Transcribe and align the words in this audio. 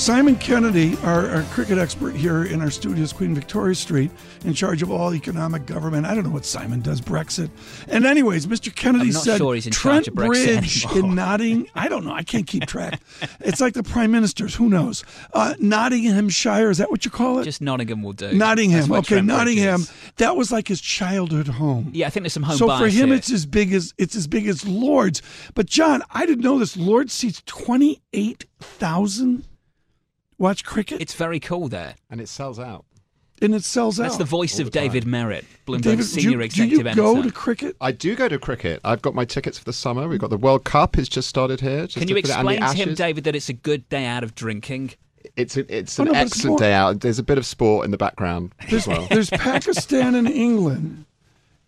Simon 0.00 0.34
Kennedy, 0.36 0.96
our, 1.02 1.28
our, 1.28 1.42
cricket 1.52 1.76
expert 1.76 2.16
here 2.16 2.44
in 2.44 2.62
our 2.62 2.70
studios, 2.70 3.12
Queen 3.12 3.34
Victoria 3.34 3.74
Street, 3.74 4.10
in 4.46 4.54
charge 4.54 4.80
of 4.80 4.90
all 4.90 5.14
economic 5.14 5.66
government. 5.66 6.06
I 6.06 6.14
don't 6.14 6.24
know 6.24 6.30
what 6.30 6.46
Simon 6.46 6.80
does, 6.80 7.02
Brexit. 7.02 7.50
And 7.86 8.06
anyways, 8.06 8.46
Mr. 8.46 8.74
Kennedy 8.74 9.12
said 9.12 9.36
sure 9.36 9.60
Trent 9.60 10.14
Bridge 10.14 10.86
in 10.96 11.14
Notting. 11.14 11.68
I 11.74 11.88
don't 11.88 12.06
know. 12.06 12.14
I 12.14 12.22
can't 12.22 12.46
keep 12.46 12.64
track. 12.64 12.98
it's 13.40 13.60
like 13.60 13.74
the 13.74 13.82
prime 13.82 14.10
ministers. 14.10 14.54
Who 14.54 14.70
knows? 14.70 15.04
Uh, 15.34 15.52
Nottinghamshire. 15.58 16.70
Is 16.70 16.78
that 16.78 16.90
what 16.90 17.04
you 17.04 17.10
call 17.10 17.40
it? 17.40 17.44
Just 17.44 17.60
Nottingham 17.60 18.02
will 18.02 18.14
do. 18.14 18.32
Nottingham. 18.32 18.90
Okay, 18.90 19.02
Trent 19.16 19.26
Nottingham. 19.26 19.84
That 20.16 20.34
was 20.34 20.50
like 20.50 20.66
his 20.66 20.80
childhood 20.80 21.46
home. 21.46 21.90
Yeah, 21.92 22.06
I 22.06 22.10
think 22.10 22.24
there's 22.24 22.32
some 22.32 22.44
home. 22.44 22.56
So 22.56 22.74
for 22.78 22.88
him, 22.88 23.08
here. 23.08 23.16
it's 23.16 23.30
as 23.30 23.44
big 23.44 23.74
as 23.74 23.92
it's 23.98 24.16
as 24.16 24.26
big 24.26 24.48
as 24.48 24.66
Lords. 24.66 25.20
But 25.54 25.66
John, 25.66 26.02
I 26.10 26.24
didn't 26.24 26.42
know 26.42 26.58
this. 26.58 26.74
Lords 26.74 27.12
seats 27.12 27.42
twenty 27.44 28.00
eight 28.14 28.46
thousand 28.60 29.44
watch 30.40 30.64
cricket. 30.64 31.00
It's 31.00 31.14
very 31.14 31.38
cool 31.38 31.68
there. 31.68 31.94
And 32.10 32.20
it 32.20 32.28
sells 32.28 32.58
out. 32.58 32.84
And 33.42 33.54
it 33.54 33.64
sells 33.64 33.98
out 33.98 34.02
That's 34.02 34.14
out. 34.16 34.18
the 34.18 34.24
voice 34.26 34.58
of 34.58 34.66
the 34.66 34.70
David 34.70 35.06
Merritt, 35.06 35.46
Bloomberg 35.66 35.82
David, 35.82 36.04
senior 36.04 36.30
do 36.30 36.36
you, 36.36 36.40
executive 36.42 36.70
do 36.70 36.82
you 36.84 36.88
editor. 36.88 37.00
go 37.02 37.22
to 37.22 37.30
cricket? 37.32 37.76
I 37.80 37.90
do 37.92 38.14
go 38.14 38.28
to 38.28 38.38
cricket. 38.38 38.80
I've 38.84 39.00
got 39.00 39.14
my 39.14 39.24
tickets 39.24 39.56
for 39.58 39.64
the 39.64 39.72
summer. 39.72 40.06
We've 40.08 40.18
got 40.18 40.28
the 40.28 40.36
World 40.36 40.64
Cup 40.64 40.96
has 40.96 41.08
just 41.08 41.28
started 41.28 41.60
here. 41.60 41.82
Just 41.86 41.96
Can 41.96 42.06
to 42.08 42.14
you 42.14 42.20
put 42.20 42.28
it 42.30 42.36
on 42.36 42.44
the 42.44 42.52
explain 42.52 42.74
to 42.76 42.90
him. 42.90 42.94
David, 42.94 43.24
that 43.24 43.34
it's 43.34 43.48
a 43.48 43.54
good 43.54 43.88
day 43.88 44.04
out 44.04 44.24
of 44.24 44.34
drinking? 44.34 44.92
It's 45.36 45.56
a, 45.56 45.74
it's 45.74 45.98
Oh, 45.98 46.02
an 46.02 46.12
no, 46.12 46.18
excellent 46.18 46.42
sport- 46.42 46.60
day 46.60 46.72
out. 46.74 47.00
There's 47.00 47.18
a 47.18 47.22
bit 47.22 47.38
of 47.38 47.46
sport 47.46 47.86
in 47.86 47.92
the 47.92 47.96
background 47.96 48.52
as 48.70 48.86
well. 48.86 49.06
There's 49.10 49.30
Pakistan 49.30 50.14
and 50.14 50.28
England, 50.28 51.06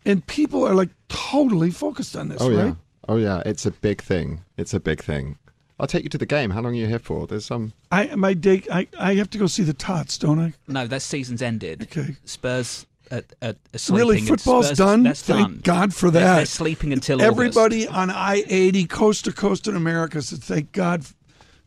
and 0.04 0.26
people 0.26 0.66
are 0.66 0.74
like 0.74 0.90
totally 1.08 1.70
focused 1.70 2.16
on 2.16 2.28
this, 2.28 2.42
oh 2.42 2.50
yeah, 2.50 2.74
oh 3.08 3.16
yeah. 3.16 3.42
It's 3.46 3.64
a 3.64 3.70
big 3.70 4.02
thing. 4.02 4.40
It's 4.58 4.74
a 4.74 4.80
big 4.80 5.02
thing. 5.02 5.38
I'll 5.82 5.88
take 5.88 6.04
you 6.04 6.08
to 6.10 6.18
the 6.18 6.26
game. 6.26 6.50
How 6.50 6.60
long 6.60 6.74
are 6.74 6.76
you 6.76 6.86
here 6.86 7.00
for? 7.00 7.26
There's 7.26 7.44
some. 7.44 7.72
I 7.90 8.14
my 8.14 8.34
day. 8.34 8.62
I, 8.70 8.86
I 8.96 9.14
have 9.16 9.28
to 9.30 9.38
go 9.38 9.48
see 9.48 9.64
the 9.64 9.72
Tots, 9.74 10.16
don't 10.16 10.38
I? 10.38 10.52
No, 10.68 10.86
that 10.86 11.02
season's 11.02 11.42
ended. 11.42 11.82
Okay. 11.82 12.14
Spurs 12.24 12.86
are, 13.10 13.22
are, 13.42 13.54
are 13.74 13.78
sleeping. 13.78 13.98
Really, 13.98 14.20
football's 14.20 14.66
Spurs- 14.66 14.78
done. 14.78 15.02
That's 15.02 15.22
Thank 15.22 15.40
done. 15.48 15.60
God 15.64 15.92
for 15.92 16.08
They're- 16.12 16.22
that. 16.22 16.36
They're, 16.36 16.46
sleeping 16.46 16.92
until 16.92 17.20
Everybody 17.20 17.88
August. 17.88 17.98
on 17.98 18.10
I 18.10 18.44
eighty, 18.46 18.86
coast 18.86 19.24
to 19.24 19.32
coast 19.32 19.66
in 19.66 19.74
America 19.74 20.22
said, 20.22 20.40
"Thank 20.44 20.70
God, 20.70 21.04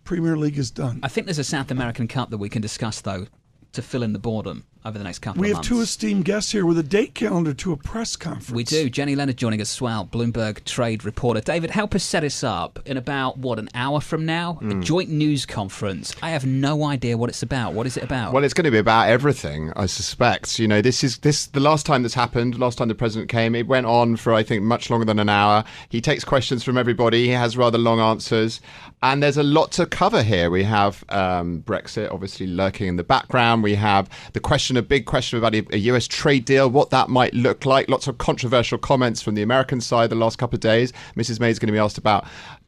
Premier 0.05 0.38
League 0.38 0.57
is 0.57 0.72
done." 0.72 1.02
I 1.03 1.09
think 1.09 1.27
there's 1.27 1.38
a 1.38 1.44
South 1.44 1.69
American 1.69 2.07
Cup 2.07 2.29
that 2.29 2.38
we 2.38 2.47
can 2.47 2.61
discuss 2.61 3.02
though 3.02 3.27
to 3.73 3.81
fill 3.81 4.02
in 4.02 4.13
the 4.13 4.19
boredom 4.19 4.63
over 4.86 4.97
the 4.97 5.03
next 5.03 5.19
couple 5.19 5.41
We 5.41 5.50
of 5.50 5.58
have 5.58 5.66
two 5.66 5.81
esteemed 5.81 6.25
guests 6.25 6.52
here 6.52 6.66
with 6.66 6.78
a 6.78 6.83
date 6.83 7.16
calendar 7.16 7.53
to 7.55 7.73
a 7.73 7.78
press 7.78 8.16
conference. 8.16 8.52
We 8.52 8.64
do. 8.64 8.89
Jenny 8.89 9.16
Leonard 9.16 9.38
joining 9.38 9.59
us 9.59 9.75
as 9.75 9.81
well, 9.81 10.05
Bloomberg 10.05 10.64
trade 10.64 11.03
reporter. 11.03 11.41
David, 11.41 11.72
help 11.72 11.95
us 11.95 12.03
set 12.03 12.23
us 12.23 12.44
up 12.44 12.80
in 12.86 12.95
about, 12.95 13.38
what, 13.38 13.58
an 13.58 13.69
hour 13.73 14.00
from 14.00 14.25
now? 14.25 14.53
Hmm. 14.53 14.72
A 14.72 14.83
joint 14.83 15.09
news 15.09 15.45
conference. 15.45 16.16
I 16.22 16.30
have 16.30 16.45
no 16.45 16.83
idea 16.83 17.17
what 17.17 17.30
it's 17.30 17.41
about. 17.41 17.73
What 17.73 17.88
is 17.88 17.97
it 17.97 18.03
about? 18.03 18.31
Well, 18.31 18.44
it's 18.44 18.53
going 18.53 18.66
to 18.66 18.72
be 18.72 18.78
about 18.78 19.09
everything, 19.09 19.73
I 19.75 19.88
suspect. 19.88 20.59
You 20.59 20.67
know, 20.67 20.81
this 20.81 21.03
is 21.03 21.17
this 21.19 21.47
the 21.47 21.59
last 21.59 21.86
time 21.86 22.03
this 22.03 22.13
happened. 22.13 22.59
Last 22.59 22.78
time 22.78 22.88
the 22.88 22.95
president 22.95 23.30
came, 23.30 23.56
it 23.56 23.67
went 23.67 23.88
on 23.88 24.16
for 24.16 24.33
I 24.33 24.44
think 24.44 24.63
much 24.63 24.90
longer 24.90 25.06
than 25.06 25.19
an 25.19 25.29
hour. 25.29 25.63
He 25.90 26.01
takes 26.01 26.24
questions 26.24 26.63
from 26.63 26.78
everybody. 26.78 27.25
He 27.25 27.31
has 27.31 27.57
rather 27.57 27.78
long 27.78 28.00
answers, 28.00 28.62
and 29.01 29.24
there's 29.24 29.38
a 29.38 29.44
lot 29.44 29.72
to 29.74 29.85
cover 29.85 30.22
here. 30.22 30.50
We 30.51 30.63
have 30.63 31.03
um, 31.09 31.63
Brexit, 31.66 32.12
obviously 32.12 32.45
lurking 32.45 32.88
in 32.88 32.95
the 32.97 33.03
background. 33.03 33.63
We 33.63 33.75
have 33.75 34.09
the 34.34 34.40
question, 34.40 34.75
a 34.78 34.81
big 34.81 35.06
question 35.06 35.38
about 35.38 35.56
a, 35.56 35.66
a 35.72 35.78
U.S. 35.78 36.08
trade 36.08 36.46
deal, 36.46 36.69
what 36.69 36.90
that 36.90 37.09
might 37.09 37.34
look 37.34 37.66
like. 37.66 37.90
Lots 37.90 38.08
of 38.08 38.18
controversial 38.18 38.78
comments 38.78 39.22
from 39.22 39.36
the 39.36 39.41
American 39.41 39.81
side 39.81 40.09
the 40.09 40.16
last 40.16 40.38
couple 40.38 40.56
of 40.56 40.62
days. 40.62 40.94
Mrs. 41.16 41.40
May 41.40 41.50
is 41.50 41.59
going 41.59 41.68
to 41.68 41.74
be 41.74 41.80
asked 41.80 41.97
about 41.97 42.25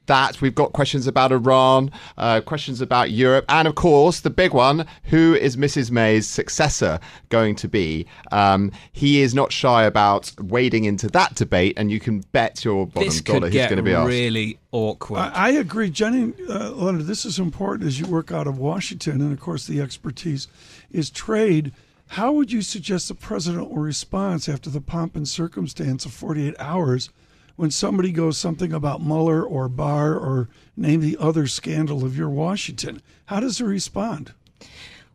that. 0.08 0.42
We've 0.42 0.56
got 0.56 0.74
questions 0.74 1.06
about 1.08 1.32
Iran, 1.32 1.92
uh, 2.18 2.42
questions 2.42 2.82
about 2.82 3.12
Europe, 3.12 3.46
and 3.50 3.68
of 3.68 3.76
course, 3.76 4.22
the 4.22 4.30
big 4.30 4.54
one 4.54 4.86
who 5.04 5.36
is 5.36 5.56
Mrs. 5.56 5.92
May's 5.92 6.28
successor 6.28 7.00
going 7.30 7.56
to 7.58 7.68
be? 7.68 8.08
Um, 8.32 8.72
he 8.92 9.22
is 9.22 9.34
not 9.34 9.52
shy 9.52 9.84
about 9.84 10.32
wading 10.40 10.86
into 10.86 11.08
that 11.10 11.36
debate, 11.36 11.76
and 11.78 11.92
you 11.92 12.00
can 12.00 12.22
bet 12.32 12.66
your 12.66 12.88
bottom 12.88 13.08
this 13.08 13.22
dollar 13.22 13.50
he's 13.50 13.66
going 13.66 13.78
to 13.78 13.84
be 13.84 13.94
asked. 13.94 14.08
really 14.08 14.60
awkward. 14.72 15.20
I, 15.20 15.48
I 15.48 15.50
agree, 15.52 15.90
Jenny 15.90 16.34
uh, 16.50 16.72
Leonard. 16.72 17.06
This 17.06 17.26
is 17.26 17.38
important 17.38 17.88
as 17.88 18.00
you 18.00 18.08
work 18.08 18.32
out 18.32 18.48
of 18.48 18.58
Washington, 18.58 19.22
and 19.22 19.32
of 19.32 19.40
course, 19.40 19.68
the 19.68 19.80
expertise 19.82 20.48
is 20.92 21.10
trade. 21.10 21.72
How 22.08 22.32
would 22.32 22.52
you 22.52 22.62
suggest 22.62 23.08
the 23.08 23.16
president 23.16 23.70
will 23.70 23.78
respond 23.78 24.48
after 24.50 24.70
the 24.70 24.82
pomp 24.82 25.16
and 25.16 25.28
circumstance 25.28 26.06
of 26.06 26.14
48 26.14 26.56
hours 26.58 27.10
when 27.58 27.70
somebody 27.72 28.12
goes 28.12 28.38
something 28.38 28.72
about 28.72 29.02
Mueller 29.04 29.44
or 29.44 29.68
Barr 29.68 30.16
or 30.16 30.50
name 30.76 31.02
the 31.02 31.18
other 31.20 31.48
scandal 31.48 32.06
of 32.06 32.18
your 32.18 32.30
Washington? 32.30 33.02
How 33.26 33.40
does 33.40 33.58
he 33.58 33.64
respond? 33.64 34.34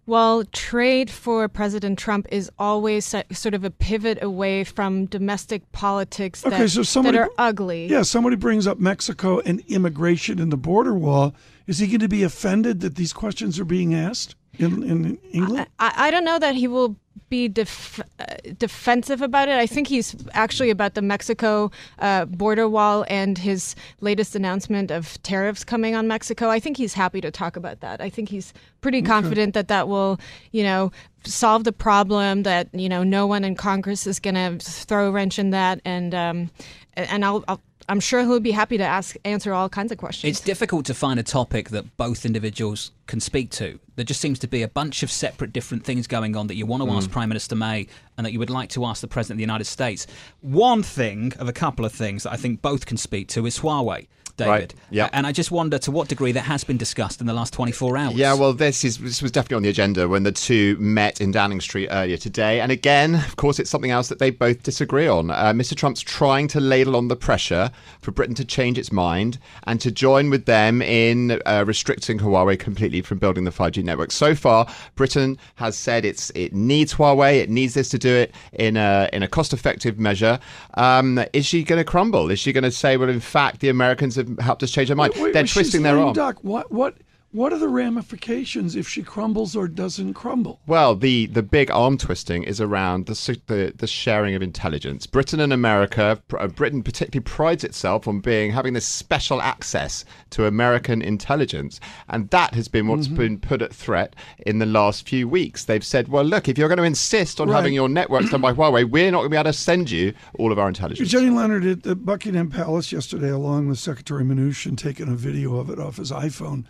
Well, 0.05 0.45
trade 0.45 1.11
for 1.11 1.47
President 1.49 1.97
Trump 1.99 2.27
is 2.33 2.51
always 2.59 3.05
sort 3.05 3.55
of 3.55 3.63
a 3.63 3.71
pivot 3.71 4.21
away 4.21 4.65
from 4.65 5.07
domestic 5.07 5.71
politics 5.71 6.43
that, 6.43 6.53
Okay, 6.53 6.67
so 6.67 6.83
somebody 6.83 7.19
that 7.19 7.29
are 7.29 7.31
ugly. 7.39 7.87
Yeah, 7.87 8.03
somebody 8.03 8.35
brings 8.35 8.67
up 8.67 8.81
Mexico 8.81 9.39
and 9.41 9.61
immigration 9.69 10.41
and 10.41 10.51
the 10.51 10.57
border 10.57 10.95
wall. 10.95 11.35
Is 11.69 11.79
he 11.79 11.87
going 11.87 12.01
to 12.01 12.09
be 12.09 12.25
offended 12.25 12.81
that 12.81 12.97
these 12.97 13.13
questions 13.13 13.61
are 13.61 13.65
being 13.65 13.95
asked 13.95 14.35
in, 14.59 14.83
in 14.83 15.19
England? 15.33 15.67
I, 15.79 15.93
I 15.97 16.11
don't 16.11 16.25
know 16.25 16.39
that 16.39 16.55
he 16.55 16.69
will 16.69 16.97
be 17.29 17.49
def- 17.49 18.01
uh, 18.21 18.25
defensive 18.59 19.23
about 19.23 19.49
it. 19.49 19.59
I 19.59 19.67
think 19.67 19.89
he's 19.89 20.15
actually 20.35 20.69
about 20.69 20.93
the 20.93 21.01
Mexico 21.01 21.71
uh, 21.99 22.27
border 22.27 22.69
wall 22.69 23.07
and 23.09 23.39
his 23.39 23.75
latest 24.01 24.37
announcement 24.37 24.91
of 24.91 25.23
tariffs 25.23 25.65
coming 25.65 25.95
on 25.95 26.07
Mexico. 26.07 26.51
I 26.51 26.61
think 26.61 26.77
he's 26.77 26.93
happy 26.93 27.23
to 27.23 27.31
talk 27.31 27.57
about 27.57 27.81
that. 27.81 28.03
I 28.03 28.11
think 28.11 28.29
he's 28.29 28.53
pretty 28.83 29.01
confident 29.01 29.55
that 29.55 29.69
that 29.69 29.89
will, 29.89 30.21
you 30.51 30.63
know, 30.63 30.93
solve 31.25 31.65
the 31.65 31.73
problem. 31.73 32.43
That 32.43 32.69
you 32.75 32.89
know, 32.91 33.03
no 33.03 33.27
one 33.27 33.45
in 33.45 33.55
Congress 33.55 34.07
is 34.07 34.21
going 34.21 34.35
to 34.35 34.59
throw 34.63 35.09
a 35.09 35.11
wrench 35.11 35.39
in 35.39 35.51
that, 35.51 35.81
and 35.87 36.15
um, 36.15 36.51
and 36.95 37.25
I'll. 37.25 37.45
I'll 37.49 37.63
I'm 37.89 38.01
sure 38.01 38.21
he'll 38.21 38.41
be 38.41 38.53
happy 38.53 38.79
to 38.79 38.85
ask 38.85 39.17
answer 39.25 39.53
all 39.53 39.69
kinds 39.69 39.93
of 39.93 39.99
questions. 39.99 40.31
It's 40.31 40.45
difficult 40.45 40.87
to 40.87 40.95
find 40.95 41.19
a 41.19 41.23
topic 41.23 41.71
that 41.71 41.97
both 41.97 42.25
individuals 42.25 42.93
can 43.07 43.21
speak 43.21 43.51
to. 43.53 43.79
There 43.97 44.05
just 44.05 44.21
seems 44.21 44.39
to 44.41 44.49
be 44.49 44.63
a 44.63 44.69
bunch 44.69 45.03
of 45.03 45.11
separate, 45.11 45.53
different 45.53 45.85
things 45.85 46.07
going 46.07 46.37
on 46.37 46.47
that 46.47 46.55
you 46.55 46.67
want 46.67 46.83
to 46.83 46.91
ask 46.91 47.09
mm. 47.09 47.13
Prime 47.13 47.29
Minister 47.29 47.55
May 47.55 47.87
and 48.17 48.25
that 48.25 48.33
you 48.33 48.39
would 48.39 48.51
like 48.51 48.71
to 48.71 48.85
ask 48.85 49.01
the 49.01 49.09
President 49.09 49.35
of 49.35 49.39
the 49.39 49.43
United 49.43 49.65
States. 49.65 50.07
One 50.41 50.83
thing 50.83 51.33
of 51.39 51.49
a 51.49 51.53
couple 51.53 51.85
of 51.85 51.93
things 51.93 52.23
that 52.23 52.33
I 52.33 52.37
think 52.37 52.63
both 52.63 52.87
can 52.87 52.97
speak 52.97 53.29
to 53.29 53.47
is 53.47 53.59
Huawei. 53.59 54.07
David. 54.37 54.51
Right, 54.51 54.75
yeah. 54.91 55.09
And 55.13 55.27
I 55.27 55.33
just 55.33 55.51
wonder 55.51 55.79
to 55.79 55.91
what 55.91 56.09
degree 56.09 56.33
that 56.33 56.43
has 56.43 56.65
been 56.65 56.77
discussed 56.77 57.21
in 57.21 57.27
the 57.27 57.33
last 57.33 57.53
24 57.53 57.97
hours. 57.97 58.15
Yeah, 58.15 58.35
well, 58.35 58.53
this 58.53 58.85
is 58.85 58.99
this 58.99 59.23
was 59.23 59.31
definitely 59.31 59.57
on 59.57 59.63
the 59.63 59.69
agenda 59.69 60.09
when 60.09 60.23
the 60.23 60.33
two 60.33 60.77
met 60.79 61.21
in 61.21 61.31
Downing 61.31 61.61
Street 61.61 61.89
earlier 61.91 62.17
today. 62.17 62.61
And 62.61 62.73
again, 62.73 63.15
of 63.15 63.37
course, 63.37 63.59
it's 63.59 63.71
something 63.71 63.91
else 63.91 64.09
that 64.09 64.19
they 64.19 64.31
both 64.31 64.63
disagree 64.63 65.07
on. 65.07 65.31
Uh, 65.31 65.53
Mr. 65.53 65.75
Trump's 65.77 66.01
trying 66.01 66.49
to 66.49 66.61
ladle 66.61 66.97
on 66.97 67.09
the 67.09 67.17
pressure 67.17 67.71
for 68.01 68.11
Britain 68.11 68.35
to 68.37 68.45
change 68.45 68.79
its 68.79 68.93
mind 68.93 69.39
and 69.65 69.81
to 69.81 69.91
join 69.91 70.31
with 70.31 70.47
them 70.47 70.83
in 70.83 71.41
uh, 71.47 71.65
restricting 71.67 72.19
Huawei 72.19 72.59
completely 72.59 73.03
from 73.03 73.19
building 73.19 73.45
the 73.45 73.51
5G 73.51 73.85
network. 73.85 74.11
So 74.11 74.35
far, 74.35 74.67
Britain 74.97 75.39
has 75.57 75.77
said 75.77 76.05
it's 76.05 76.31
it 76.31 76.53
needs 76.53 76.95
Huawei, 76.95 77.41
it 77.41 77.51
needs 77.51 77.75
this 77.75 77.89
to 77.91 77.99
do 77.99 78.15
it 78.15 78.35
in 78.53 78.77
a 78.77 79.09
in 79.13 79.23
a 79.23 79.29
cost-effective 79.29 79.99
measure. 79.99 80.39
Um, 80.75 81.23
is 81.33 81.47
she 81.47 81.63
going 81.65 81.79
to 81.79 81.85
crumble? 81.85 82.31
Is 82.31 82.39
she 82.39 82.53
going 82.53 82.65
to 82.65 82.71
say, 82.71 82.97
well, 82.97 83.09
in 83.09 83.21
fact, 83.21 83.61
the 83.61 83.69
Americans 83.69 84.17
have 84.17 84.22
helped 84.41 84.63
us 84.63 84.71
change 84.71 84.91
our 84.91 84.97
mind? 84.97 85.13
Wait, 85.15 85.23
wait, 85.23 85.33
They're 85.35 85.45
twisting 85.47 85.83
their 85.83 85.99
arm. 85.99 86.13
duck. 86.15 86.39
What 86.43 86.71
what 86.73 86.97
what 87.33 87.53
are 87.53 87.59
the 87.59 87.69
ramifications 87.69 88.77
if 88.77 88.89
she 88.89 89.03
crumbles 89.03 89.57
or 89.57 89.67
doesn't 89.69 90.15
crumble? 90.15 90.61
Well, 90.67 90.95
the, 90.95 91.27
the 91.27 91.43
big 91.43 91.71
arm 91.71 91.99
twisting 91.99 92.43
is 92.45 92.61
around 92.61 93.07
the, 93.07 93.15
the 93.47 93.73
the 93.77 93.87
sharing 93.87 94.35
of 94.35 94.43
intelligence. 94.43 95.07
Britain 95.07 95.41
and 95.41 95.53
America, 95.53 96.23
uh, 96.39 96.47
Britain 96.49 96.83
particularly 96.83 97.25
prides 97.25 97.65
itself 97.65 98.07
on 98.07 98.21
being 98.21 98.53
having 98.53 98.75
this 98.75 98.87
special 98.87 99.41
access 99.41 100.05
to 100.31 100.47
American 100.47 101.03
intelligence, 101.03 101.81
and 102.09 102.29
that 102.31 102.55
has 102.55 102.69
been 102.69 102.87
what's 102.87 103.09
been 103.09 103.39
put 103.39 103.63
at 103.63 103.73
threat 103.75 104.15
in 104.47 104.59
the 104.59 104.67
last 104.67 105.09
few 105.09 105.27
weeks. 105.27 105.65
They've 105.65 105.85
said, 105.85 106.09
"Well, 106.09 106.25
look, 106.25 106.49
if 106.49 106.59
you're 106.59 106.69
going 106.69 106.79
to 106.79 106.85
insist 106.85 107.41
on 107.41 107.49
Right. 107.49 107.57
having 107.57 107.75
your 107.75 107.89
networks 107.89 108.31
done 108.31 108.41
by 108.41 108.53
Huawei, 108.55 108.89
we're 108.89 109.11
not 109.11 109.19
going 109.21 109.31
to 109.31 109.35
be 109.35 109.37
able 109.39 109.53
to 109.53 109.59
send 109.59 109.91
you 109.91 110.13
all 110.39 110.53
of 110.53 110.59
our 110.59 110.69
intelligence." 110.69 111.09
Jenny 111.09 111.31
Leonard 111.31 111.65
at 111.65 111.83
the 111.83 111.97
Buckingham 111.97 112.51
Palace 112.51 112.93
yesterday, 112.93 113.31
along 113.31 113.69
with 113.69 113.79
Secretary 113.79 114.23
Mnuchin, 114.25 114.77
taking 114.77 115.09
a 115.09 115.15
video 115.17 115.57
of 115.57 115.71
it 115.71 115.79
off 115.79 115.97
his 115.97 116.11
iPhone, 116.11 116.65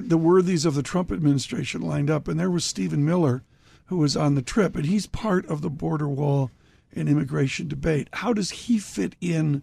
the 0.00 0.18
worthies 0.18 0.64
of 0.64 0.74
the 0.74 0.82
Trump 0.82 1.10
administration 1.10 1.80
lined 1.80 2.10
up, 2.10 2.28
and 2.28 2.38
there 2.38 2.50
was 2.50 2.64
Stephen 2.64 3.04
Miller, 3.04 3.42
who 3.86 3.96
was 3.98 4.16
on 4.16 4.34
the 4.34 4.42
trip, 4.42 4.76
and 4.76 4.86
he's 4.86 5.06
part 5.06 5.46
of 5.46 5.62
the 5.62 5.70
border 5.70 6.08
wall 6.08 6.50
and 6.92 7.08
immigration 7.08 7.68
debate. 7.68 8.08
How 8.14 8.32
does 8.32 8.50
he 8.50 8.78
fit 8.78 9.14
in 9.20 9.62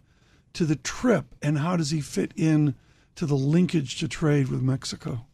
to 0.53 0.65
the 0.65 0.75
trip, 0.75 1.35
and 1.41 1.59
how 1.59 1.75
does 1.77 1.91
he 1.91 2.01
fit 2.01 2.31
in 2.35 2.75
to 3.15 3.25
the 3.25 3.35
linkage 3.35 3.97
to 3.99 4.07
trade 4.07 4.47
with 4.47 4.61
Mexico? 4.61 5.25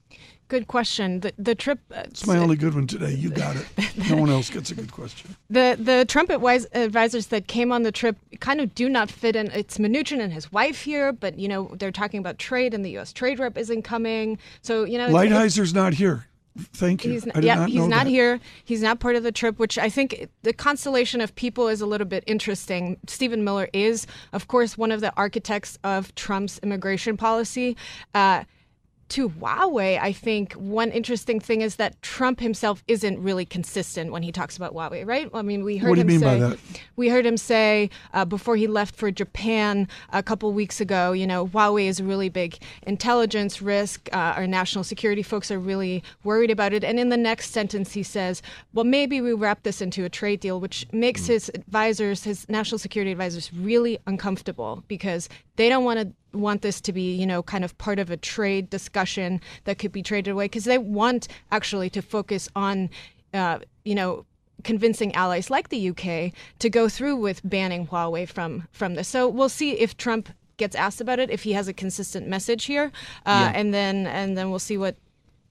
Good 0.50 0.68
question. 0.68 1.20
The 1.22 1.32
the 1.38 1.56
trip. 1.56 1.80
Uh, 1.96 2.02
It's 2.06 2.26
my 2.28 2.38
only 2.38 2.56
good 2.58 2.74
one 2.74 2.88
today. 2.88 3.14
You 3.14 3.30
got 3.30 3.56
it. 3.56 3.66
No 4.10 4.16
one 4.18 4.30
else 4.32 4.50
gets 4.50 4.72
a 4.72 4.76
good 4.76 4.92
question. 4.92 5.36
The 5.50 5.78
the 5.80 6.06
Trump 6.06 6.30
advis- 6.32 6.66
advisors 6.74 7.28
that 7.28 7.48
came 7.48 7.72
on 7.72 7.84
the 7.84 7.92
trip 7.92 8.18
kind 8.40 8.60
of 8.60 8.74
do 8.74 8.90
not 8.90 9.12
fit 9.12 9.36
in. 9.36 9.52
It's 9.52 9.78
Mnuchin 9.78 10.20
and 10.20 10.34
his 10.34 10.52
wife 10.52 10.82
here, 10.82 11.14
but 11.14 11.38
you 11.38 11.48
know 11.48 11.72
they're 11.78 11.92
talking 11.92 12.20
about 12.20 12.40
trade, 12.40 12.74
and 12.74 12.84
the 12.84 12.90
U.S. 12.98 13.14
trade 13.14 13.38
rep 13.40 13.58
isn't 13.58 13.84
coming. 13.84 14.40
So 14.64 14.84
you 14.86 14.98
know, 14.98 15.08
it's- 15.08 15.24
it's- 15.26 15.58
Lighthizer 15.58 15.74
not 15.74 15.94
here. 15.94 16.26
Thank 16.74 17.06
you. 17.06 17.12
He's 17.12 17.24
did 17.26 17.44
yeah, 17.44 17.56
not 17.56 17.70
he's 17.70 17.86
not 17.88 18.06
that. 18.06 18.08
here. 18.08 18.40
He's 18.66 18.82
not 18.82 19.00
part 19.00 19.16
of 19.16 19.22
the 19.24 19.32
trip, 19.32 19.60
which 19.60 19.78
I 19.78 19.88
think 19.90 20.28
the 20.42 20.52
constellation 20.52 21.22
of 21.22 21.34
people 21.36 21.68
is 21.68 21.80
a 21.80 21.86
little 21.86 22.08
bit 22.08 22.24
interesting. 22.26 22.98
Stephen 23.08 23.44
Miller 23.44 23.70
is, 23.72 24.08
of 24.34 24.48
course, 24.48 24.78
one 24.78 24.92
of 24.92 25.00
the 25.00 25.14
architects 25.16 25.78
of 25.84 26.14
Trump's 26.16 26.60
immigration 26.64 27.16
policy. 27.18 27.78
Uh, 28.16 28.44
to 29.10 29.30
Huawei, 29.30 30.00
I 30.00 30.12
think 30.12 30.54
one 30.54 30.92
interesting 30.92 31.40
thing 31.40 31.62
is 31.62 31.76
that 31.78 32.02
Trump 32.02 32.40
himself 32.40 32.84
isn't 32.88 33.22
really 33.22 33.46
consistent 33.46 34.12
when 34.12 34.24
he 34.24 34.32
talks 34.32 34.56
about 34.56 34.74
Huawei, 34.74 35.06
right? 35.06 35.30
I 35.34 35.42
mean, 35.42 35.64
we 35.64 35.78
heard 35.78 35.90
What 35.90 35.96
do 35.96 36.02
you 36.02 36.20
him 36.20 36.20
say 36.20 36.40
that? 36.40 36.60
we 36.96 37.10
heard 37.10 37.26
him 37.26 37.38
say 37.38 37.90
uh, 38.14 38.26
before 38.26 38.56
he 38.56 38.68
left 38.68 38.96
for 38.96 39.12
Japan 39.12 39.88
a 40.14 40.22
couple 40.22 40.52
weeks 40.54 40.80
ago, 40.80 41.12
you 41.12 41.26
know, 41.28 41.48
Huawei 41.48 41.88
is 41.88 42.00
a 42.00 42.04
really 42.04 42.30
big 42.30 42.58
intelligence 42.84 43.62
risk. 43.62 44.10
Uh, 44.14 44.34
our 44.36 44.48
national 44.48 44.84
security 44.84 45.24
folks 45.24 45.50
are 45.52 45.60
really 45.60 46.04
worried 46.24 46.52
about 46.52 46.74
it. 46.74 46.84
And 46.84 47.00
in 47.00 47.10
the 47.10 47.18
next 47.18 47.52
sentence, 47.52 47.94
he 47.94 48.04
says, 48.04 48.42
well, 48.74 48.86
maybe 48.86 49.22
we 49.22 49.34
wrap 49.34 49.64
this 49.64 49.82
into 49.82 50.06
a 50.06 50.10
trade 50.10 50.40
deal, 50.40 50.60
which 50.60 50.86
makes 50.92 51.26
his 51.26 51.50
advisors, 51.56 52.24
his 52.24 52.48
national 52.50 52.78
security 52.80 53.12
advisors, 53.12 53.52
really 53.54 53.98
uncomfortable 54.08 54.84
because 54.88 55.30
they 55.56 55.68
don't 55.68 55.84
want 55.84 56.00
to 56.00 56.14
want 56.34 56.62
this 56.62 56.80
to 56.82 56.94
be, 56.94 57.14
you 57.16 57.26
know, 57.26 57.42
kind 57.44 57.64
of 57.66 57.78
part 57.78 58.00
of 58.00 58.10
a 58.10 58.18
trade 58.18 58.70
discussion 58.70 59.42
that 59.66 59.80
could 59.80 59.92
be 59.92 60.04
traded 60.04 60.32
away 60.32 60.46
because 60.46 60.66
they 60.66 60.78
want 60.78 61.28
actually 61.52 61.90
to 61.92 62.02
focus 62.02 62.48
on, 62.56 62.90
uh, 63.34 63.60
you 63.86 63.96
know, 63.96 64.26
convincing 64.64 65.14
allies 65.16 65.50
like 65.50 65.70
the 65.70 65.90
UK 65.90 66.34
to 66.60 66.70
go 66.70 66.90
through 66.90 67.16
with 67.16 67.42
banning 67.44 67.88
Huawei 67.88 68.28
from 68.28 68.68
from 68.72 68.96
this. 68.96 69.08
So 69.08 69.28
we'll 69.28 69.50
see 69.50 69.72
if 69.72 69.96
Trump 69.98 70.30
gets 70.58 70.76
asked 70.76 71.00
about 71.00 71.20
it, 71.20 71.30
if 71.30 71.44
he 71.44 71.54
has 71.54 71.68
a 71.70 71.74
consistent 71.74 72.28
message 72.28 72.66
here, 72.66 72.92
uh, 73.26 73.50
Yeah. 73.54 73.60
and 73.60 73.74
then 73.74 74.06
and 74.08 74.38
then 74.38 74.50
we'll 74.50 74.60
see 74.60 74.78
what 74.78 74.98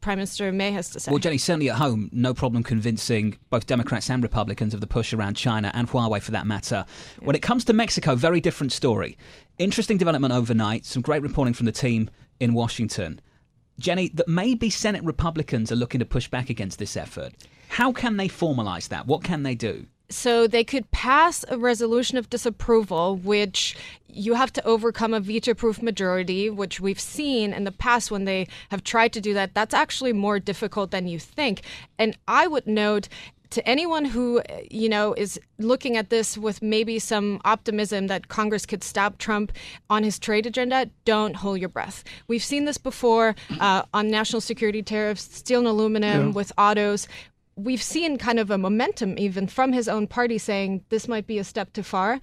Prime 0.01 0.19
Minister 0.19 0.53
May 0.53 0.71
has 0.73 0.91
to 0.91 1.01
say. 1.01 1.11
Well, 1.11 1.19
Jenny, 1.19 1.39
certainly 1.39 1.71
at 1.71 1.77
home, 1.77 2.09
no 2.13 2.33
problem 2.33 2.63
convincing 2.63 3.37
both 3.51 3.67
Democrats 3.67 4.09
and 4.11 4.23
Republicans 4.23 4.73
of 4.75 4.81
the 4.81 4.87
push 4.87 5.13
around 5.13 5.35
China 5.35 5.73
and 5.75 5.89
Huawei 5.89 6.23
for 6.23 6.31
that 6.31 6.47
matter. 6.47 6.85
When 7.21 7.35
it 7.35 7.43
comes 7.43 7.65
to 7.65 7.73
Mexico, 7.73 8.15
very 8.15 8.41
different 8.41 8.73
story. 8.73 9.17
Interesting 9.59 9.99
development 9.99 10.33
overnight, 10.33 10.87
some 10.87 11.03
great 11.03 11.21
reporting 11.21 11.53
from 11.53 11.67
the 11.67 11.73
team 11.73 12.11
in 12.39 12.55
Washington. 12.55 13.21
Jenny, 13.81 14.09
that 14.15 14.29
maybe 14.29 14.71
Senate 14.71 15.03
Republicans 15.03 15.73
are 15.73 15.77
looking 15.77 15.99
to 15.99 16.05
push 16.05 16.29
back 16.29 16.49
against 16.49 16.79
this 16.79 16.97
effort. 16.97 17.33
How 17.69 17.93
can 17.93 18.19
they 18.19 18.29
formalize 18.29 18.89
that? 18.91 19.09
What 19.09 19.25
can 19.25 19.43
they 19.43 19.57
do? 19.57 19.87
so 20.11 20.47
they 20.47 20.65
could 20.65 20.91
pass 20.91 21.45
a 21.49 21.59
resolution 21.59 22.17
of 22.17 22.31
disapproval, 22.31 23.17
which 23.17 23.77
you 24.07 24.35
have 24.35 24.53
to 24.55 24.65
overcome 24.65 25.13
a 25.13 25.21
veto-proof 25.21 25.83
majority, 25.83 26.49
which 26.49 26.81
we've 26.81 27.01
seen 27.01 27.53
in 27.53 27.65
the 27.65 27.73
past 27.73 28.11
when 28.11 28.25
they 28.25 28.49
have 28.71 28.83
tried 28.83 29.13
to 29.13 29.21
do 29.21 29.35
that. 29.35 29.55
That's 29.55 29.75
actually 29.75 30.15
more 30.15 30.39
difficult 30.39 30.91
than 30.91 31.09
you 31.09 31.19
think. 31.19 31.61
And 31.99 32.17
I 32.27 32.47
would 32.47 32.67
note 32.67 33.09
to 33.51 33.67
anyone 33.69 34.05
who 34.05 34.43
you 34.71 34.89
know 34.89 35.15
is 35.15 35.41
looking 35.59 35.97
at 35.97 36.11
this 36.11 36.37
with 36.39 36.61
maybe 36.63 36.99
some 36.99 37.41
optimism 37.45 38.07
that 38.09 38.29
Congress 38.29 38.67
could 38.67 38.85
stop 38.85 39.19
Trump 39.19 39.53
on 39.89 40.03
his 40.03 40.19
trade 40.19 40.47
agenda, 40.47 40.91
don't 41.05 41.37
hold 41.37 41.59
your 41.61 41.69
breath. 41.69 42.05
We've 42.29 42.45
seen 42.45 42.65
this 42.65 42.79
before 42.79 43.35
uh, 43.61 43.83
on 43.95 44.11
national 44.11 44.41
security 44.41 44.83
tariffs, 44.83 45.23
steel 45.35 45.61
and 45.61 45.69
aluminum, 45.69 46.29
Yeah. 46.29 46.33
with 46.35 46.53
autos. 46.59 47.09
We've 47.57 47.83
seen 47.83 48.19
kind 48.19 48.39
of 48.39 48.51
a 48.51 48.59
momentum 48.59 49.19
even 49.19 49.47
from 49.49 49.73
his 49.73 49.89
own 49.89 50.07
party 50.07 50.39
saying 50.39 50.85
this 50.91 51.09
might 51.09 51.27
be 51.27 51.39
a 51.39 51.45
step 51.45 51.73
too 51.73 51.83
far. 51.83 52.21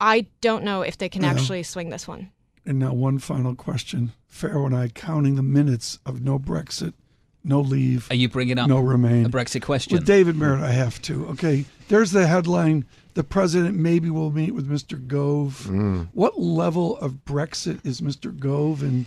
I 0.00 0.26
don't 0.40 0.64
know 0.64 0.82
if 0.82 0.98
they 0.98 1.08
can 1.08 1.22
Yeah. 1.22 1.30
actually 1.30 1.62
swing 1.62 1.90
this 1.90 2.08
one. 2.08 2.30
And 2.66 2.78
now 2.78 2.92
one 2.92 3.18
final 3.18 3.54
question. 3.54 4.12
Pharaoh 4.26 4.66
and 4.66 4.74
I 4.76 4.88
counting 4.88 5.36
the 5.36 5.42
minutes 5.42 5.98
of 6.04 6.20
no 6.22 6.38
Brexit, 6.38 6.92
no 7.44 7.60
leave, 7.60 8.10
Are 8.10 8.16
you 8.16 8.28
bringing 8.28 8.58
up 8.58 8.68
no 8.68 8.80
remain. 8.80 9.24
a 9.26 9.28
Brexit 9.28 9.62
question? 9.62 9.94
With 9.96 10.06
David 10.06 10.36
Merritt, 10.36 10.62
I 10.62 10.72
have 10.72 11.00
to. 11.02 11.26
Okay, 11.28 11.64
there's 11.88 12.10
the 12.12 12.26
headline. 12.26 12.84
The 13.14 13.24
president 13.24 13.76
maybe 13.76 14.10
will 14.10 14.30
meet 14.30 14.54
with 14.54 14.68
Mr. 14.68 14.94
Gove. 15.04 15.66
Mm. 15.68 16.08
What 16.12 16.38
level 16.38 16.96
of 16.98 17.24
Brexit 17.24 17.84
is 17.84 18.00
Mr. 18.00 18.36
Gove, 18.38 18.82
and 18.82 19.06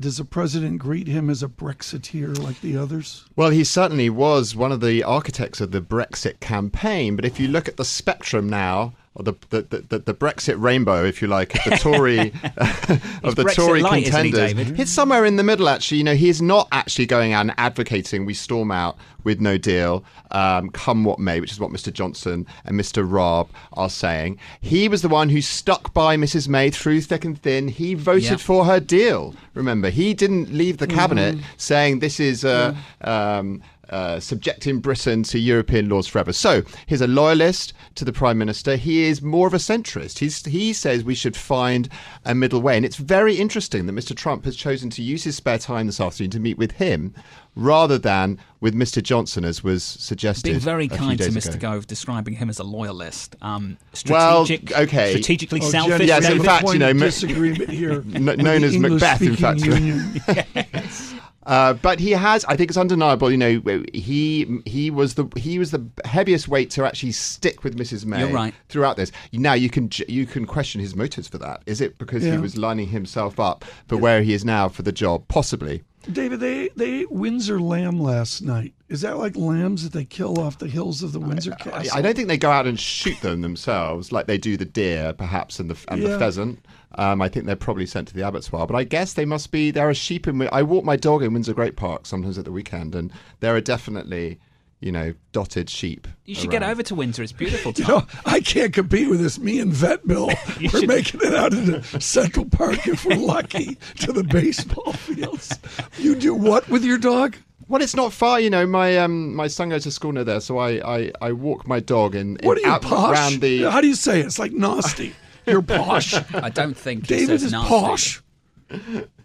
does 0.00 0.16
the 0.16 0.24
president 0.24 0.78
greet 0.78 1.06
him 1.08 1.28
as 1.28 1.42
a 1.42 1.48
Brexiteer 1.48 2.38
like 2.38 2.60
the 2.60 2.76
others? 2.76 3.24
Well, 3.36 3.50
he 3.50 3.64
certainly 3.64 4.08
was 4.10 4.56
one 4.56 4.72
of 4.72 4.80
the 4.80 5.02
architects 5.02 5.60
of 5.60 5.72
the 5.72 5.80
Brexit 5.80 6.40
campaign. 6.40 7.16
But 7.16 7.24
if 7.24 7.38
you 7.38 7.48
look 7.48 7.68
at 7.68 7.76
the 7.76 7.84
spectrum 7.84 8.48
now, 8.48 8.94
or 9.16 9.22
the 9.22 9.34
the, 9.50 9.62
the, 9.88 9.98
the 10.00 10.14
Brexit 10.14 10.60
rainbow, 10.60 11.04
if 11.04 11.22
you 11.22 11.28
like, 11.28 11.54
of 11.54 11.64
the 11.64 11.76
Tory 11.76 12.18
of 13.22 13.36
the 13.36 13.44
Brexit 13.44 13.54
Tory 13.54 13.82
light, 13.82 14.04
he, 14.04 14.10
contenders, 14.10 14.54
David? 14.54 14.80
it's 14.80 14.90
somewhere 14.90 15.24
in 15.24 15.36
the 15.36 15.42
middle. 15.44 15.68
Actually, 15.68 15.98
you 15.98 16.04
know, 16.04 16.14
he 16.14 16.28
is 16.28 16.42
not 16.42 16.68
actually 16.72 17.06
going 17.06 17.32
out 17.32 17.42
and 17.42 17.54
advocating 17.56 18.24
we 18.24 18.34
storm 18.34 18.70
out 18.70 18.96
with 19.22 19.40
no 19.40 19.56
deal, 19.56 20.04
um, 20.32 20.68
come 20.70 21.02
what 21.04 21.18
may, 21.18 21.40
which 21.40 21.50
is 21.50 21.58
what 21.58 21.70
Mr. 21.70 21.90
Johnson 21.92 22.46
and 22.66 22.78
Mr. 22.78 23.08
Raab 23.10 23.48
are 23.72 23.88
saying. 23.88 24.38
He 24.60 24.86
was 24.88 25.00
the 25.00 25.08
one 25.08 25.30
who 25.30 25.40
stuck 25.40 25.94
by 25.94 26.16
Mrs. 26.16 26.46
May 26.46 26.70
through 26.70 27.00
thick 27.00 27.24
and 27.24 27.40
thin. 27.40 27.68
He 27.68 27.94
voted 27.94 28.22
Yeah. 28.24 28.36
for 28.36 28.66
her 28.66 28.80
deal. 28.80 29.34
Remember, 29.54 29.88
he 29.88 30.12
didn't 30.12 30.52
leave 30.52 30.76
the 30.76 30.86
cabinet 30.86 31.38
saying 31.56 32.00
this 32.00 32.20
is 32.20 32.44
uh, 32.44 32.74
um, 33.00 33.62
uh, 33.90 34.20
subjecting 34.20 34.80
Britain 34.80 35.22
to 35.24 35.38
European 35.38 35.88
laws 35.88 36.06
forever. 36.06 36.32
So 36.32 36.62
he's 36.86 37.00
a 37.00 37.06
loyalist 37.06 37.72
to 37.96 38.04
the 38.04 38.12
prime 38.12 38.38
minister. 38.38 38.76
He 38.76 39.04
is 39.04 39.22
more 39.22 39.46
of 39.46 39.54
a 39.54 39.58
centrist. 39.58 40.18
He's, 40.18 40.44
he 40.44 40.72
says 40.72 41.04
we 41.04 41.14
should 41.14 41.36
find 41.36 41.88
a 42.24 42.34
middle 42.34 42.60
way, 42.62 42.76
and 42.76 42.84
it's 42.84 42.96
very 42.96 43.36
interesting 43.36 43.86
that 43.86 43.92
Mr. 43.92 44.16
Trump 44.16 44.44
has 44.44 44.56
chosen 44.56 44.90
to 44.90 45.02
use 45.02 45.24
his 45.24 45.36
spare 45.36 45.58
time 45.58 45.86
this 45.86 46.00
afternoon 46.00 46.30
to 46.30 46.40
meet 46.40 46.58
with 46.58 46.72
him 46.72 47.14
rather 47.56 47.98
than 47.98 48.38
with 48.60 48.74
Mr. 48.74 49.02
Johnson, 49.02 49.44
as 49.44 49.62
was 49.62 49.84
suggested. 49.84 50.44
Being 50.44 50.58
very 50.58 50.88
kind 50.88 51.18
to 51.20 51.28
Mr. 51.30 51.50
ago. 51.54 51.58
Gove, 51.74 51.86
describing 51.86 52.34
him 52.34 52.50
as 52.50 52.58
a 52.58 52.64
loyalist. 52.64 53.36
Um, 53.42 53.78
Well, 54.08 54.44
strategic, 54.44 54.76
okay. 54.76 55.10
strategically 55.12 55.60
Oh, 55.62 55.70
selfish. 55.70 55.98
Jenny, 55.98 56.06
Yes, 56.06 56.28
we 56.28 56.36
in 56.36 56.42
fact, 56.42 56.66
you 56.72 56.78
know, 56.78 56.90
of 56.90 56.96
ma- 56.96 57.04
disagreement 57.06 57.70
here. 57.70 58.02
Kn- 58.12 58.24
known 58.24 58.62
the 58.62 58.66
as 58.66 58.76
Macbeth, 58.78 59.22
in 59.22 59.36
fact. 59.36 59.60
Union. 59.64 60.20
Uh, 61.46 61.74
but 61.74 62.00
he 62.00 62.10
has, 62.12 62.44
I 62.46 62.56
think 62.56 62.70
it's 62.70 62.76
undeniable. 62.78 63.30
You 63.30 63.36
know, 63.36 63.84
he 63.92 64.60
he 64.66 64.90
was 64.90 65.14
the 65.14 65.26
he 65.36 65.58
was 65.58 65.70
the 65.70 65.84
heaviest 66.04 66.48
weight 66.48 66.70
to 66.70 66.84
actually 66.86 67.12
stick 67.12 67.64
with 67.64 67.76
Mrs. 67.76 68.04
May 68.06 68.20
You're 68.20 68.28
right. 68.30 68.54
throughout 68.68 68.96
this. 68.96 69.12
Now 69.32 69.52
you 69.54 69.68
can 69.70 69.90
you 70.08 70.26
can 70.26 70.46
question 70.46 70.80
his 70.80 70.94
motives 70.96 71.28
for 71.28 71.38
that. 71.38 71.62
Is 71.66 71.80
it 71.80 71.98
because 71.98 72.24
Yeah. 72.24 72.32
he 72.32 72.38
was 72.38 72.56
lining 72.56 72.88
himself 72.88 73.38
up 73.38 73.64
for 73.88 73.96
where 73.96 74.22
he 74.22 74.32
is 74.32 74.44
now 74.44 74.68
for 74.68 74.82
the 74.82 74.92
job? 74.92 75.28
Possibly. 75.28 75.82
David, 76.12 76.40
they 76.40 76.68
they 76.76 77.00
ate 77.00 77.12
Windsor 77.12 77.58
lamb 77.60 77.98
last 77.98 78.42
night. 78.42 78.74
Is 78.90 79.00
that 79.00 79.16
like 79.16 79.36
lambs 79.36 79.82
that 79.84 79.92
they 79.92 80.04
kill 80.04 80.38
off 80.38 80.58
the 80.58 80.68
hills 80.68 81.02
of 81.02 81.12
the 81.12 81.20
Windsor 81.20 81.52
I, 81.52 81.62
Castle? 81.62 81.98
I 81.98 82.02
don't 82.02 82.14
think 82.14 82.28
they 82.28 82.36
go 82.36 82.50
out 82.50 82.66
and 82.66 82.78
shoot 82.78 83.18
them 83.22 83.40
themselves 83.40 84.12
like 84.12 84.26
they 84.26 84.36
do 84.38 84.56
the 84.58 84.66
deer, 84.66 85.14
perhaps, 85.14 85.58
and 85.58 85.70
the 85.70 85.76
and 85.88 86.02
Yeah. 86.02 86.08
the 86.10 86.18
pheasant. 86.18 86.64
Um, 86.98 87.20
I 87.22 87.28
think 87.28 87.46
they're 87.46 87.56
probably 87.56 87.86
sent 87.86 88.08
to 88.08 88.14
the 88.14 88.26
abattoir. 88.26 88.66
But 88.66 88.76
I 88.76 88.84
guess 88.84 89.14
they 89.14 89.24
must 89.24 89.50
be. 89.50 89.70
There 89.70 89.88
are 89.88 89.94
sheep 89.94 90.26
in. 90.26 90.38
Wi- 90.38 90.56
I 90.56 90.62
walk 90.62 90.84
my 90.84 90.96
dog 90.96 91.22
in 91.22 91.32
Windsor 91.32 91.54
Great 91.54 91.76
Park 91.76 92.06
sometimes 92.06 92.38
at 92.38 92.44
the 92.44 92.52
weekend, 92.52 92.94
and 92.94 93.12
there 93.40 93.54
are 93.56 93.60
definitely, 93.60 94.38
you 94.80 94.92
know, 94.92 95.14
dotted 95.32 95.68
sheep. 95.70 96.06
You 96.24 96.34
should 96.34 96.50
get 96.50 96.62
over 96.62 96.82
to 96.84 96.94
Windsor. 96.94 97.22
It's 97.22 97.32
beautiful. 97.32 97.72
You 97.76 97.86
know, 97.86 98.06
I 98.26 98.40
can't 98.40 98.72
compete 98.72 99.08
with 99.08 99.20
this. 99.20 99.38
Me 99.38 99.58
and 99.60 99.72
Vet 99.72 100.06
Bill, 100.06 100.26
we're 100.60 100.68
should- 100.68 100.88
making 100.88 101.20
it 101.22 101.34
out 101.34 101.52
into 101.52 101.82
Central 102.00 102.46
Park 102.46 102.86
if 102.86 103.04
we're 103.04 103.16
lucky 103.16 103.76
to 104.00 104.12
the 104.12 104.24
baseball 104.24 104.92
fields. 104.92 105.58
You 105.98 106.14
do 106.14 106.34
what 106.34 106.68
with 106.68 106.84
your 106.84 106.98
dog? 106.98 107.36
Well, 107.66 107.80
it's 107.80 107.96
not 107.96 108.12
far, 108.12 108.40
you 108.40 108.50
know. 108.50 108.66
My 108.66 108.98
um, 108.98 109.34
my 109.34 109.46
son 109.46 109.70
goes 109.70 109.84
to 109.84 109.90
school 109.90 110.12
near 110.12 110.22
there, 110.22 110.40
so 110.40 110.58
I, 110.58 110.96
I, 110.98 111.12
I 111.22 111.32
walk 111.32 111.66
my 111.66 111.80
dog 111.80 112.14
in, 112.14 112.36
in 112.36 112.46
What 112.46 112.58
are 112.58 112.60
you 112.60 112.66
out 112.68 112.82
posh? 112.82 113.16
around 113.16 113.40
the. 113.40 113.62
How 113.70 113.80
do 113.80 113.88
you 113.88 113.94
say 113.94 114.20
it? 114.20 114.26
It's 114.26 114.38
like 114.38 114.52
nasty. 114.52 115.14
You're 115.46 115.62
posh. 115.62 116.14
I 116.34 116.48
don't 116.50 116.76
think 116.76 117.02
he 117.06 117.14
David 117.16 117.26
says 117.26 117.42
is 117.44 117.52
nasty. 117.52 117.68
posh. 117.68 118.22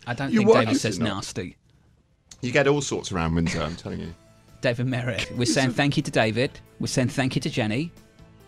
I 0.05 0.13
don't 0.13 0.31
You 0.31 0.39
think 0.39 0.49
what? 0.49 0.59
David 0.65 0.77
says 0.79 0.99
not. 0.99 1.05
nasty. 1.15 1.55
You 2.41 2.51
get 2.51 2.67
all 2.67 2.81
sorts 2.81 3.11
around 3.11 3.35
Windsor. 3.35 3.61
I'm 3.61 3.75
telling 3.75 3.99
you. 3.99 4.13
David 4.61 4.87
Merritt. 4.87 5.31
We're 5.37 5.45
saying 5.45 5.71
thank 5.71 5.97
you 5.97 6.03
to 6.03 6.11
David. 6.11 6.51
We're 6.79 6.87
saying 6.87 7.09
thank 7.09 7.35
you 7.35 7.41
to 7.41 7.49
Jenny. 7.49 7.91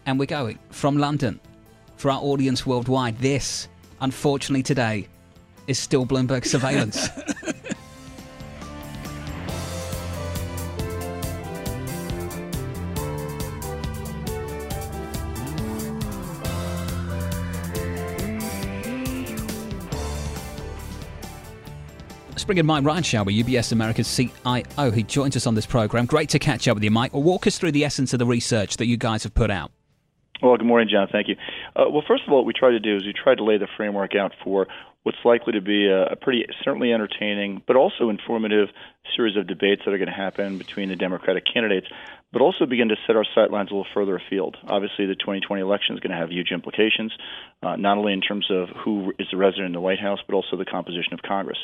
And 0.05 0.19
we're 0.19 0.25
going 0.25 0.59
from 0.69 0.97
London. 0.97 1.39
For 1.97 2.09
our 2.11 2.19
audience 2.21 2.65
worldwide, 2.65 3.17
this, 3.19 3.67
unfortunately 4.01 4.63
today, 4.63 5.07
is 5.67 5.77
still 5.77 6.05
Bloomberg 6.05 6.45
surveillance. 6.45 7.07
Bring 22.43 22.57
in 22.57 22.65
Mike 22.65 22.83
Ryan, 22.83 23.03
shall 23.03 23.25
we? 23.25 23.43
UBS 23.43 23.71
America's 23.71 24.13
CIO. 24.15 24.91
He 24.91 25.03
joins 25.03 25.35
us 25.35 25.47
on 25.47 25.55
this 25.55 25.65
program. 25.65 26.05
Great 26.05 26.29
to 26.29 26.39
catch 26.39 26.67
up 26.67 26.75
with 26.75 26.83
you, 26.83 26.91
Mike. 26.91 27.13
Walk 27.13 27.47
us 27.47 27.57
through 27.57 27.71
the 27.71 27.85
essence 27.85 28.13
of 28.13 28.19
the 28.19 28.25
research 28.25 28.77
that 28.77 28.87
you 28.87 28.97
guys 28.97 29.23
have 29.23 29.33
put 29.33 29.51
out. 29.51 29.71
Well, 30.41 30.57
good 30.57 30.65
morning, 30.65 30.89
John. 30.91 31.07
Thank 31.11 31.27
you. 31.27 31.35
Uh, 31.75 31.85
well, 31.89 32.03
first 32.07 32.23
of 32.25 32.31
all, 32.31 32.37
what 32.37 32.45
we 32.45 32.53
try 32.53 32.71
to 32.71 32.79
do 32.79 32.95
is 32.95 33.05
we 33.05 33.13
try 33.13 33.35
to 33.35 33.43
lay 33.43 33.57
the 33.57 33.67
framework 33.77 34.15
out 34.15 34.33
for 34.43 34.67
what's 35.03 35.17
likely 35.23 35.53
to 35.53 35.61
be 35.61 35.87
a, 35.87 36.07
a 36.07 36.15
pretty 36.15 36.45
certainly 36.63 36.91
entertaining, 36.93 37.61
but 37.67 37.75
also 37.75 38.09
informative 38.09 38.69
series 39.15 39.37
of 39.37 39.47
debates 39.47 39.83
that 39.85 39.93
are 39.93 39.97
going 39.97 40.09
to 40.09 40.13
happen 40.13 40.57
between 40.57 40.89
the 40.89 40.95
Democratic 40.95 41.43
candidates, 41.51 41.87
but 42.31 42.41
also 42.41 42.65
begin 42.65 42.89
to 42.89 42.95
set 43.05 43.15
our 43.15 43.25
sightlines 43.35 43.71
a 43.71 43.75
little 43.75 43.85
further 43.93 44.15
afield. 44.15 44.55
Obviously, 44.67 45.05
the 45.05 45.15
2020 45.15 45.61
election 45.61 45.95
is 45.95 45.99
going 45.99 46.11
to 46.11 46.17
have 46.17 46.31
huge 46.31 46.51
implications, 46.51 47.11
uh, 47.61 47.75
not 47.75 47.97
only 47.97 48.13
in 48.13 48.21
terms 48.21 48.47
of 48.49 48.69
who 48.83 49.13
is 49.19 49.27
the 49.31 49.37
resident 49.37 49.67
in 49.67 49.73
the 49.73 49.81
White 49.81 49.99
House, 49.99 50.19
but 50.25 50.35
also 50.35 50.55
the 50.55 50.65
composition 50.65 51.13
of 51.13 51.21
Congress. 51.21 51.57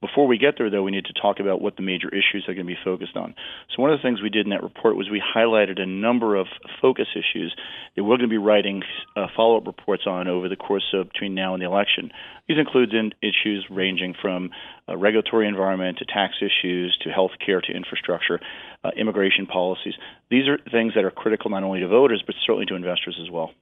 Before 0.00 0.26
we 0.26 0.38
get 0.38 0.54
there, 0.56 0.70
though, 0.70 0.82
we 0.82 0.92
need 0.92 1.04
to 1.06 1.20
talk 1.20 1.40
about 1.40 1.60
what 1.60 1.76
the 1.76 1.82
major 1.82 2.08
issues 2.08 2.44
are 2.48 2.54
going 2.54 2.66
to 2.66 2.72
be 2.72 2.78
focused 2.84 3.16
on. 3.16 3.34
So, 3.74 3.82
one 3.82 3.92
of 3.92 3.98
the 3.98 4.02
things 4.02 4.22
we 4.22 4.30
did 4.30 4.46
in 4.46 4.50
that 4.50 4.62
report 4.62 4.96
was 4.96 5.10
we 5.10 5.20
highlighted 5.20 5.80
a 5.80 5.86
number 5.86 6.36
of 6.36 6.46
focus 6.80 7.06
issues 7.12 7.54
that 7.94 8.02
we're 8.02 8.16
going 8.16 8.28
to 8.28 8.32
be 8.32 8.38
writing 8.38 8.82
uh, 9.16 9.26
follow 9.36 9.58
up 9.58 9.66
reports 9.66 10.04
on 10.06 10.28
over 10.28 10.48
the 10.48 10.56
course 10.56 10.94
of 10.94 11.08
between 11.12 11.34
now 11.34 11.54
and 11.54 11.62
the 11.62 11.66
election. 11.66 12.10
These 12.48 12.58
include 12.58 12.94
in 12.94 13.12
issues 13.20 13.66
ranging 13.70 14.14
from 14.20 14.50
uh, 14.88 14.96
regulatory 14.96 15.48
environment 15.48 15.98
to 15.98 16.04
tax 16.04 16.34
issues 16.40 16.96
to 17.02 17.10
health 17.10 17.32
care 17.44 17.60
to 17.60 17.72
infrastructure, 17.72 18.40
uh, 18.84 18.90
immigration 18.96 19.46
policies. 19.46 19.94
These 20.30 20.46
are 20.48 20.58
things 20.70 20.94
that 20.94 21.04
are 21.04 21.10
critical 21.10 21.50
not 21.50 21.62
only 21.62 21.80
to 21.80 21.88
voters, 21.88 22.22
but 22.24 22.34
certainly 22.46 22.66
to 22.66 22.74
investors 22.74 23.18
as 23.22 23.30
well. 23.30 23.52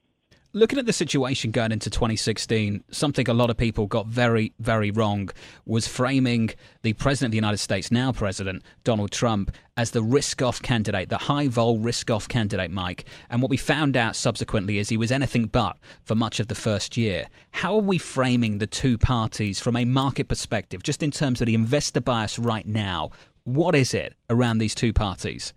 Looking 0.54 0.78
at 0.78 0.84
the 0.84 0.92
situation 0.92 1.50
going 1.50 1.72
into 1.72 1.88
2016, 1.88 2.84
something 2.90 3.26
a 3.26 3.32
lot 3.32 3.48
of 3.48 3.56
people 3.56 3.86
got 3.86 4.06
very, 4.06 4.52
very 4.58 4.90
wrong 4.90 5.30
was 5.64 5.88
framing 5.88 6.50
the 6.82 6.92
President 6.92 7.28
of 7.28 7.30
the 7.30 7.38
United 7.38 7.56
States, 7.56 7.90
now 7.90 8.12
President 8.12 8.62
Donald 8.84 9.12
Trump, 9.12 9.50
as 9.78 9.92
the 9.92 10.02
risk 10.02 10.42
off 10.42 10.60
candidate, 10.60 11.08
the 11.08 11.16
high 11.16 11.48
vol 11.48 11.78
risk 11.78 12.10
off 12.10 12.28
candidate, 12.28 12.70
Mike. 12.70 13.06
And 13.30 13.40
what 13.40 13.50
we 13.50 13.56
found 13.56 13.96
out 13.96 14.14
subsequently 14.14 14.76
is 14.76 14.90
he 14.90 14.98
was 14.98 15.10
anything 15.10 15.46
but 15.46 15.78
for 16.04 16.14
much 16.14 16.38
of 16.38 16.48
the 16.48 16.54
first 16.54 16.98
year. 16.98 17.28
How 17.52 17.76
are 17.76 17.80
we 17.80 17.96
framing 17.96 18.58
the 18.58 18.66
two 18.66 18.98
parties 18.98 19.58
from 19.58 19.74
a 19.74 19.86
market 19.86 20.28
perspective, 20.28 20.82
just 20.82 21.02
in 21.02 21.10
terms 21.10 21.40
of 21.40 21.46
the 21.46 21.54
investor 21.54 22.02
bias 22.02 22.38
right 22.38 22.66
now? 22.66 23.10
What 23.44 23.74
is 23.74 23.94
it 23.94 24.14
around 24.30 24.58
these 24.58 24.74
two 24.74 24.92
parties? 24.92 25.52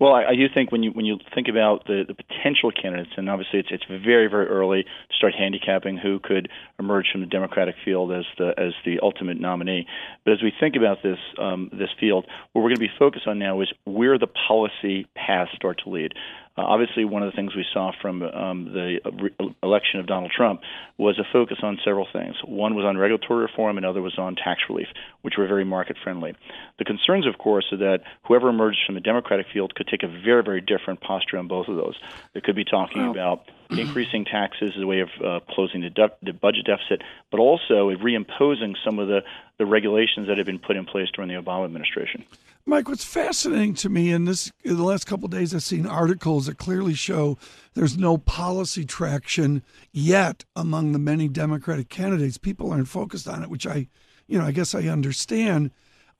Well, 0.00 0.12
I, 0.12 0.26
I 0.26 0.34
do 0.36 0.46
think 0.52 0.70
when 0.70 0.84
you 0.84 0.92
when 0.92 1.04
you 1.04 1.18
think 1.34 1.48
about 1.48 1.86
the, 1.86 2.04
the 2.06 2.14
potential 2.14 2.70
candidates, 2.70 3.10
and 3.16 3.28
obviously 3.28 3.58
it's 3.58 3.68
it's 3.72 3.84
very 3.88 4.28
very 4.28 4.46
early 4.46 4.84
to 4.84 5.16
start 5.16 5.34
handicapping 5.36 5.96
who 5.96 6.20
could 6.20 6.48
emerge 6.78 7.06
from 7.10 7.20
the 7.20 7.26
Democratic 7.26 7.74
field 7.84 8.12
as 8.12 8.24
the 8.38 8.54
as 8.56 8.74
the 8.84 9.00
ultimate 9.02 9.40
nominee. 9.40 9.86
But 10.24 10.34
as 10.34 10.42
we 10.42 10.52
think 10.58 10.76
about 10.76 11.02
this 11.02 11.18
um, 11.38 11.68
this 11.72 11.90
field, 11.98 12.26
what 12.52 12.62
we're 12.62 12.68
going 12.68 12.76
to 12.76 12.80
be 12.80 12.92
focused 12.96 13.26
on 13.26 13.40
now 13.40 13.60
is 13.60 13.72
where 13.84 14.18
the 14.18 14.28
policy 14.28 15.06
paths 15.16 15.50
start 15.56 15.80
to 15.82 15.90
lead. 15.90 16.12
Uh, 16.58 16.62
obviously, 16.62 17.04
one 17.04 17.22
of 17.22 17.30
the 17.30 17.36
things 17.36 17.54
we 17.54 17.64
saw 17.72 17.92
from 18.02 18.20
um, 18.20 18.64
the 18.72 18.98
re- 19.12 19.54
election 19.62 20.00
of 20.00 20.06
Donald 20.06 20.32
Trump 20.36 20.62
was 20.96 21.16
a 21.16 21.24
focus 21.32 21.58
on 21.62 21.78
several 21.84 22.08
things. 22.12 22.34
One 22.44 22.74
was 22.74 22.84
on 22.84 22.98
regulatory 22.98 23.42
reform, 23.42 23.76
and 23.76 23.86
another 23.86 24.02
was 24.02 24.18
on 24.18 24.34
tax 24.34 24.62
relief, 24.68 24.88
which 25.22 25.34
were 25.38 25.46
very 25.46 25.64
market 25.64 25.96
friendly. 26.02 26.34
The 26.78 26.84
concerns, 26.84 27.28
of 27.28 27.38
course, 27.38 27.66
are 27.70 27.76
that 27.76 28.00
whoever 28.26 28.48
emerges 28.48 28.80
from 28.84 28.96
the 28.96 29.00
Democratic 29.00 29.46
field 29.52 29.76
could 29.76 29.86
take 29.86 30.02
a 30.02 30.08
very, 30.08 30.42
very 30.42 30.60
different 30.60 31.00
posture 31.00 31.38
on 31.38 31.46
both 31.46 31.68
of 31.68 31.76
those. 31.76 31.94
They 32.34 32.40
could 32.40 32.56
be 32.56 32.64
talking 32.64 33.08
about 33.08 33.48
increasing 33.70 34.24
taxes 34.24 34.72
as 34.76 34.82
a 34.82 34.86
way 34.86 34.98
of 34.98 35.10
uh, 35.24 35.38
closing 35.50 35.82
the, 35.82 35.90
de- 35.90 36.16
the 36.24 36.32
budget 36.32 36.66
deficit, 36.66 37.02
but 37.30 37.38
also 37.38 37.90
reimposing 37.90 38.74
some 38.84 38.98
of 38.98 39.06
the, 39.06 39.20
the 39.58 39.66
regulations 39.66 40.26
that 40.26 40.38
had 40.38 40.46
been 40.46 40.58
put 40.58 40.76
in 40.76 40.86
place 40.86 41.08
during 41.14 41.28
the 41.28 41.40
Obama 41.40 41.66
administration. 41.66 42.24
Mike, 42.68 42.86
what's 42.86 43.02
fascinating 43.02 43.72
to 43.72 43.88
me 43.88 44.12
in 44.12 44.26
this 44.26 44.52
in 44.62 44.76
the 44.76 44.82
last 44.82 45.06
couple 45.06 45.26
days, 45.26 45.54
I've 45.54 45.62
seen 45.62 45.86
articles 45.86 46.44
that 46.44 46.58
clearly 46.58 46.92
show 46.92 47.38
there's 47.72 47.96
no 47.96 48.18
policy 48.18 48.84
traction 48.84 49.62
yet 49.90 50.44
among 50.54 50.92
the 50.92 50.98
many 50.98 51.28
Democratic 51.28 51.88
candidates. 51.88 52.36
People 52.36 52.70
aren't 52.70 52.88
focused 52.88 53.26
on 53.26 53.42
it, 53.42 53.48
which 53.48 53.66
I, 53.66 53.88
you 54.26 54.38
know, 54.38 54.44
I 54.44 54.52
guess 54.52 54.74
I 54.74 54.82
understand. 54.82 55.70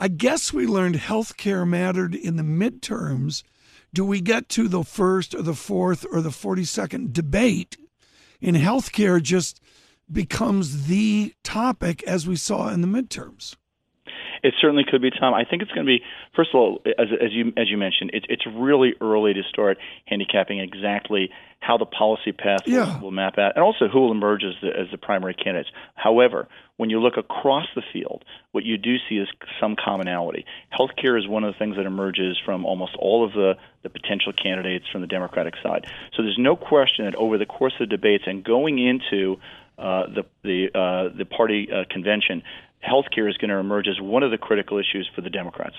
I 0.00 0.08
guess 0.08 0.50
we 0.50 0.66
learned 0.66 0.96
health 0.96 1.36
care 1.36 1.66
mattered 1.66 2.14
in 2.14 2.36
the 2.36 2.42
midterms. 2.42 3.42
Do 3.92 4.02
we 4.06 4.22
get 4.22 4.48
to 4.48 4.68
the 4.68 4.84
first 4.84 5.34
or 5.34 5.42
the 5.42 5.52
fourth 5.52 6.06
or 6.10 6.22
the 6.22 6.30
42nd 6.30 7.12
debate 7.12 7.76
in 8.40 8.54
health 8.54 8.92
care 8.92 9.20
just 9.20 9.60
becomes 10.10 10.86
the 10.86 11.34
topic 11.44 12.02
as 12.04 12.26
we 12.26 12.36
saw 12.36 12.70
in 12.70 12.80
the 12.80 12.88
midterms? 12.88 13.54
It 14.42 14.54
certainly 14.60 14.84
could 14.88 15.02
be, 15.02 15.10
Tom. 15.10 15.34
I 15.34 15.44
think 15.44 15.62
it's 15.62 15.72
going 15.72 15.86
to 15.86 15.90
be 15.90 16.02
first 16.34 16.50
of 16.54 16.60
all, 16.60 16.80
as, 16.86 17.08
as 17.12 17.32
you 17.32 17.52
as 17.56 17.68
you 17.68 17.76
mentioned, 17.76 18.10
it's 18.14 18.26
it's 18.28 18.46
really 18.46 18.94
early 19.00 19.34
to 19.34 19.42
start 19.48 19.78
handicapping 20.06 20.60
exactly 20.60 21.30
how 21.60 21.76
the 21.76 21.86
policy 21.86 22.32
path 22.32 22.62
yeah. 22.66 22.94
will, 22.94 23.06
will, 23.06 23.10
map 23.10 23.36
out, 23.36 23.52
and 23.56 23.64
also 23.64 23.88
who 23.88 24.00
will 24.00 24.12
emerge 24.12 24.44
as 24.44 24.54
the, 24.62 24.68
as 24.68 24.86
the 24.92 24.98
primary 24.98 25.34
candidates. 25.34 25.70
However, 25.96 26.46
when 26.76 26.88
you 26.88 27.00
look 27.00 27.16
across 27.16 27.66
the 27.74 27.82
field, 27.92 28.24
what 28.52 28.64
you 28.64 28.78
do 28.78 28.96
see 29.08 29.16
is 29.16 29.28
some 29.60 29.74
commonality. 29.74 30.44
Healthcare 30.72 31.18
is 31.18 31.26
one 31.26 31.42
of 31.42 31.52
the 31.52 31.58
things 31.58 31.76
that 31.76 31.86
emerges 31.86 32.38
from 32.44 32.64
almost 32.64 32.94
all 32.96 33.24
of 33.26 33.32
the, 33.32 33.54
the 33.82 33.90
potential 33.90 34.32
candidates 34.32 34.84
from 34.92 35.00
the 35.00 35.08
Democratic 35.08 35.54
side. 35.60 35.86
So 36.16 36.22
there's 36.22 36.38
no 36.38 36.54
question 36.54 37.06
that 37.06 37.16
over 37.16 37.38
the 37.38 37.46
course 37.46 37.72
of 37.80 37.88
the 37.88 37.96
debates 37.96 38.24
and 38.26 38.44
going 38.44 38.78
into 38.78 39.40
uh, 39.78 40.06
the 40.08 40.24
the 40.42 40.68
uh, 40.74 41.16
the 41.16 41.24
party 41.24 41.68
uh, 41.70 41.84
convention, 41.88 42.42
healthcare 42.86 43.28
is 43.28 43.36
going 43.36 43.50
to 43.50 43.56
emerge 43.56 43.88
as 43.88 44.00
one 44.00 44.22
of 44.22 44.30
the 44.30 44.38
critical 44.38 44.78
issues 44.78 45.08
for 45.14 45.20
the 45.20 45.30
Democrats. 45.30 45.76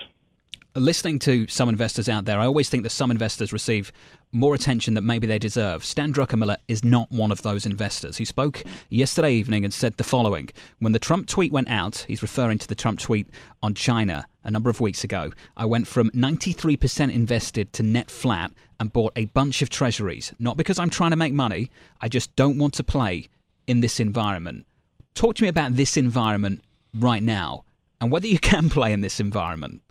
Listening 0.76 1.18
to 1.20 1.48
some 1.48 1.68
investors 1.68 2.08
out 2.08 2.26
there, 2.26 2.38
I 2.38 2.46
always 2.46 2.68
think 2.68 2.84
that 2.84 2.90
some 2.90 3.10
investors 3.10 3.52
receive 3.52 3.90
more 4.30 4.54
attention 4.54 4.94
than 4.94 5.04
maybe 5.04 5.26
they 5.26 5.38
deserve. 5.38 5.84
Stan 5.84 6.12
Druckenmiller 6.12 6.58
is 6.68 6.84
not 6.84 7.10
one 7.10 7.32
of 7.32 7.42
those 7.42 7.66
investors. 7.66 8.18
He 8.18 8.24
spoke 8.24 8.62
yesterday 8.88 9.32
evening 9.32 9.64
and 9.64 9.74
said 9.74 9.96
the 9.96 10.04
following 10.04 10.48
When 10.78 10.92
the 10.92 11.00
Trump 11.00 11.26
tweet 11.26 11.50
went 11.50 11.68
out, 11.68 12.04
he's 12.06 12.22
referring 12.22 12.58
to 12.58 12.68
the 12.68 12.76
Trump 12.76 13.00
tweet 13.00 13.26
on 13.62 13.74
China 13.74 14.26
a 14.44 14.50
number 14.50 14.70
of 14.70 14.80
weeks 14.80 15.04
ago, 15.04 15.32
I 15.56 15.66
went 15.66 15.86
from 15.86 16.10
93% 16.10 17.12
invested 17.12 17.72
to 17.74 17.82
net 17.82 18.10
flat 18.10 18.52
and 18.78 18.92
bought 18.92 19.12
a 19.16 19.26
bunch 19.26 19.62
of 19.62 19.70
treasuries. 19.70 20.32
Not 20.38 20.56
because 20.56 20.78
I'm 20.78 20.90
trying 20.90 21.10
to 21.10 21.16
make 21.16 21.32
money, 21.32 21.70
I 22.00 22.08
just 22.08 22.34
don't 22.36 22.58
want 22.58 22.74
to 22.74 22.84
play 22.84 23.28
in 23.66 23.80
this 23.80 24.00
environment. 24.00 24.66
Talk 25.14 25.36
to 25.36 25.42
me 25.42 25.48
about 25.48 25.76
this 25.76 25.96
environment 25.96 26.62
right 26.94 27.22
now 27.22 27.64
and 28.00 28.10
whether 28.10 28.26
you 28.26 28.38
can 28.52 28.70
play 28.70 28.92
in 28.92 29.00
this 29.00 29.20
environment? 29.20 29.82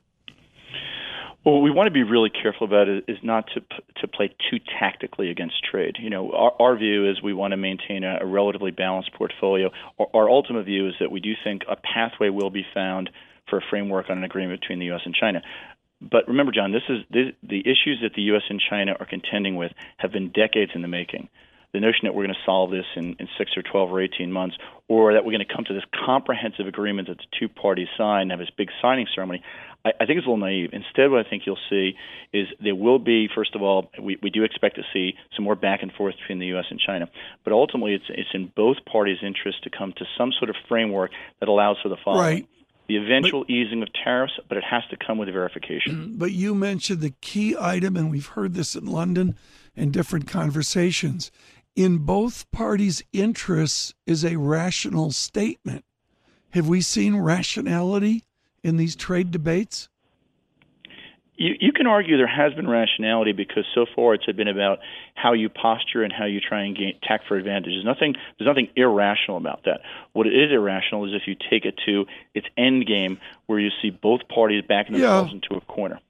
Well, 1.45 1.55
what 1.55 1.63
we 1.63 1.71
want 1.71 1.87
to 1.87 1.91
be 1.91 2.03
really 2.03 2.29
careful 2.29 2.67
about 2.67 2.89
is 2.89 3.17
not 3.23 3.45
to 3.53 3.61
to 4.01 4.07
play 4.07 4.35
too 4.49 4.59
tactically 4.77 5.31
against 5.31 5.63
trade. 5.63 5.95
You 5.97 6.09
know, 6.09 6.31
our, 6.31 6.51
our 6.59 6.77
view 6.77 7.09
is 7.09 7.21
we 7.21 7.33
want 7.33 7.51
to 7.51 7.57
maintain 7.57 8.03
a, 8.03 8.19
a 8.21 8.25
relatively 8.25 8.71
balanced 8.71 9.13
portfolio. 9.13 9.71
Our, 9.97 10.07
our 10.13 10.29
ultimate 10.29 10.65
view 10.65 10.89
is 10.89 10.95
that 10.99 11.11
we 11.11 11.21
do 11.21 11.33
think 11.41 11.61
a 11.69 11.77
pathway 11.77 12.29
will 12.29 12.49
be 12.49 12.65
found 12.73 13.09
for 13.49 13.59
a 13.59 13.61
framework 13.69 14.09
on 14.09 14.17
an 14.17 14.25
agreement 14.25 14.59
between 14.59 14.79
the 14.79 14.87
U.S. 14.87 15.01
and 15.05 15.15
China. 15.15 15.41
But 16.01 16.27
remember, 16.27 16.51
John, 16.51 16.73
this 16.73 16.83
is 16.89 16.99
this, 17.09 17.33
the 17.41 17.61
issues 17.61 17.99
that 18.03 18.13
the 18.15 18.21
U.S. 18.23 18.43
and 18.49 18.61
China 18.69 18.95
are 18.99 19.05
contending 19.05 19.55
with 19.55 19.71
have 19.97 20.11
been 20.11 20.31
decades 20.31 20.71
in 20.75 20.81
the 20.81 20.87
making 20.89 21.29
the 21.73 21.79
notion 21.79 22.01
that 22.03 22.15
we're 22.15 22.23
going 22.23 22.35
to 22.35 22.45
solve 22.45 22.71
this 22.71 22.85
in, 22.95 23.15
in 23.19 23.27
six 23.37 23.51
or 23.55 23.61
12 23.61 23.91
or 23.91 24.01
18 24.01 24.31
months, 24.31 24.57
or 24.87 25.13
that 25.13 25.23
we're 25.23 25.31
going 25.31 25.45
to 25.45 25.53
come 25.53 25.65
to 25.65 25.73
this 25.73 25.83
comprehensive 26.05 26.67
agreement 26.67 27.07
that 27.07 27.17
the 27.17 27.25
two 27.39 27.47
parties 27.47 27.87
sign 27.97 28.23
and 28.23 28.31
have 28.31 28.39
this 28.39 28.49
big 28.57 28.69
signing 28.81 29.05
ceremony, 29.13 29.43
I, 29.85 29.89
I 30.01 30.05
think 30.05 30.17
it's 30.17 30.25
a 30.25 30.29
little 30.29 30.37
naive. 30.37 30.71
Instead, 30.73 31.11
what 31.11 31.25
I 31.25 31.29
think 31.29 31.43
you'll 31.45 31.59
see 31.69 31.93
is 32.33 32.47
there 32.61 32.75
will 32.75 32.99
be, 32.99 33.29
first 33.33 33.55
of 33.55 33.61
all, 33.61 33.91
we, 34.01 34.17
we 34.21 34.29
do 34.29 34.43
expect 34.43 34.75
to 34.75 34.83
see 34.91 35.13
some 35.35 35.45
more 35.45 35.55
back 35.55 35.83
and 35.83 35.91
forth 35.91 36.15
between 36.19 36.39
the 36.39 36.47
U.S. 36.47 36.65
and 36.71 36.79
China. 36.79 37.07
But 37.43 37.53
ultimately, 37.53 37.93
it's, 37.93 38.05
it's 38.09 38.29
in 38.33 38.51
both 38.55 38.77
parties' 38.91 39.19
interest 39.21 39.63
to 39.63 39.69
come 39.69 39.93
to 39.97 40.05
some 40.17 40.31
sort 40.37 40.49
of 40.49 40.55
framework 40.67 41.11
that 41.39 41.49
allows 41.49 41.77
for 41.81 41.89
the 41.89 41.97
following. 42.03 42.25
Right 42.25 42.49
the 42.87 42.97
eventual 42.97 43.41
but, 43.41 43.51
easing 43.51 43.83
of 43.83 43.89
tariffs, 43.93 44.33
but 44.49 44.57
it 44.57 44.63
has 44.63 44.81
to 44.89 44.97
come 44.97 45.19
with 45.19 45.31
verification. 45.31 45.93
Mm-hmm. 45.93 46.17
But 46.17 46.31
you 46.31 46.55
mentioned 46.55 47.01
the 47.01 47.13
key 47.21 47.55
item, 47.57 47.95
and 47.95 48.09
we've 48.09 48.25
heard 48.25 48.55
this 48.55 48.75
in 48.75 48.87
London 48.87 49.35
in 49.75 49.91
different 49.91 50.27
conversations 50.27 51.29
in 51.75 51.99
both 51.99 52.49
parties' 52.51 53.03
interests 53.13 53.93
is 54.05 54.25
a 54.25 54.35
rational 54.35 55.11
statement. 55.11 55.85
Have 56.51 56.67
we 56.67 56.81
seen 56.81 57.15
rationality 57.17 58.23
in 58.63 58.77
these 58.77 58.95
trade 58.95 59.31
debates? 59.31 59.87
You, 61.39 61.55
you 61.57 61.71
can 61.71 61.87
argue 61.87 62.17
there 62.17 62.27
has 62.27 62.53
been 62.53 62.67
rationality 62.67 63.31
because 63.31 63.63
so 63.73 63.85
far 63.95 64.13
it's 64.13 64.25
been 64.25 64.49
about 64.49 64.79
how 65.15 65.31
you 65.31 65.47
posture 65.47 66.03
and 66.03 66.11
how 66.11 66.25
you 66.25 66.41
try 66.41 66.63
and 66.63 66.75
gain 66.75 66.99
tack 67.01 67.21
for 67.29 67.37
advantage. 67.37 67.71
There's 67.71 67.85
nothing 67.85 68.15
there's 68.37 68.47
nothing 68.47 68.67
irrational 68.75 69.37
about 69.37 69.63
that. 69.63 69.79
What 70.11 70.27
is 70.27 70.51
irrational 70.51 71.05
is 71.05 71.13
if 71.13 71.27
you 71.27 71.35
take 71.49 71.63
it 71.63 71.79
to 71.85 72.05
its 72.33 72.45
end 72.57 72.85
game 72.87 73.19
where 73.45 73.57
you 73.57 73.69
see 73.81 73.89
both 73.89 74.27
parties 74.27 74.65
backing 74.67 74.93
themselves 74.93 75.31
yeah. 75.31 75.35
into 75.35 75.55
a 75.55 75.61
corner. 75.61 76.01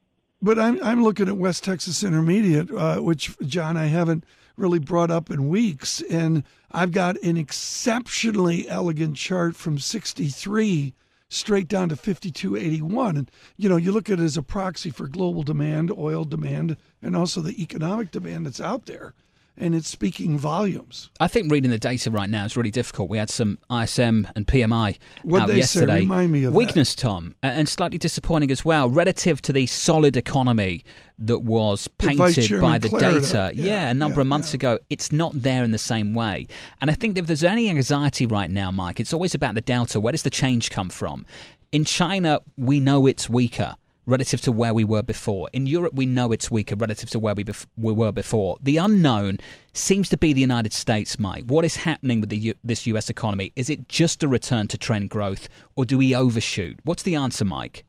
But 0.41 0.57
I'm 0.57 0.81
I'm 0.83 1.03
looking 1.03 1.27
at 1.27 1.37
West 1.37 1.63
Texas 1.63 2.03
Intermediate, 2.03 2.71
uh, 2.71 2.97
which 2.97 3.37
John 3.41 3.77
I 3.77 3.85
haven't 3.85 4.23
really 4.59 4.79
brought 4.79 5.09
up 5.09 5.29
in 5.29 5.49
weeks. 5.49 6.01
And 6.09 6.43
I've 6.71 6.91
got 6.91 7.21
an 7.23 7.37
exceptionally 7.37 8.67
elegant 8.69 9.15
chart 9.15 9.55
from 9.55 9.79
63 9.79 10.93
straight 11.29 11.67
down 11.67 11.89
to 11.89 11.95
52.81. 11.95 13.09
And, 13.09 13.31
you 13.55 13.69
know, 13.69 13.77
you 13.77 13.91
look 13.91 14.09
at 14.09 14.19
it 14.19 14.23
as 14.23 14.37
a 14.37 14.43
proxy 14.43 14.89
for 14.89 15.07
global 15.07 15.43
demand, 15.43 15.91
oil 15.91 16.25
demand, 16.25 16.77
and 17.01 17.15
also 17.15 17.41
the 17.41 17.61
economic 17.61 18.11
demand 18.11 18.45
that's 18.45 18.61
out 18.61 18.85
there 18.85 19.13
and 19.57 19.75
it's 19.75 19.87
speaking 19.87 20.37
volumes. 20.37 21.09
I 21.19 21.27
think 21.27 21.51
reading 21.51 21.71
the 21.71 21.77
data 21.77 22.09
right 22.09 22.29
now 22.29 22.45
is 22.45 22.55
really 22.55 22.71
difficult. 22.71 23.09
We 23.09 23.17
had 23.17 23.29
some 23.29 23.59
ISM 23.69 24.27
and 24.35 24.47
PMI 24.47 24.97
what 25.23 25.41
out 25.41 25.47
they 25.49 25.57
yesterday. 25.57 25.97
Say? 25.97 25.99
Remind 26.01 26.31
me 26.31 26.43
of 26.45 26.53
Weakness, 26.53 26.95
that. 26.95 27.01
Tom, 27.01 27.35
and 27.43 27.67
slightly 27.67 27.97
disappointing 27.97 28.51
as 28.51 28.63
well, 28.63 28.89
relative 28.89 29.41
to 29.43 29.53
the 29.53 29.67
solid 29.67 30.15
economy 30.15 30.83
that 31.19 31.39
was 31.39 31.87
painted 31.87 32.61
by 32.61 32.77
the 32.77 32.89
Clarida. 32.89 33.21
data. 33.21 33.51
Yeah, 33.53 33.65
yeah, 33.65 33.89
a 33.89 33.93
number 33.93 34.19
yeah, 34.19 34.21
of 34.21 34.27
months 34.27 34.53
yeah. 34.53 34.57
ago. 34.57 34.79
It's 34.89 35.11
not 35.11 35.33
there 35.35 35.63
in 35.63 35.71
the 35.71 35.77
same 35.77 36.13
way. 36.13 36.47
And 36.81 36.89
I 36.89 36.93
think 36.93 37.17
if 37.17 37.27
there's 37.27 37.43
any 37.43 37.69
anxiety 37.69 38.25
right 38.25 38.49
now, 38.49 38.71
Mike, 38.71 38.99
it's 38.99 39.13
always 39.13 39.35
about 39.35 39.55
the 39.55 39.61
delta. 39.61 39.99
Where 39.99 40.11
does 40.11 40.23
the 40.23 40.29
change 40.29 40.71
come 40.71 40.89
from? 40.89 41.25
In 41.71 41.85
China, 41.85 42.39
we 42.57 42.79
know 42.79 43.05
it's 43.05 43.29
weaker 43.29 43.75
relative 44.09 44.41
to 44.41 44.51
where 44.51 44.73
we 44.73 44.83
were 44.83 45.03
before. 45.03 45.49
In 45.53 45.67
Europe, 45.67 45.93
we 45.93 46.05
know 46.05 46.31
it's 46.31 46.51
weaker 46.51 46.75
relative 46.75 47.09
to 47.11 47.19
where 47.19 47.35
we, 47.35 47.43
bef- 47.43 47.67
we 47.77 47.93
were 47.93 48.11
before. 48.11 48.57
The 48.61 48.77
unknown 48.77 49.37
seems 49.73 50.09
to 50.09 50.17
be 50.17 50.33
the 50.33 50.41
United 50.41 50.73
States, 50.73 51.19
Mike. 51.19 51.45
What 51.45 51.63
is 51.63 51.77
happening 51.77 52.19
with 52.21 52.33
U- 52.33 52.55
this 52.63 52.87
US 52.87 53.09
economy? 53.09 53.53
Is 53.55 53.69
it 53.69 53.87
just 53.87 54.23
a 54.23 54.27
return 54.27 54.67
to 54.69 54.77
trend 54.77 55.09
growth, 55.09 55.47
or 55.75 55.85
do 55.85 55.97
we 55.97 56.15
overshoot? 56.15 56.79
What's 56.83 57.03
the 57.03 57.15
answer, 57.15 57.45
Mike? 57.45 57.85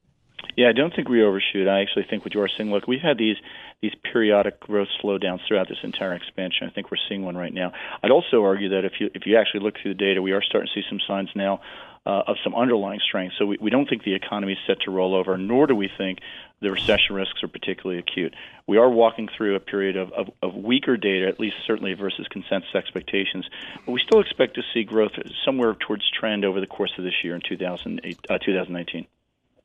Yeah, 0.57 0.69
I 0.69 0.73
don't 0.73 0.95
think 0.95 1.09
we 1.09 1.23
overshoot. 1.23 1.69
I 1.69 1.81
actually 1.81 2.07
think 2.09 2.25
what 2.25 2.35
you 2.35 2.41
are 2.43 2.49
seeing. 2.55 2.71
Look, 2.71 2.87
we've 2.87 3.01
had 3.01 3.19
these 3.19 3.37
these 3.83 3.93
periodic 4.13 4.61
growth 4.61 4.89
slowdowns 5.03 5.41
throughout 5.49 5.69
this 5.69 5.79
entire 5.83 6.13
expansion. 6.13 6.67
I 6.69 6.71
think 6.71 6.91
we're 6.91 6.99
seeing 7.09 7.25
one 7.25 7.35
right 7.35 7.53
now. 7.53 7.73
I'd 8.03 8.11
also 8.11 8.45
argue 8.45 8.69
that 8.71 8.85
if 8.85 8.95
you 9.01 9.11
if 9.15 9.27
you 9.27 9.39
actually 9.39 9.61
look 9.61 9.77
through 9.81 9.95
the 9.95 9.99
data, 9.99 10.21
we 10.21 10.33
are 10.33 10.43
starting 10.43 10.69
to 10.75 10.81
see 10.81 10.87
some 10.89 11.01
signs 11.07 11.31
now 11.35 11.61
uh, 12.07 12.23
of 12.27 12.37
some 12.43 12.55
underlying 12.55 13.01
strength. 13.01 13.35
So 13.39 13.47
we, 13.47 13.59
we 13.61 13.71
don't 13.71 13.89
think 13.89 14.05
the 14.05 14.15
economy 14.15 14.55
is 14.55 14.59
set 14.67 14.81
to 14.83 14.91
roll 14.91 15.15
over, 15.15 15.37
nor 15.37 15.67
do 15.67 15.75
we 15.75 15.91
think 15.99 16.21
the 16.61 16.71
recession 16.71 17.15
risks 17.15 17.43
are 17.43 17.49
particularly 17.49 17.99
acute. 17.99 18.35
We 18.67 18.79
are 18.79 18.89
walking 18.89 19.29
through 19.37 19.57
a 19.57 19.61
period 19.61 19.97
of, 19.97 20.13
of, 20.13 20.31
of 20.43 20.55
weaker 20.55 20.97
data, 20.97 21.27
at 21.27 21.41
least 21.41 21.57
certainly 21.67 21.95
versus 21.95 22.27
consensus 22.31 22.75
expectations, 22.75 23.49
but 23.87 23.93
we 23.93 24.01
still 24.01 24.21
expect 24.21 24.55
to 24.55 24.63
see 24.73 24.85
growth 24.85 25.13
somewhere 25.45 25.75
towards 25.75 26.03
trend 26.11 26.45
over 26.45 26.61
the 26.61 26.67
course 26.67 26.93
of 26.99 27.05
this 27.05 27.15
year 27.23 27.35
in 27.35 27.43
2008, 27.47 28.19
uh, 28.29 28.39
2019. 28.39 29.07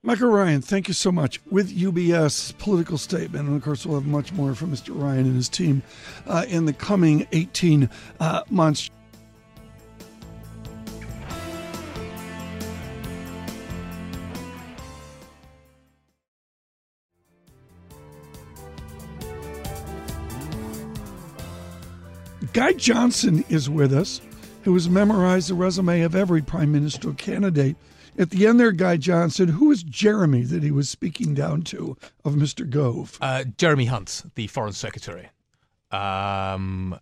Michael 0.05 0.29
Ryan, 0.29 0.61
thank 0.61 0.87
you 0.87 0.93
so 0.93 1.11
much. 1.11 1.39
With 1.49 1.75
UBS 1.75 2.55
political 2.59 2.99
statement, 2.99 3.47
and 3.47 3.57
of 3.57 3.63
course, 3.63 3.87
we'll 3.87 3.99
have 3.99 4.07
much 4.07 4.31
more 4.33 4.53
from 4.53 4.71
Mr. 4.71 4.89
Ryan 4.93 5.25
and 5.25 5.35
his 5.35 5.49
team 5.49 5.81
uh, 6.27 6.45
in 6.47 6.65
the 6.65 6.73
coming 6.73 7.27
18 7.31 7.89
uh, 8.19 8.43
months. 8.51 8.91
Guy 22.53 22.73
Johnson 22.73 23.43
is 23.49 23.69
with 23.69 23.93
us, 23.93 24.21
who 24.63 24.73
has 24.73 24.89
memorized 24.89 25.49
the 25.49 25.53
resume 25.53 26.01
of 26.01 26.15
every 26.15 26.41
prime 26.41 26.71
ministerial 26.71 27.15
candidate. 27.15 27.75
At 28.17 28.29
the 28.29 28.47
end 28.47 28.59
there, 28.59 28.71
Guy 28.71 28.97
Johnson, 28.97 29.49
who 29.49 29.71
is 29.71 29.83
Jeremy 29.83 30.43
that 30.43 30.63
he 30.63 30.71
was 30.71 30.89
speaking 30.89 31.33
down 31.33 31.63
to 31.63 31.97
of 32.23 32.33
Mr. 32.35 32.69
Gove? 32.69 33.17
Uh, 33.21 33.43
Jeremy 33.57 33.85
Hunt, 33.85 34.23
the 34.35 34.47
Foreign 34.47 34.73
Secretary, 34.73 35.29
um, 35.91 36.97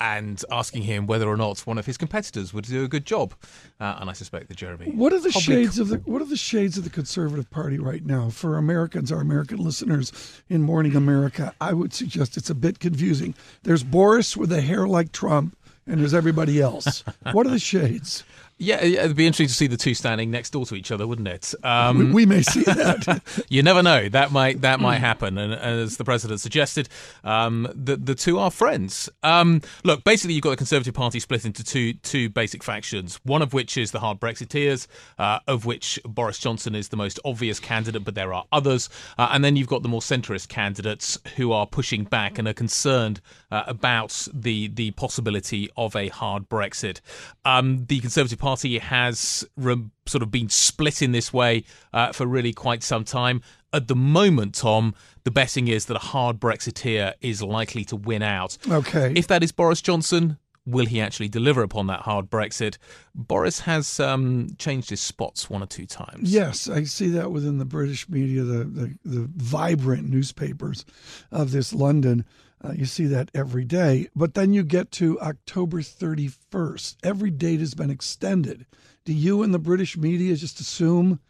and 0.00 0.42
asking 0.50 0.82
him 0.82 1.06
whether 1.06 1.28
or 1.28 1.36
not 1.36 1.60
one 1.60 1.76
of 1.76 1.84
his 1.84 1.98
competitors 1.98 2.54
would 2.54 2.64
do 2.64 2.84
a 2.84 2.88
good 2.88 3.04
job. 3.04 3.34
Uh, 3.78 3.98
and 4.00 4.08
I 4.08 4.14
suspect 4.14 4.48
that 4.48 4.56
Jeremy. 4.56 4.90
What 4.92 5.12
are 5.12 5.20
the 5.20 5.30
shades 5.30 5.78
of 5.78 5.88
the 5.88 5.98
What 5.98 6.22
are 6.22 6.26
the 6.26 6.36
shades 6.36 6.78
of 6.78 6.84
the 6.84 6.90
Conservative 6.90 7.50
Party 7.50 7.78
right 7.78 8.04
now 8.04 8.30
for 8.30 8.56
Americans, 8.56 9.12
our 9.12 9.20
American 9.20 9.58
listeners 9.58 10.42
in 10.48 10.62
Morning 10.62 10.96
America? 10.96 11.54
I 11.60 11.74
would 11.74 11.92
suggest 11.92 12.36
it's 12.36 12.50
a 12.50 12.54
bit 12.54 12.78
confusing. 12.78 13.34
There's 13.62 13.84
Boris 13.84 14.36
with 14.36 14.50
a 14.52 14.62
hair 14.62 14.88
like 14.88 15.12
Trump, 15.12 15.56
and 15.86 16.00
there's 16.00 16.14
everybody 16.14 16.60
else. 16.60 17.04
what 17.32 17.46
are 17.46 17.50
the 17.50 17.58
shades? 17.58 18.24
Yeah, 18.62 18.84
yeah, 18.84 19.04
it'd 19.04 19.16
be 19.16 19.26
interesting 19.26 19.48
to 19.48 19.54
see 19.54 19.68
the 19.68 19.78
two 19.78 19.94
standing 19.94 20.30
next 20.30 20.50
door 20.50 20.66
to 20.66 20.74
each 20.74 20.92
other, 20.92 21.06
wouldn't 21.06 21.28
it? 21.28 21.54
Um, 21.64 21.98
We, 21.98 22.04
we 22.12 22.26
may 22.26 22.42
see 22.42 22.62
that. 22.64 23.22
you 23.48 23.62
never 23.62 23.82
know. 23.82 24.10
That 24.10 24.32
might 24.32 24.60
that 24.60 24.80
might 24.80 24.98
happen. 24.98 25.38
And 25.38 25.54
as 25.54 25.96
the 25.96 26.04
president 26.04 26.40
suggested, 26.40 26.90
um, 27.24 27.66
the 27.74 27.96
the 27.96 28.14
two 28.14 28.38
are 28.38 28.50
friends. 28.50 29.08
Um, 29.22 29.62
look, 29.82 30.04
basically, 30.04 30.34
you've 30.34 30.42
got 30.42 30.50
the 30.50 30.58
Conservative 30.58 30.92
Party 30.92 31.20
split 31.20 31.46
into 31.46 31.64
two 31.64 31.94
two 31.94 32.28
basic 32.28 32.62
factions. 32.62 33.18
One 33.24 33.40
of 33.40 33.54
which 33.54 33.78
is 33.78 33.92
the 33.92 34.00
hard 34.00 34.20
Brexiteers, 34.20 34.86
uh, 35.18 35.38
of 35.48 35.64
which 35.64 35.98
Boris 36.04 36.38
Johnson 36.38 36.74
is 36.74 36.90
the 36.90 36.98
most 36.98 37.18
obvious 37.24 37.60
candidate, 37.60 38.04
but 38.04 38.14
there 38.14 38.34
are 38.34 38.44
others. 38.52 38.90
Uh, 39.16 39.30
and 39.32 39.42
then 39.42 39.56
you've 39.56 39.68
got 39.68 39.82
the 39.82 39.88
more 39.88 40.02
centrist 40.02 40.48
candidates 40.48 41.18
who 41.36 41.50
are 41.52 41.66
pushing 41.66 42.04
back 42.04 42.38
and 42.38 42.46
are 42.46 42.52
concerned 42.52 43.22
uh, 43.50 43.62
about 43.66 44.28
the 44.34 44.68
the 44.68 44.90
possibility 44.90 45.70
of 45.78 45.96
a 45.96 46.08
hard 46.08 46.50
Brexit. 46.50 47.00
Um, 47.46 47.86
the 47.86 48.00
Conservative 48.00 48.38
Party 48.38 48.49
has 48.56 49.44
re- 49.56 49.84
sort 50.06 50.22
of 50.22 50.30
been 50.30 50.48
split 50.48 51.02
in 51.02 51.12
this 51.12 51.32
way 51.32 51.64
uh, 51.92 52.12
for 52.12 52.26
really 52.26 52.52
quite 52.52 52.82
some 52.82 53.04
time. 53.04 53.42
At 53.72 53.88
the 53.88 53.96
moment, 53.96 54.56
Tom, 54.56 54.94
the 55.24 55.30
betting 55.30 55.68
is 55.68 55.86
that 55.86 55.96
a 55.96 56.00
hard 56.00 56.40
Brexiteer 56.40 57.14
is 57.20 57.42
likely 57.42 57.84
to 57.84 57.96
win 57.96 58.22
out. 58.22 58.58
Okay. 58.68 59.12
If 59.14 59.28
that 59.28 59.42
is 59.42 59.52
Boris 59.52 59.80
Johnson, 59.80 60.38
will 60.66 60.86
he 60.86 61.00
actually 61.00 61.28
deliver 61.28 61.62
upon 61.62 61.86
that 61.86 62.00
hard 62.00 62.30
Brexit? 62.30 62.78
Boris 63.14 63.60
has 63.60 64.00
um, 64.00 64.48
changed 64.58 64.90
his 64.90 65.00
spots 65.00 65.48
one 65.48 65.62
or 65.62 65.66
two 65.66 65.86
times. 65.86 66.32
Yes, 66.32 66.68
I 66.68 66.84
see 66.84 67.08
that 67.08 67.30
within 67.30 67.58
the 67.58 67.64
British 67.64 68.08
media, 68.08 68.42
the 68.42 68.64
the, 68.64 68.98
the 69.04 69.30
vibrant 69.36 70.08
newspapers 70.08 70.84
of 71.30 71.52
this 71.52 71.72
London. 71.72 72.24
Uh, 72.62 72.72
you 72.72 72.84
see 72.84 73.06
that 73.06 73.30
every 73.34 73.64
day. 73.64 74.08
But 74.14 74.34
then 74.34 74.52
you 74.52 74.62
get 74.62 74.90
to 74.92 75.18
October 75.20 75.80
31st. 75.80 76.96
Every 77.02 77.30
date 77.30 77.60
has 77.60 77.74
been 77.74 77.90
extended. 77.90 78.66
Do 79.04 79.14
you 79.14 79.42
and 79.42 79.54
the 79.54 79.58
British 79.58 79.96
media 79.96 80.36
just 80.36 80.60
assume 80.60 81.20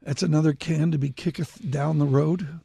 that's 0.00 0.22
another 0.22 0.52
can 0.52 0.92
to 0.92 0.98
be 0.98 1.10
kicketh 1.10 1.70
down 1.70 1.98
the 1.98 2.04
road? 2.04 2.60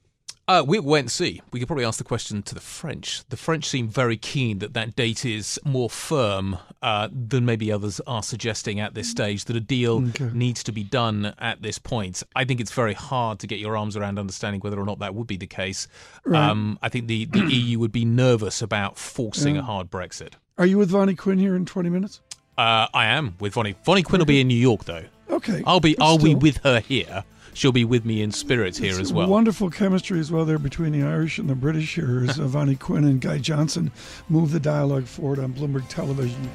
Uh, 0.48 0.64
we 0.68 0.80
wait 0.80 1.00
and 1.02 1.12
see. 1.12 1.42
We 1.54 1.60
could 1.60 1.68
probably 1.68 1.86
ask 1.86 1.98
the 1.98 2.04
question 2.04 2.42
to 2.44 2.54
the 2.54 2.60
French. 2.60 3.24
The 3.30 3.38
French 3.38 3.66
seem 3.66 3.88
very 3.88 4.18
keen 4.18 4.60
that 4.60 4.74
that 4.74 4.96
date 4.98 5.24
is 5.24 5.58
more 5.64 5.90
firm 5.90 6.58
uh, 6.82 7.08
than 7.12 7.46
maybe 7.46 7.72
others 7.72 8.02
are 8.06 8.24
suggesting 8.24 8.80
at 8.80 8.94
this 8.94 9.10
stage, 9.10 9.46
that 9.46 9.56
a 9.56 9.62
deal 9.62 10.04
Okay. 10.10 10.30
needs 10.34 10.62
to 10.64 10.72
be 10.74 10.84
done 10.84 11.34
at 11.40 11.62
this 11.62 11.78
point. 11.78 12.22
I 12.36 12.44
think 12.44 12.60
it's 12.60 12.72
very 12.74 12.94
hard 12.94 13.40
to 13.40 13.48
get 13.48 13.60
your 13.60 13.78
arms 13.78 13.96
around 13.96 14.20
understanding 14.20 14.60
whether 14.62 14.80
or 14.80 14.86
not 14.86 15.00
that 15.00 15.16
would 15.16 15.28
be 15.28 15.38
the 15.38 15.48
case. 15.48 15.88
Um, 16.34 16.78
I 16.82 16.90
think 16.90 17.08
the, 17.08 17.26
the 17.26 17.40
EU 17.50 17.80
would 17.80 17.92
be 17.94 18.04
nervous 18.04 18.62
about 18.62 18.98
forcing 18.98 19.56
a 19.58 19.62
hard 19.62 19.90
Brexit. 19.90 20.34
Are 20.58 20.66
you 20.66 20.78
with 20.78 20.90
Vonnie 20.90 21.16
Quinn 21.16 21.38
here 21.38 21.56
in 21.56 21.66
20 21.66 21.90
minutes? 21.90 22.20
Uh, 22.58 22.88
I 22.94 23.06
am 23.06 23.36
with 23.40 23.54
Vonnie. 23.54 23.76
Vonnie 23.86 24.04
Quinn 24.04 24.20
will 24.20 24.26
be 24.26 24.42
in 24.42 24.48
New 24.48 24.56
York, 24.56 24.84
though. 24.84 25.06
Okay. 25.30 25.64
I'll 25.66 25.80
be. 25.80 25.98
I'll 26.00 26.18
be 26.18 26.36
with 26.36 26.58
her 26.58 26.82
here. 26.82 27.24
She'll 27.54 27.72
be 27.72 27.86
with 27.86 28.06
me 28.06 28.22
in 28.22 28.32
spirit 28.32 28.78
here 28.78 28.92
It's 28.92 29.00
as 29.00 29.14
well. 29.14 29.28
Wonderful 29.28 29.70
chemistry 29.70 30.20
as 30.20 30.32
well 30.32 30.46
there 30.46 30.60
between 30.60 30.92
the 30.92 31.04
Irish 31.04 31.38
and 31.38 31.50
the 31.50 31.56
British 31.56 31.96
here 31.96 32.26
as 32.28 32.38
Vonnie 32.38 32.76
Quinn 32.76 33.04
and 33.04 33.20
Guy 33.20 33.38
Johnson 33.38 33.92
move 34.30 34.52
the 34.52 34.60
dialogue 34.60 35.06
forward 35.06 35.40
on 35.40 35.54
Bloomberg 35.54 35.88
Television. 35.90 36.50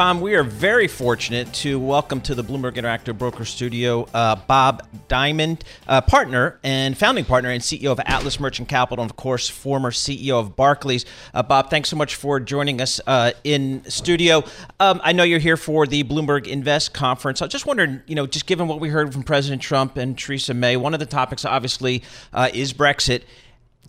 Tom, 0.00 0.22
we 0.22 0.34
are 0.34 0.42
very 0.42 0.88
fortunate 0.88 1.52
to 1.52 1.78
welcome 1.78 2.22
to 2.22 2.34
the 2.34 2.42
Bloomberg 2.42 2.76
Interactive 2.76 3.18
Broker 3.18 3.44
Studio 3.44 4.08
uh, 4.14 4.34
Bob 4.34 4.82
Diamond, 5.08 5.62
uh, 5.86 6.00
partner 6.00 6.58
and 6.64 6.96
founding 6.96 7.26
partner 7.26 7.50
and 7.50 7.60
CEO 7.60 7.92
of 7.92 8.00
Atlas 8.06 8.40
Merchant 8.40 8.66
Capital, 8.66 9.02
and 9.02 9.10
of 9.10 9.18
course, 9.18 9.50
former 9.50 9.90
CEO 9.90 10.40
of 10.40 10.56
Barclays. 10.56 11.04
Uh, 11.34 11.42
Bob, 11.42 11.68
thanks 11.68 11.90
so 11.90 11.96
much 11.96 12.16
for 12.16 12.40
joining 12.40 12.80
us 12.80 12.98
uh, 13.06 13.32
in 13.44 13.84
studio. 13.90 14.42
Um, 14.80 15.02
I 15.04 15.12
know 15.12 15.22
you're 15.22 15.38
here 15.38 15.58
for 15.58 15.86
the 15.86 16.02
Bloomberg 16.02 16.46
Invest 16.46 16.94
Conference. 16.94 17.42
I 17.42 17.46
just 17.46 17.66
wondered, 17.66 18.02
you 18.06 18.14
know, 18.14 18.26
just 18.26 18.46
given 18.46 18.68
what 18.68 18.80
we 18.80 18.88
heard 18.88 19.12
from 19.12 19.22
President 19.22 19.60
Trump 19.60 19.98
and 19.98 20.18
Theresa 20.18 20.54
May, 20.54 20.78
one 20.78 20.94
of 20.94 21.00
the 21.00 21.04
topics 21.04 21.44
obviously 21.44 22.02
uh, 22.32 22.48
is 22.54 22.72
Brexit. 22.72 23.24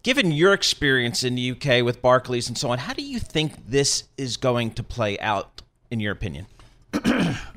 Given 0.04 0.34
your 0.34 0.52
experience 0.52 1.24
in 1.24 1.36
the 1.36 1.52
UK 1.52 1.86
with 1.86 2.02
Barclays 2.02 2.50
and 2.50 2.58
so 2.58 2.70
on, 2.70 2.80
how 2.80 2.92
do 2.92 3.02
you 3.02 3.18
think 3.18 3.70
this 3.70 4.04
is 4.18 4.36
going 4.36 4.72
to 4.72 4.84
play 4.84 5.18
out, 5.20 5.61
in 5.92 6.00
your 6.00 6.14
opinion? 6.14 6.48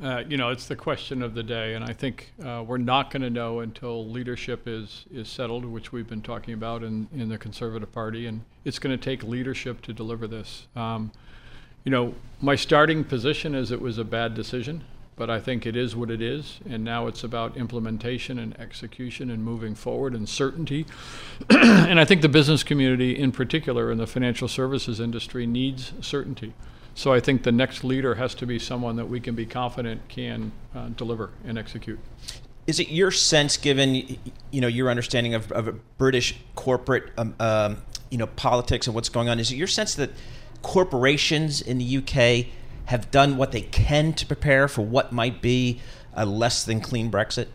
Uh, 0.02 0.22
you 0.28 0.36
know, 0.36 0.50
it's 0.50 0.66
the 0.66 0.76
question 0.76 1.22
of 1.22 1.34
the 1.34 1.42
day, 1.42 1.74
and 1.74 1.84
I 1.84 1.92
think 1.92 2.32
uh, 2.44 2.62
we're 2.66 2.76
not 2.76 3.10
going 3.10 3.22
to 3.22 3.30
know 3.30 3.60
until 3.60 4.06
leadership 4.06 4.68
is 4.68 5.06
is 5.10 5.28
settled, 5.28 5.64
which 5.64 5.92
we've 5.92 6.06
been 6.06 6.20
talking 6.20 6.52
about 6.52 6.82
in 6.82 7.08
in 7.14 7.30
the 7.30 7.38
Conservative 7.38 7.90
Party, 7.90 8.26
and 8.26 8.42
it's 8.64 8.78
going 8.78 8.96
to 8.96 9.02
take 9.02 9.22
leadership 9.22 9.80
to 9.82 9.92
deliver 9.94 10.26
this. 10.26 10.66
Um, 10.76 11.10
you 11.84 11.90
know, 11.90 12.14
my 12.42 12.54
starting 12.54 13.02
position 13.04 13.54
is 13.54 13.70
it 13.70 13.80
was 13.80 13.96
a 13.98 14.04
bad 14.04 14.34
decision. 14.34 14.84
but 15.16 15.30
I 15.30 15.38
think 15.38 15.64
it 15.64 15.76
is 15.76 15.94
what 15.94 16.10
it 16.10 16.20
is, 16.20 16.58
and 16.68 16.82
now 16.84 17.06
it's 17.06 17.22
about 17.22 17.56
implementation 17.56 18.38
and 18.38 18.58
execution 18.58 19.30
and 19.30 19.44
moving 19.44 19.74
forward 19.74 20.12
and 20.12 20.28
certainty. 20.28 20.86
and 21.50 22.00
I 22.00 22.04
think 22.04 22.20
the 22.20 22.28
business 22.28 22.64
community, 22.64 23.16
in 23.16 23.30
particular, 23.30 23.92
in 23.92 23.98
the 23.98 24.06
financial 24.06 24.48
services 24.48 24.98
industry, 24.98 25.46
needs 25.46 25.92
certainty. 26.00 26.52
So 26.94 27.12
I 27.12 27.20
think 27.20 27.42
the 27.42 27.52
next 27.52 27.82
leader 27.82 28.14
has 28.14 28.34
to 28.36 28.46
be 28.46 28.58
someone 28.58 28.96
that 28.96 29.06
we 29.06 29.20
can 29.20 29.34
be 29.34 29.46
confident 29.46 30.08
can 30.08 30.52
uh, 30.74 30.88
deliver 30.88 31.30
and 31.44 31.58
execute. 31.58 31.98
Is 32.66 32.80
it 32.80 32.88
your 32.88 33.10
sense, 33.10 33.56
given 33.56 33.94
you 34.50 34.60
know 34.60 34.68
your 34.68 34.88
understanding 34.88 35.34
of, 35.34 35.52
of 35.52 35.78
British 35.98 36.36
corporate 36.54 37.10
um, 37.18 37.34
um, 37.40 37.78
you 38.10 38.16
know 38.16 38.26
politics 38.28 38.86
and 38.86 38.94
what's 38.94 39.08
going 39.08 39.28
on, 39.28 39.38
is 39.38 39.50
it 39.50 39.56
your 39.56 39.66
sense 39.66 39.94
that 39.96 40.10
corporations 40.62 41.60
in 41.60 41.78
the 41.78 41.98
UK 41.98 42.46
have 42.86 43.10
done 43.10 43.36
what 43.36 43.52
they 43.52 43.60
can 43.60 44.12
to 44.14 44.26
prepare 44.26 44.68
for 44.68 44.82
what 44.82 45.12
might 45.12 45.42
be 45.42 45.80
a 46.14 46.24
less 46.24 46.64
than 46.64 46.80
clean 46.80 47.10
Brexit? 47.10 47.48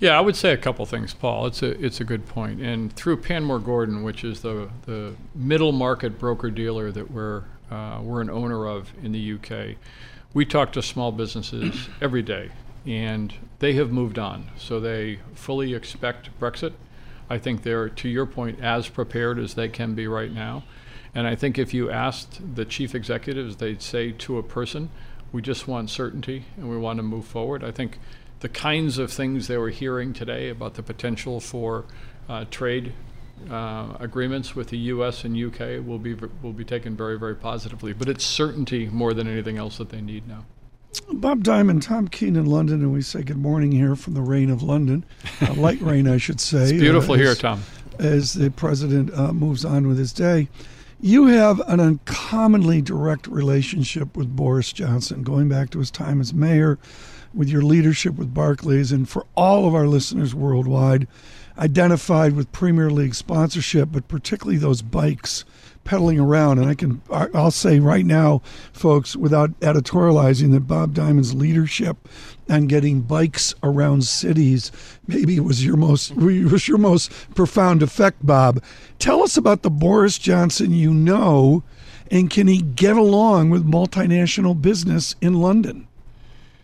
Yeah, 0.00 0.18
I 0.18 0.20
would 0.20 0.34
say 0.34 0.52
a 0.52 0.56
couple 0.56 0.84
things, 0.86 1.14
Paul. 1.14 1.46
It's 1.46 1.62
a 1.62 1.84
it's 1.84 2.00
a 2.00 2.04
good 2.04 2.26
point. 2.26 2.60
And 2.60 2.92
through 2.94 3.18
Panmure 3.18 3.62
Gordon, 3.62 4.02
which 4.02 4.24
is 4.24 4.40
the 4.40 4.68
the 4.86 5.14
middle 5.36 5.70
market 5.70 6.18
broker 6.18 6.50
dealer 6.50 6.90
that 6.90 7.10
we're 7.10 7.44
uh, 7.72 8.00
we're 8.02 8.20
an 8.20 8.28
owner 8.28 8.66
of 8.66 8.92
in 9.02 9.12
the 9.12 9.32
UK, 9.34 9.76
we 10.34 10.44
talk 10.44 10.72
to 10.72 10.82
small 10.82 11.10
businesses 11.10 11.88
every 12.02 12.22
day, 12.22 12.50
and 12.86 13.32
they 13.60 13.72
have 13.74 13.90
moved 13.90 14.18
on. 14.18 14.50
So 14.58 14.78
they 14.78 15.20
fully 15.34 15.74
expect 15.74 16.28
Brexit. 16.38 16.74
I 17.30 17.38
think 17.38 17.62
they're, 17.62 17.88
to 17.88 18.08
your 18.10 18.26
point, 18.26 18.60
as 18.60 18.88
prepared 18.88 19.38
as 19.38 19.54
they 19.54 19.68
can 19.68 19.94
be 19.94 20.06
right 20.06 20.30
now. 20.30 20.64
And 21.14 21.26
I 21.26 21.34
think 21.34 21.58
if 21.58 21.72
you 21.72 21.90
asked 21.90 22.40
the 22.56 22.66
chief 22.66 22.94
executives, 22.94 23.56
they'd 23.56 23.80
say 23.80 24.12
to 24.12 24.36
a 24.36 24.42
person, 24.42 24.90
we 25.30 25.40
just 25.40 25.66
want 25.66 25.88
certainty 25.88 26.44
and 26.58 26.68
we 26.68 26.76
want 26.76 26.98
to 26.98 27.02
move 27.02 27.24
forward. 27.24 27.64
I 27.64 27.70
think 27.70 27.98
the 28.40 28.50
kinds 28.50 28.98
of 28.98 29.10
things 29.10 29.46
they 29.46 29.56
were 29.56 29.70
hearing 29.70 30.12
today 30.12 30.50
about 30.50 30.74
the 30.74 30.82
potential 30.82 31.40
for 31.40 31.86
uh, 32.28 32.44
trade 32.50 32.92
uh, 33.50 33.96
agreements 34.00 34.54
with 34.54 34.68
the 34.68 34.78
U.S. 34.78 35.24
and 35.24 35.36
U.K. 35.36 35.80
will 35.80 35.98
be 35.98 36.14
will 36.42 36.52
be 36.52 36.64
taken 36.64 36.96
very 36.96 37.18
very 37.18 37.36
positively. 37.36 37.92
But 37.92 38.08
it's 38.08 38.24
certainty 38.24 38.86
more 38.86 39.14
than 39.14 39.26
anything 39.26 39.58
else 39.58 39.78
that 39.78 39.90
they 39.90 40.00
need 40.00 40.28
now. 40.28 40.44
Bob 41.10 41.42
Diamond, 41.42 41.82
Tom 41.82 42.08
Keene 42.08 42.36
in 42.36 42.46
London, 42.46 42.80
and 42.82 42.92
we 42.92 43.02
say 43.02 43.22
good 43.22 43.38
morning 43.38 43.72
here 43.72 43.96
from 43.96 44.14
the 44.14 44.22
rain 44.22 44.50
of 44.50 44.62
London, 44.62 45.04
uh, 45.40 45.54
light 45.54 45.80
rain, 45.82 46.06
I 46.06 46.18
should 46.18 46.40
say. 46.40 46.64
It's 46.64 46.72
beautiful 46.72 47.14
uh, 47.14 47.18
here, 47.18 47.34
Tom. 47.34 47.62
As 47.98 48.34
the 48.34 48.50
president 48.50 49.12
uh, 49.14 49.32
moves 49.32 49.64
on 49.64 49.86
with 49.88 49.98
his 49.98 50.12
day. 50.12 50.48
You 51.04 51.26
have 51.26 51.58
an 51.66 51.80
uncommonly 51.80 52.80
direct 52.80 53.26
relationship 53.26 54.16
with 54.16 54.36
Boris 54.36 54.72
Johnson, 54.72 55.24
going 55.24 55.48
back 55.48 55.70
to 55.70 55.80
his 55.80 55.90
time 55.90 56.20
as 56.20 56.32
mayor, 56.32 56.78
with 57.34 57.48
your 57.48 57.62
leadership 57.62 58.14
with 58.14 58.32
Barclays, 58.32 58.92
and 58.92 59.08
for 59.08 59.26
all 59.34 59.66
of 59.66 59.74
our 59.74 59.88
listeners 59.88 60.32
worldwide, 60.32 61.08
identified 61.58 62.34
with 62.34 62.52
Premier 62.52 62.90
League 62.90 63.14
sponsorship, 63.14 63.90
but 63.92 64.08
particularly 64.08 64.58
those 64.58 64.82
bikes 64.82 65.44
pedaling 65.84 66.20
around. 66.20 66.58
And 66.58 66.68
I 66.68 66.74
can, 66.74 67.02
I'll 67.10 67.50
say 67.50 67.80
right 67.80 68.06
now, 68.06 68.42
folks, 68.72 69.16
without 69.16 69.58
editorializing, 69.60 70.52
that 70.52 70.66
Bob 70.66 70.94
Diamond's 70.94 71.34
leadership 71.34 72.08
and 72.48 72.68
getting 72.68 73.00
bikes 73.00 73.54
around 73.62 74.04
cities 74.04 74.72
maybe 75.06 75.38
was 75.40 75.64
your 75.64 75.76
most 75.76 76.14
was 76.16 76.68
your 76.68 76.78
most 76.78 77.10
profound 77.34 77.82
effect, 77.82 78.24
Bob. 78.24 78.62
Tell 78.98 79.22
us 79.22 79.36
about 79.36 79.62
the 79.62 79.70
Boris 79.70 80.18
Johnson 80.18 80.72
you 80.72 80.92
know, 80.92 81.62
and 82.10 82.30
can 82.30 82.46
he 82.46 82.62
get 82.62 82.96
along 82.96 83.50
with 83.50 83.66
multinational 83.66 84.60
business 84.60 85.14
in 85.20 85.34
London? 85.34 85.88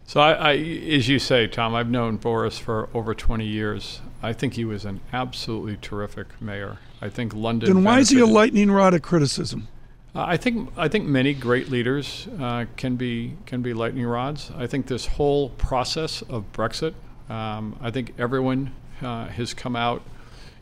So, 0.06 0.20
I, 0.20 0.32
I, 0.32 0.52
as 0.54 1.08
you 1.08 1.18
say, 1.18 1.46
Tom, 1.46 1.74
I've 1.74 1.90
known 1.90 2.16
Boris 2.16 2.58
for 2.58 2.88
over 2.94 3.14
20 3.14 3.44
years. 3.44 4.00
I 4.22 4.32
think 4.32 4.54
he 4.54 4.64
was 4.64 4.84
an 4.84 5.00
absolutely 5.12 5.78
terrific 5.80 6.40
mayor. 6.40 6.78
I 7.00 7.08
think 7.08 7.34
London. 7.34 7.72
Then 7.72 7.84
why 7.84 8.00
is 8.00 8.10
he 8.10 8.18
a 8.18 8.26
lightning 8.26 8.70
rod 8.70 8.94
of 8.94 9.02
criticism? 9.02 9.68
Uh, 10.14 10.24
I 10.26 10.36
think 10.36 10.70
I 10.76 10.88
think 10.88 11.06
many 11.06 11.34
great 11.34 11.68
leaders 11.68 12.26
uh, 12.40 12.64
can 12.76 12.96
be 12.96 13.36
can 13.46 13.62
be 13.62 13.72
lightning 13.74 14.06
rods. 14.06 14.50
I 14.56 14.66
think 14.66 14.86
this 14.86 15.06
whole 15.06 15.50
process 15.50 16.22
of 16.22 16.50
Brexit. 16.52 16.94
Um, 17.28 17.76
I 17.80 17.90
think 17.90 18.14
everyone 18.18 18.74
uh, 19.02 19.26
has 19.26 19.54
come 19.54 19.76
out, 19.76 20.02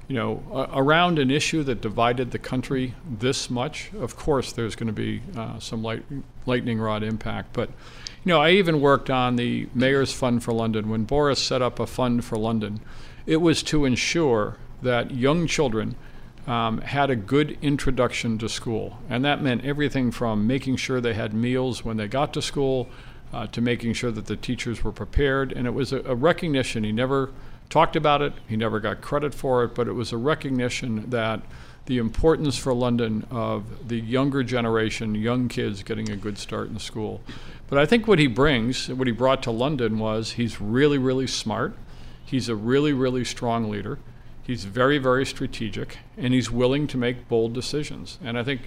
you 0.09 0.16
know, 0.16 0.69
around 0.75 1.19
an 1.19 1.31
issue 1.31 1.62
that 1.62 1.81
divided 1.81 2.33
the 2.33 2.38
country 2.38 2.95
this 3.09 3.49
much. 3.49 3.90
Of 3.99 4.16
course, 4.16 4.53
there's 4.53 4.75
going 4.75 4.88
to 4.88 4.92
be 4.92 5.23
uh, 5.37 5.59
some 5.61 5.83
light, 5.83 6.05
lightning 6.45 6.79
rod 6.79 7.03
impact, 7.03 7.53
but. 7.53 7.71
You 8.25 8.31
know, 8.31 8.42
I 8.42 8.51
even 8.51 8.81
worked 8.81 9.09
on 9.09 9.37
the 9.37 9.69
Mayor's 9.73 10.12
Fund 10.12 10.42
for 10.42 10.53
London. 10.53 10.88
When 10.88 11.05
Boris 11.05 11.38
set 11.38 11.62
up 11.62 11.79
a 11.79 11.87
fund 11.87 12.25
for 12.25 12.37
London, 12.37 12.81
it 13.27 13.39
was 13.39 13.62
to 13.65 13.85
ensure 13.85 14.57
that 14.83 15.11
young 15.11 15.47
children 15.47 15.97
um, 16.47 16.81
had 16.81 17.11
a 17.11 17.17
good 17.17 17.59
introduction 17.61 18.39
to 18.39 18.49
school. 18.49 18.99
And 19.09 19.25
that 19.25 19.43
meant 19.43 19.65
everything 19.65 20.11
from 20.11 20.47
making 20.47 20.77
sure 20.77 21.01
they 21.01 21.15
had 21.15 21.35
meals 21.35 21.85
when 21.85 21.97
they 21.97 22.07
got 22.07 22.33
to 22.35 22.43
school 22.43 22.89
uh, 23.33 23.47
to 23.49 23.61
making 23.61 23.95
sure 23.95 24.12
that 24.12 24.27
the 24.27 24.37
teachers 24.37 24.85
were 24.85 24.93
prepared. 24.93 25.53
And 25.53 25.67
it 25.67 25.75
was 25.75 25.93
a, 25.93 26.01
a, 26.03 26.15
recognition. 26.15 26.85
He 26.85 26.93
never 26.93 27.31
talked 27.69 27.97
about 27.97 28.23
it, 28.23 28.33
he 28.49 28.57
never 28.57 28.79
got 28.79 29.01
credit 29.01 29.35
for 29.35 29.65
it, 29.65 29.75
but 29.75 29.89
it 29.89 29.93
was 29.93 30.12
a 30.12 30.17
recognition 30.17 31.11
that 31.11 31.43
the 31.87 31.99
importance 31.99 32.57
for 32.57 32.73
London 32.73 33.27
of 33.31 33.89
the 33.89 33.99
younger 33.99 34.45
generation, 34.45 35.17
young 35.17 35.49
kids 35.49 35.83
getting 35.83 36.11
a 36.11 36.17
good 36.17 36.39
start 36.39 36.69
in 36.69 36.79
school. 36.79 37.21
But 37.69 37.81
I 37.81 37.87
think 37.87 38.07
what 38.07 38.21
he 38.21 38.29
brings, 38.29 38.89
what 38.89 39.09
he 39.09 39.12
brought 39.12 39.43
to 39.45 39.51
London 39.51 39.99
was 39.99 40.33
he's 40.33 40.61
really, 40.61 40.99
really 40.99 41.27
smart. 41.27 41.77
He's 42.27 42.49
a 42.49 42.57
really, 42.57 42.93
really 42.93 43.25
strong 43.25 43.71
leader. 43.71 43.99
He's 44.43 44.65
very, 44.65 44.99
very 44.99 45.25
strategic, 45.25 45.99
and 46.19 46.35
he's 46.35 46.51
willing 46.51 46.87
to 46.89 46.99
make 46.99 47.29
bold 47.29 47.53
decisions. 47.55 48.19
And 48.23 48.37
I 48.37 48.43
think, 48.43 48.62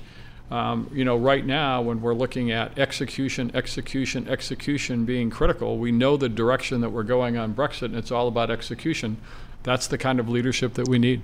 um, 0.49 0.89
you 0.93 1.05
know, 1.05 1.17
right 1.17 1.45
now 1.45 1.81
when 1.81 2.01
we're 2.01 2.13
looking 2.13 2.51
at 2.51 2.79
execution, 2.79 3.51
execution, 3.53 4.27
execution 4.27 5.05
being 5.05 5.29
critical, 5.29 5.77
we 5.77 5.91
know 5.91 6.17
the 6.17 6.29
direction 6.29 6.81
that 6.81 6.89
we're 6.89 7.03
going 7.03 7.37
on 7.37 7.53
Brexit, 7.53 7.83
and 7.83 7.95
it's 7.95 8.11
all 8.11 8.29
about 8.29 8.49
execution. 8.49 9.17
That's 9.63 9.87
the 9.87 9.97
kind 9.97 10.19
of 10.19 10.29
leadership 10.29 10.73
that 10.75 10.87
we 10.87 10.97
need. 10.97 11.21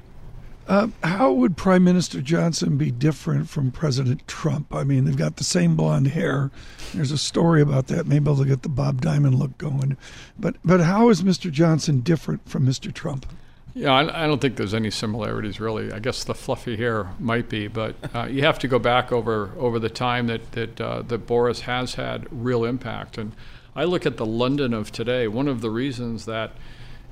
Uh, 0.67 0.88
how 1.04 1.32
would 1.32 1.56
Prime 1.58 1.84
Minister 1.84 2.21
Johnson 2.21 2.78
be 2.78 2.89
different 2.89 3.49
from 3.49 3.71
President 3.71 4.28
Trump? 4.28 4.73
I 4.73 4.84
mean, 4.84 5.06
they've 5.06 5.15
got 5.15 5.38
the 5.38 5.43
same 5.43 5.75
blonde 5.75 6.08
hair. 6.08 6.49
There's 6.93 7.12
a 7.12 7.17
story 7.17 7.62
about 7.62 7.88
that. 7.88 8.08
Maybe 8.08 8.25
they'll 8.25 8.43
get 8.43 8.63
the 8.63 8.69
Bob 8.69 9.01
Diamond 9.01 9.36
look 9.36 9.58
going. 9.58 9.95
But 10.39 10.56
but 10.65 10.82
how 10.82 11.10
is 11.10 11.21
Mr. 11.21 11.51
Johnson 11.51 11.99
different 11.99 12.49
from 12.49 12.65
Mr. 12.65 12.91
Trump? 12.91 13.28
Yeah, 13.75 13.91
I, 13.91 14.23
I, 14.23 14.28
don't 14.28 14.39
think 14.39 14.56
there's 14.56 14.73
any 14.73 14.89
similarities 14.89 15.60
really. 15.60 15.91
I 15.91 15.99
guess 15.99 16.23
the 16.23 16.34
fluffy 16.34 16.78
hair 16.78 17.12
might 17.19 17.49
be, 17.49 17.67
but 17.67 17.95
uh, 18.15 18.23
you 18.23 18.41
have 18.43 18.58
to 18.60 18.69
go 18.69 18.80
back 18.80 19.12
over 19.12 19.51
over 19.58 19.80
the 19.80 19.89
time 19.89 20.28
that 20.28 20.54
that 20.54 20.82
uh, 20.82 21.01
that 21.04 21.28
Boris 21.28 21.62
has 21.62 21.95
had 21.95 22.25
real 22.32 22.63
impact. 22.63 23.17
And 23.17 23.34
I 23.75 23.84
look 23.84 24.06
at 24.06 24.17
the 24.17 24.25
London 24.25 24.73
of 24.73 24.91
today. 24.91 25.28
One 25.28 25.49
of 25.49 25.60
the 25.62 25.69
reasons 25.69 26.25
that 26.25 26.54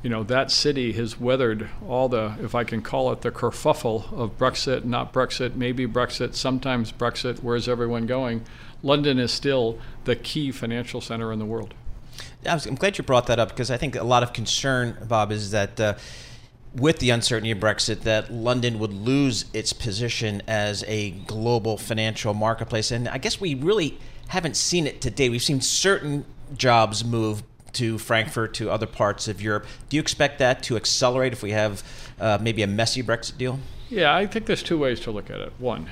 you 0.03 0.09
know 0.09 0.23
that 0.23 0.51
city 0.51 0.91
has 0.93 1.19
weathered 1.19 1.69
all 1.87 2.09
the, 2.09 2.35
if 2.41 2.53
I 2.53 2.65
can 2.65 2.81
call 2.81 3.11
it, 3.13 3.21
the 3.21 3.31
kerfuffle 3.31 4.11
of 4.11 4.37
Brexit, 4.37 4.83
not 4.83 5.13
Brexit, 5.13 5.55
maybe 5.55 5.87
Brexit, 5.87 6.35
sometimes 6.35 6.91
Brexit. 6.91 7.41
Where's 7.41 7.69
everyone 7.69 8.05
going? 8.05 8.43
London 8.83 9.17
is 9.17 9.31
still 9.31 9.79
the 10.03 10.17
key 10.17 10.51
financial 10.51 10.99
center 10.99 11.31
in 11.31 11.39
the 11.39 11.45
world. 11.45 11.73
I'm 12.45 12.75
glad 12.75 12.97
you 12.97 13.05
brought 13.05 13.27
that 13.27 13.39
up 13.39 13.49
because 13.49 13.71
I 13.71 13.77
think 13.77 13.95
a 13.95 14.03
lot 14.03 14.21
of 14.21 14.33
concern, 14.33 14.97
Bob, 15.07 15.31
is 15.31 15.51
that. 15.51 15.79
Uh, 15.79 15.93
with 16.75 16.97
the 16.97 17.11
uncertainty 17.11 17.51
of 17.51 17.59
Brexit 17.59 18.01
that 18.01 18.33
London 18.33 18.79
would 18.79 18.91
lose 18.91 19.45
its 19.53 19.73
position 19.73 20.41
as 20.47 20.83
a 20.87 21.11
global 21.11 21.77
financial 21.77 22.33
marketplace. 22.33 22.89
And 22.89 23.07
I 23.07 23.19
guess 23.19 23.39
we 23.39 23.53
really 23.53 23.99
haven't 24.29 24.57
seen 24.57 24.87
it 24.87 24.99
today. 24.99 25.29
We've 25.29 25.43
seen 25.43 25.61
certain 25.61 26.25
jobs 26.57 27.05
move 27.05 27.43
to 27.73 27.97
Frankfurt, 27.97 28.53
to 28.55 28.69
other 28.69 28.87
parts 28.87 29.27
of 29.27 29.41
Europe. 29.41 29.65
Do 29.89 29.97
you 29.97 30.01
expect 30.01 30.39
that 30.39 30.63
to 30.63 30.75
accelerate 30.75 31.33
if 31.33 31.43
we 31.43 31.51
have 31.51 31.83
uh, 32.19 32.37
maybe 32.41 32.63
a 32.63 32.67
messy 32.67 33.03
Brexit 33.03 33.37
deal? 33.37 33.59
Yeah, 33.89 34.15
I 34.15 34.25
think 34.25 34.45
there's 34.45 34.63
two 34.63 34.77
ways 34.77 34.99
to 35.01 35.11
look 35.11 35.29
at 35.29 35.39
it. 35.39 35.53
One, 35.59 35.89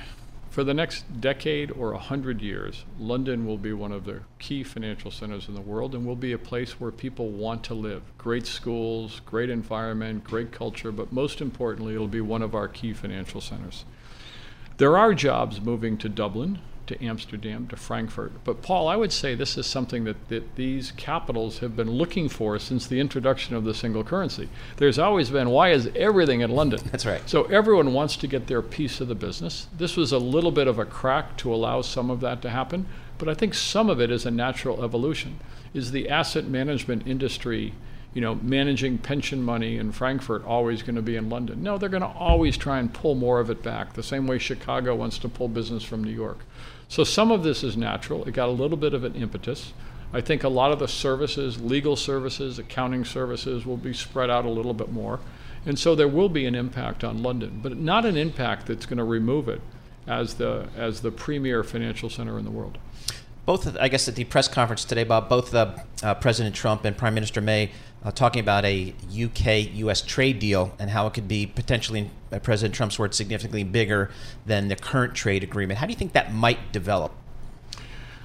for 0.50 0.64
the 0.64 0.74
next 0.74 1.20
decade 1.20 1.70
or 1.70 1.92
a 1.92 1.98
hundred 1.98 2.42
years, 2.42 2.84
London 2.98 3.46
will 3.46 3.56
be 3.56 3.72
one 3.72 3.90
of 3.90 4.04
the 4.04 4.20
key 4.38 4.62
financial 4.62 5.10
centers 5.10 5.48
in 5.48 5.54
the 5.54 5.60
world 5.60 5.94
and 5.94 6.04
will 6.04 6.16
be 6.16 6.32
a 6.32 6.38
place 6.38 6.78
where 6.78 6.90
people 6.90 7.30
want 7.30 7.64
to 7.64 7.74
live. 7.74 8.02
Great 8.18 8.46
schools, 8.46 9.20
great 9.24 9.48
environment, 9.48 10.24
great 10.24 10.52
culture, 10.52 10.92
but 10.92 11.10
most 11.10 11.40
importantly, 11.40 11.94
it'll 11.94 12.06
be 12.06 12.20
one 12.20 12.42
of 12.42 12.54
our 12.54 12.68
key 12.68 12.92
financial 12.92 13.40
centers. 13.40 13.84
There 14.76 14.98
are 14.98 15.14
jobs 15.14 15.60
moving 15.60 15.96
to 15.98 16.08
Dublin, 16.08 16.58
to 16.86 17.04
Amsterdam, 17.04 17.66
to 17.68 17.76
Frankfurt. 17.76 18.32
But 18.44 18.62
Paul, 18.62 18.88
I 18.88 18.96
would 18.96 19.12
say 19.12 19.34
this 19.34 19.56
is 19.56 19.66
something 19.66 20.04
that, 20.04 20.28
that 20.28 20.56
these 20.56 20.90
capitals 20.92 21.58
have 21.60 21.76
been 21.76 21.90
looking 21.90 22.28
for 22.28 22.58
since 22.58 22.86
the 22.86 22.98
introduction 22.98 23.54
of 23.54 23.64
the 23.64 23.74
single 23.74 24.02
currency. 24.04 24.48
There's 24.78 24.98
always 24.98 25.30
been, 25.30 25.50
why 25.50 25.70
is 25.70 25.90
everything 25.94 26.40
in 26.40 26.50
London? 26.50 26.80
That's 26.90 27.06
right. 27.06 27.22
So 27.28 27.44
everyone 27.44 27.92
wants 27.92 28.16
to 28.16 28.26
get 28.26 28.48
their 28.48 28.62
piece 28.62 29.00
of 29.00 29.08
the 29.08 29.14
business. 29.14 29.68
This 29.76 29.96
was 29.96 30.12
a 30.12 30.18
little 30.18 30.50
bit 30.50 30.66
of 30.66 30.78
a 30.78 30.84
crack 30.84 31.36
to 31.38 31.54
allow 31.54 31.82
some 31.82 32.10
of 32.10 32.20
that 32.20 32.42
to 32.42 32.50
happen. 32.50 32.86
but 33.22 33.28
I 33.28 33.34
think 33.34 33.54
some 33.54 33.88
of 33.88 34.00
it 34.00 34.10
is 34.10 34.26
a 34.26 34.32
natural 34.32 34.82
evolution. 34.82 35.38
Is 35.72 35.92
the 35.92 36.08
asset 36.08 36.46
management 36.46 37.06
industry, 37.06 37.72
you 38.14 38.20
know, 38.20 38.34
managing 38.34 38.98
pension 38.98 39.44
money 39.44 39.76
in 39.76 39.92
Frankfurt 39.92 40.44
always 40.44 40.82
going 40.82 40.96
to 40.96 41.02
be 41.02 41.14
in 41.14 41.30
London? 41.30 41.62
No, 41.62 41.78
they're 41.78 41.88
going 41.88 42.02
to 42.02 42.08
always 42.08 42.56
try 42.56 42.80
and 42.80 42.92
pull 42.92 43.14
more 43.14 43.38
of 43.38 43.48
it 43.48 43.62
back, 43.62 43.92
the 43.92 44.02
same 44.02 44.26
way 44.26 44.38
Chicago 44.38 44.96
wants 44.96 45.18
to 45.18 45.28
pull 45.28 45.46
business 45.46 45.84
from 45.84 46.02
New 46.02 46.10
York. 46.10 46.38
So 46.92 47.04
some 47.04 47.30
of 47.30 47.42
this 47.42 47.64
is 47.64 47.74
natural. 47.74 48.22
It 48.24 48.32
got 48.32 48.50
a 48.50 48.52
little 48.52 48.76
bit 48.76 48.92
of 48.92 49.02
an 49.02 49.14
impetus. 49.14 49.72
I 50.12 50.20
think 50.20 50.44
a 50.44 50.48
lot 50.50 50.72
of 50.72 50.78
the 50.78 50.86
services, 50.86 51.58
legal 51.58 51.96
services, 51.96 52.58
accounting 52.58 53.06
services, 53.06 53.64
will 53.64 53.78
be 53.78 53.94
spread 53.94 54.28
out 54.28 54.44
a 54.44 54.50
little 54.50 54.74
bit 54.74 54.92
more. 54.92 55.18
And 55.64 55.78
so 55.78 55.94
there 55.94 56.06
will 56.06 56.28
be 56.28 56.44
an 56.44 56.54
impact 56.54 57.02
on 57.02 57.22
London, 57.22 57.60
but 57.62 57.78
not 57.78 58.04
an 58.04 58.18
impact 58.18 58.66
that's 58.66 58.84
going 58.84 58.98
to 58.98 59.04
remove 59.04 59.48
it 59.48 59.62
as 60.06 60.34
the, 60.34 60.68
as 60.76 61.00
the 61.00 61.10
premier 61.10 61.64
financial 61.64 62.10
center 62.10 62.38
in 62.38 62.44
the 62.44 62.50
world. 62.50 62.76
Both, 63.44 63.76
I 63.78 63.88
guess, 63.88 64.06
at 64.06 64.14
the 64.14 64.24
press 64.24 64.46
conference 64.46 64.84
today, 64.84 65.04
Bob, 65.04 65.28
both 65.28 65.50
the, 65.50 65.82
uh, 66.02 66.14
President 66.14 66.54
Trump 66.54 66.84
and 66.84 66.96
Prime 66.96 67.14
Minister 67.14 67.40
May 67.40 67.72
uh, 68.04 68.10
talking 68.10 68.40
about 68.40 68.64
a 68.64 68.94
UK 69.10 69.74
US 69.74 70.02
trade 70.02 70.38
deal 70.38 70.74
and 70.78 70.90
how 70.90 71.06
it 71.06 71.14
could 71.14 71.28
be 71.28 71.46
potentially, 71.46 72.10
by 72.30 72.38
President 72.38 72.74
Trump's 72.74 72.98
words, 72.98 73.16
significantly 73.16 73.64
bigger 73.64 74.10
than 74.46 74.68
the 74.68 74.76
current 74.76 75.14
trade 75.14 75.42
agreement. 75.42 75.78
How 75.78 75.86
do 75.86 75.92
you 75.92 75.98
think 75.98 76.12
that 76.12 76.32
might 76.32 76.72
develop? 76.72 77.12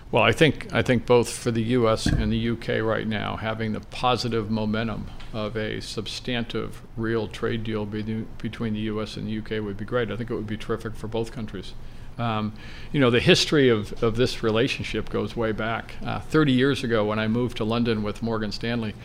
Well, 0.09 0.23
I 0.23 0.31
think 0.31 0.73
I 0.73 0.83
think 0.83 1.05
both 1.05 1.29
for 1.29 1.51
the 1.51 1.61
U.S. 1.63 2.05
and 2.05 2.31
the 2.31 2.37
U.K. 2.37 2.79
right 2.79 3.05
now, 3.05 3.35
having 3.35 3.73
the 3.73 3.81
positive 3.81 4.49
momentum 4.49 5.07
of 5.33 5.57
a 5.57 5.81
substantive, 5.81 6.81
real 6.95 7.27
trade 7.27 7.65
deal 7.65 7.85
be- 7.85 8.25
between 8.37 8.73
the 8.73 8.79
U.S. 8.81 9.17
and 9.17 9.27
the 9.27 9.31
U.K. 9.31 9.59
would 9.59 9.75
be 9.75 9.83
great. 9.83 10.09
I 10.09 10.15
think 10.15 10.29
it 10.29 10.35
would 10.35 10.47
be 10.47 10.55
terrific 10.55 10.95
for 10.95 11.07
both 11.07 11.33
countries. 11.33 11.73
Um, 12.17 12.53
you 12.91 12.99
know, 12.99 13.11
the 13.11 13.19
history 13.19 13.69
of, 13.69 14.03
of 14.03 14.15
this 14.15 14.41
relationship 14.43 15.09
goes 15.09 15.35
way 15.35 15.51
back. 15.51 15.93
Uh, 16.03 16.19
30 16.19 16.51
years 16.51 16.83
ago, 16.83 17.05
when 17.05 17.19
I 17.19 17.27
moved 17.27 17.57
to 17.57 17.63
London 17.63 18.03
with 18.03 18.23
Morgan 18.23 18.51
Stanley, 18.51 18.95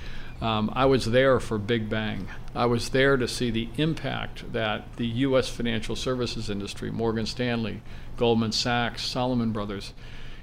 um, 0.41 0.73
I 0.75 0.87
was 0.87 1.05
there 1.05 1.39
for 1.39 1.57
Big 1.57 1.89
Bang. 1.89 2.27
I 2.55 2.67
was 2.67 2.89
there 2.89 3.17
to 3.17 3.29
see 3.29 3.51
the 3.51 3.69
impact 3.77 4.53
that 4.53 4.97
the 4.97 5.07
U.S. 5.07 5.49
financial 5.49 5.95
services 5.95 6.51
industry, 6.51 6.91
Morgan 6.91 7.27
Stanley, 7.27 7.81
Goldman 8.17 8.53
Sachs, 8.53 9.05
Salomon 9.05 9.53
Brothers, 9.53 9.93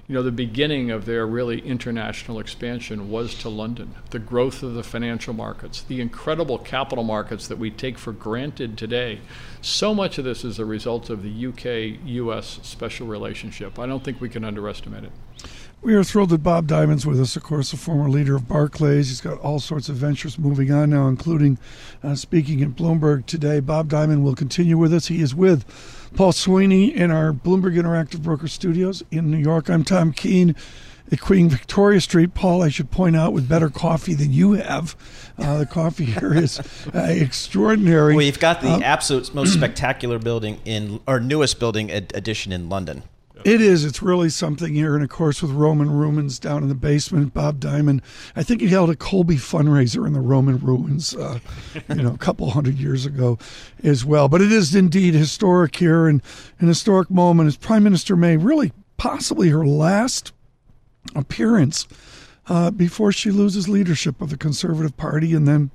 you 0.10 0.15
know, 0.15 0.24
the 0.24 0.32
beginning 0.32 0.89
of 0.89 1.06
their 1.06 1.28
really 1.28 1.60
international 1.60 2.39
expansion 2.39 3.12
was 3.12 3.36
to 3.36 3.48
London. 3.48 3.93
The 4.10 4.17
growth 4.17 4.63
of 4.63 4.74
the 4.74 4.82
financial 4.82 5.36
markets, 5.36 5.84
the 5.84 6.02
incredible 6.02 6.58
capital 6.58 7.04
markets 7.04 7.48
that 7.48 7.60
we 7.60 7.69
take 7.69 8.00
for 8.00 8.12
granted 8.12 8.76
today. 8.76 9.19
So 9.62 9.93
much 9.93 10.17
of 10.17 10.26
this 10.26 10.43
is 10.43 10.58
a 10.58 10.65
result 10.65 11.12
of 11.12 11.22
the 11.22 11.45
UK 11.45 12.00
US 12.08 12.60
special 12.63 13.06
relationship. 13.06 13.78
I 13.78 13.86
don't 13.86 14.04
think 14.04 14.19
we 14.19 14.30
can 14.30 14.43
underestimate 14.43 15.04
it. 15.04 15.12
We 15.84 15.93
are 15.93 16.04
thrilled 16.04 16.32
that 16.32 16.41
Bob 16.41 16.65
Diamond's 16.65 17.06
with 17.06 17.22
us, 17.22 17.36
of 17.36 17.43
course, 17.43 17.72
a 17.72 17.78
former 17.78 18.10
leader 18.10 18.36
of 18.36 18.48
Barclays. 18.48 19.10
He's 19.10 19.22
got 19.22 19.39
all 19.41 19.60
sorts 19.60 19.89
of 19.89 19.95
ventures 19.95 20.39
moving 20.39 20.72
on 20.72 20.89
now, 20.89 21.08
including 21.08 21.60
uh, 22.04 22.15
speaking 22.15 22.63
at 22.63 22.69
Bloomberg 22.69 23.28
today. 23.28 23.60
Bob 23.60 23.89
Diamond 23.89 24.24
will 24.24 24.36
continue 24.36 24.78
with 24.78 24.91
us. 24.91 25.08
He 25.08 25.22
is 25.22 25.36
with 25.36 25.63
Paul 26.15 26.32
Sweeney 26.32 26.95
in 26.95 27.12
our 27.12 27.32
Bloomberg 27.32 27.76
Interactive 27.76 28.22
Broker 28.22 28.48
Studios 28.48 29.04
in 29.12 29.32
New 29.32 29.38
York. 29.38 29.69
I'm 29.69 29.84
Tom 29.84 30.12
Keene 30.12 30.56
at 31.12 31.22
Queen 31.22 31.50
Victoria 31.50 32.02
Street. 32.02 32.34
Paul, 32.34 32.62
I 32.62 32.69
should 32.69 32.91
point 32.91 33.15
out, 33.15 33.34
with 33.34 33.48
better 33.48 33.69
coffee 33.69 34.13
than 34.13 34.32
you 34.34 34.54
have. 34.54 34.95
Uh, 35.38 35.60
the 35.60 35.65
coffee 35.65 36.06
here 36.06 36.34
is 36.34 36.60
uh, 36.93 37.08
extraordinary. 37.10 38.15
Well, 38.15 38.26
you've 38.26 38.39
got 38.39 38.62
the 38.62 38.74
um, 38.74 38.84
absolute 38.84 39.34
most 39.34 39.54
spectacular 39.54 40.19
building 40.19 40.60
in, 40.65 41.00
or 41.08 41.19
newest 41.19 41.60
building 41.60 41.91
addition 41.91 42.52
in 42.52 42.69
London. 42.69 43.04
It 43.45 43.62
is. 43.62 43.86
It's 43.86 44.02
really 44.02 44.30
something 44.30 44.73
here. 44.73 44.95
And 44.95 45.04
of 45.04 45.10
course, 45.10 45.41
with 45.41 45.52
Roman 45.52 45.89
Ruins 45.89 46.39
down 46.39 46.63
in 46.63 46.69
the 46.69 46.75
basement, 46.75 47.34
Bob 47.34 47.60
Diamond, 47.60 48.02
I 48.36 48.43
think 48.43 48.62
he 48.62 48.67
held 48.67 48.89
a 48.89 48.95
Colby 48.95 49.36
fundraiser 49.36 50.06
in 50.06 50.13
the 50.13 50.19
Roman 50.19 50.58
ruins, 50.58 51.15
uh, 51.15 51.39
you 51.89 51.95
know, 51.95 52.13
a 52.13 52.17
couple 52.17 52.49
hundred 52.49 52.78
years 52.78 53.06
ago 53.06 53.38
as 53.84 54.04
well. 54.04 54.28
But 54.28 54.41
it 54.41 54.52
is 54.52 54.75
indeed 54.75 55.13
historic 55.13 55.75
here 55.75 56.08
and 56.08 56.21
an 56.60 56.67
historic 56.67 57.10
moment 57.10 57.47
as 57.47 57.58
Prime 57.58 57.84
Minister 57.84 58.15
May, 58.15 58.38
really 58.38 58.73
possibly 58.97 59.49
her 59.49 59.65
last 59.65 60.34
appearance 61.15 61.88
uh, 62.47 62.71
before 62.71 63.12
she 63.12 63.32
loses 63.32 63.69
leadership 63.69 64.21
of 64.21 64.30
the 64.30 64.38
Conservative 64.38 64.97
Party 64.97 65.34
and 65.34 65.47
then 65.47 65.71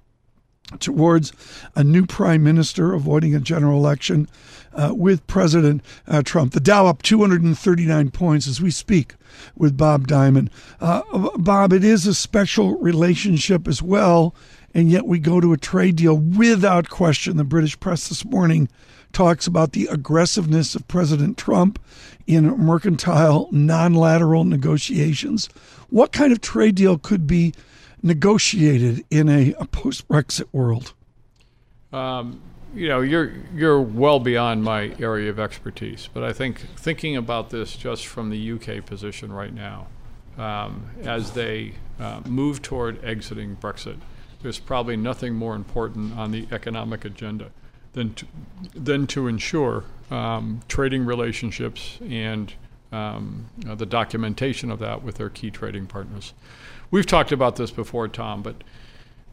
towards 0.81 1.33
a 1.75 1.85
new 1.85 2.07
prime 2.07 2.43
minister, 2.43 2.93
avoiding 2.93 3.35
a 3.35 3.41
general 3.41 3.79
election 3.79 4.29
uh, 4.73 4.93
with 4.93 5.27
President 5.27 5.83
uh, 6.09 6.23
Trump. 6.23 6.53
The 6.53 6.61
Dow 6.61 6.87
up 6.87 7.03
239 7.03 8.11
points 8.11 8.47
as 8.47 8.61
we 8.61 8.71
speak 8.71 9.15
with 9.57 9.77
Bob 9.77 10.07
Diamond. 10.07 10.51
Uh, 10.81 11.03
Bob, 11.37 11.73
it 11.73 11.85
is 11.85 12.07
a 12.07 12.15
special 12.15 12.79
relationship 12.79 13.69
as 13.69 13.83
well, 13.83 14.35
and 14.73 14.91
yet 14.91 15.07
we 15.07 15.19
go 15.19 15.41
to 15.41 15.53
a 15.53 15.59
trade 15.59 15.97
deal 15.97 16.17
without 16.17 16.89
question. 16.89 17.37
The 17.37 17.45
British 17.45 17.79
press 17.79 18.09
this 18.09 18.25
morning 18.25 18.69
talks 19.13 19.47
about 19.47 19.73
the 19.73 19.87
aggressiveness 19.87 20.75
of 20.75 20.89
President 20.89 21.39
Trump 21.39 21.79
in 22.27 22.47
mercantile, 22.59 23.49
non 23.53 23.95
lateral 23.95 24.45
negotiations. 24.45 25.49
What 25.89 26.13
kind 26.13 26.33
of 26.33 26.41
trade 26.41 26.75
deal 26.75 26.99
could 26.99 27.27
be 27.27 27.55
negotiated 28.05 29.05
in 29.11 29.29
a, 29.29 29.55
a 29.55 29.65
post 29.65 30.07
Brexit 30.07 30.47
world? 30.53 30.93
Um, 31.93 32.41
you 32.75 32.89
know, 32.89 33.01
you're 33.01 33.33
you're 33.55 33.81
well 33.81 34.21
beyond 34.21 34.63
my 34.63 34.95
area 35.01 35.31
of 35.31 35.41
expertise, 35.41 36.09
but 36.13 36.23
I 36.23 36.33
think 36.33 36.61
thinking 36.77 37.17
about 37.17 37.51
this 37.51 37.77
just 37.77 38.07
from 38.07 38.31
the 38.31 38.53
UK 38.53 38.85
position 38.85 39.33
right 39.33 39.53
now, 39.53 39.87
um, 40.37 40.91
as 41.03 41.33
they 41.33 41.75
uh, 41.99 42.21
move 42.27 42.63
toward 42.63 43.03
exiting 43.05 43.57
Brexit, 43.57 43.99
there's 44.43 44.59
probably 44.59 44.97
nothing 44.97 45.35
more 45.35 45.55
important 45.55 46.19
on 46.19 46.31
the 46.31 46.47
economic 46.53 47.05
agenda 47.05 47.51
than 47.93 48.13
to, 48.15 48.27
than 48.75 49.07
to 49.07 49.29
ensure 49.29 49.85
um, 50.11 50.61
trading 50.69 51.07
relationships 51.07 51.99
and 52.03 52.53
um, 52.91 53.47
uh, 53.69 53.75
the 53.77 53.87
documentation 53.87 54.71
of 54.71 54.81
that 54.81 55.03
with 55.03 55.17
their 55.17 55.31
key 55.31 55.51
trading 55.51 55.87
partners. 55.87 56.35
We've 56.95 57.05
talked 57.05 57.33
about 57.33 57.57
this 57.57 57.73
before, 57.73 58.07
Tom, 58.07 58.41
but 58.41 58.63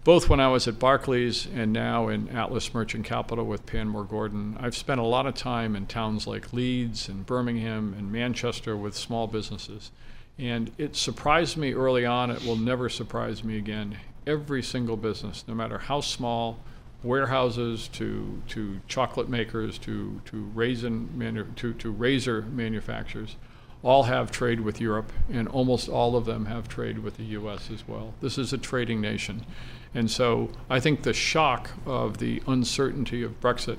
both 0.03 0.27
when 0.27 0.39
I 0.39 0.47
was 0.47 0.67
at 0.67 0.79
Barclays 0.79 1.45
and 1.53 1.71
now 1.71 2.07
in 2.07 2.27
Atlas 2.29 2.73
Merchant 2.73 3.05
Capital 3.05 3.45
with 3.45 3.67
Panmure 3.67 4.09
Gordon, 4.09 4.57
I've 4.59 4.75
spent 4.75 4.99
a 4.99 5.03
lot 5.03 5.27
of 5.27 5.35
time 5.35 5.75
in 5.75 5.85
towns 5.85 6.25
like 6.25 6.53
Leeds 6.53 7.07
and 7.07 7.23
Birmingham 7.23 7.93
and 7.95 8.11
Manchester 8.11 8.75
with 8.75 8.95
small 8.95 9.27
businesses. 9.27 9.91
And 10.39 10.71
it 10.79 10.95
surprised 10.95 11.55
me 11.55 11.73
early 11.73 12.03
on, 12.03 12.31
it 12.31 12.43
will 12.43 12.55
never 12.55 12.89
surprise 12.89 13.43
me 13.43 13.59
again. 13.59 13.95
Every 14.25 14.63
single 14.63 14.97
business, 14.97 15.43
no 15.47 15.53
matter 15.53 15.77
how 15.77 16.01
small, 16.01 16.57
warehouses 17.03 17.89
to, 17.89 18.41
to 18.47 18.79
chocolate 18.87 19.29
makers 19.29 19.77
to, 19.77 20.19
to, 20.25 20.49
raisin 20.55 21.09
manu- 21.15 21.53
to, 21.57 21.73
to 21.73 21.91
razor 21.91 22.41
manufacturers, 22.41 23.35
all 23.83 24.03
have 24.03 24.31
trade 24.31 24.61
with 24.61 24.79
Europe, 24.79 25.11
and 25.31 25.47
almost 25.47 25.89
all 25.89 26.15
of 26.15 26.25
them 26.25 26.45
have 26.45 26.67
trade 26.67 26.99
with 26.99 27.17
the 27.17 27.23
U.S. 27.23 27.69
as 27.71 27.87
well. 27.87 28.13
This 28.21 28.37
is 28.37 28.53
a 28.53 28.57
trading 28.57 29.01
nation. 29.01 29.43
And 29.93 30.09
so 30.09 30.49
I 30.69 30.79
think 30.79 31.03
the 31.03 31.13
shock 31.13 31.71
of 31.85 32.19
the 32.19 32.41
uncertainty 32.47 33.23
of 33.23 33.39
Brexit 33.41 33.77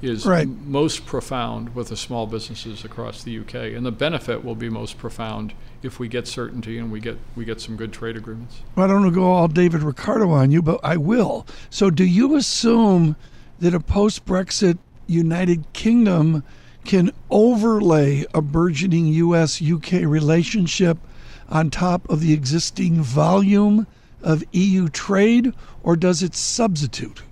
is 0.00 0.26
right. 0.26 0.48
most 0.48 1.06
profound 1.06 1.74
with 1.76 1.88
the 1.88 1.96
small 1.96 2.26
businesses 2.26 2.84
across 2.84 3.22
the 3.22 3.38
UK, 3.38 3.54
and 3.54 3.86
the 3.86 3.92
benefit 3.92 4.44
will 4.44 4.56
be 4.56 4.68
most 4.68 4.98
profound 4.98 5.54
if 5.82 5.98
we 6.00 6.08
get 6.08 6.26
certainty 6.26 6.76
and 6.78 6.90
we 6.90 7.00
get 7.00 7.16
we 7.36 7.44
get 7.44 7.60
some 7.60 7.76
good 7.76 7.92
trade 7.92 8.16
agreements. 8.16 8.62
Well, 8.74 8.84
I 8.84 8.88
don't 8.88 9.02
want 9.02 9.14
to 9.14 9.20
go 9.20 9.30
all 9.30 9.48
David 9.48 9.82
Ricardo 9.82 10.30
on 10.30 10.50
you, 10.50 10.60
but 10.60 10.80
I 10.82 10.96
will. 10.96 11.46
So, 11.70 11.88
do 11.88 12.04
you 12.04 12.34
assume 12.36 13.14
that 13.60 13.74
a 13.74 13.80
post-Brexit 13.80 14.78
United 15.06 15.72
Kingdom 15.72 16.42
can 16.84 17.12
overlay 17.30 18.24
a 18.34 18.42
burgeoning 18.42 19.06
U.S.-UK 19.06 20.08
relationship 20.08 20.98
on 21.48 21.70
top 21.70 22.08
of 22.08 22.20
the 22.20 22.32
existing 22.32 23.02
volume? 23.02 23.86
of 24.22 24.44
EU 24.52 24.88
trade, 24.88 25.52
or 25.82 25.96
does 25.96 26.22
it 26.22 26.34
substitute? 26.34 27.22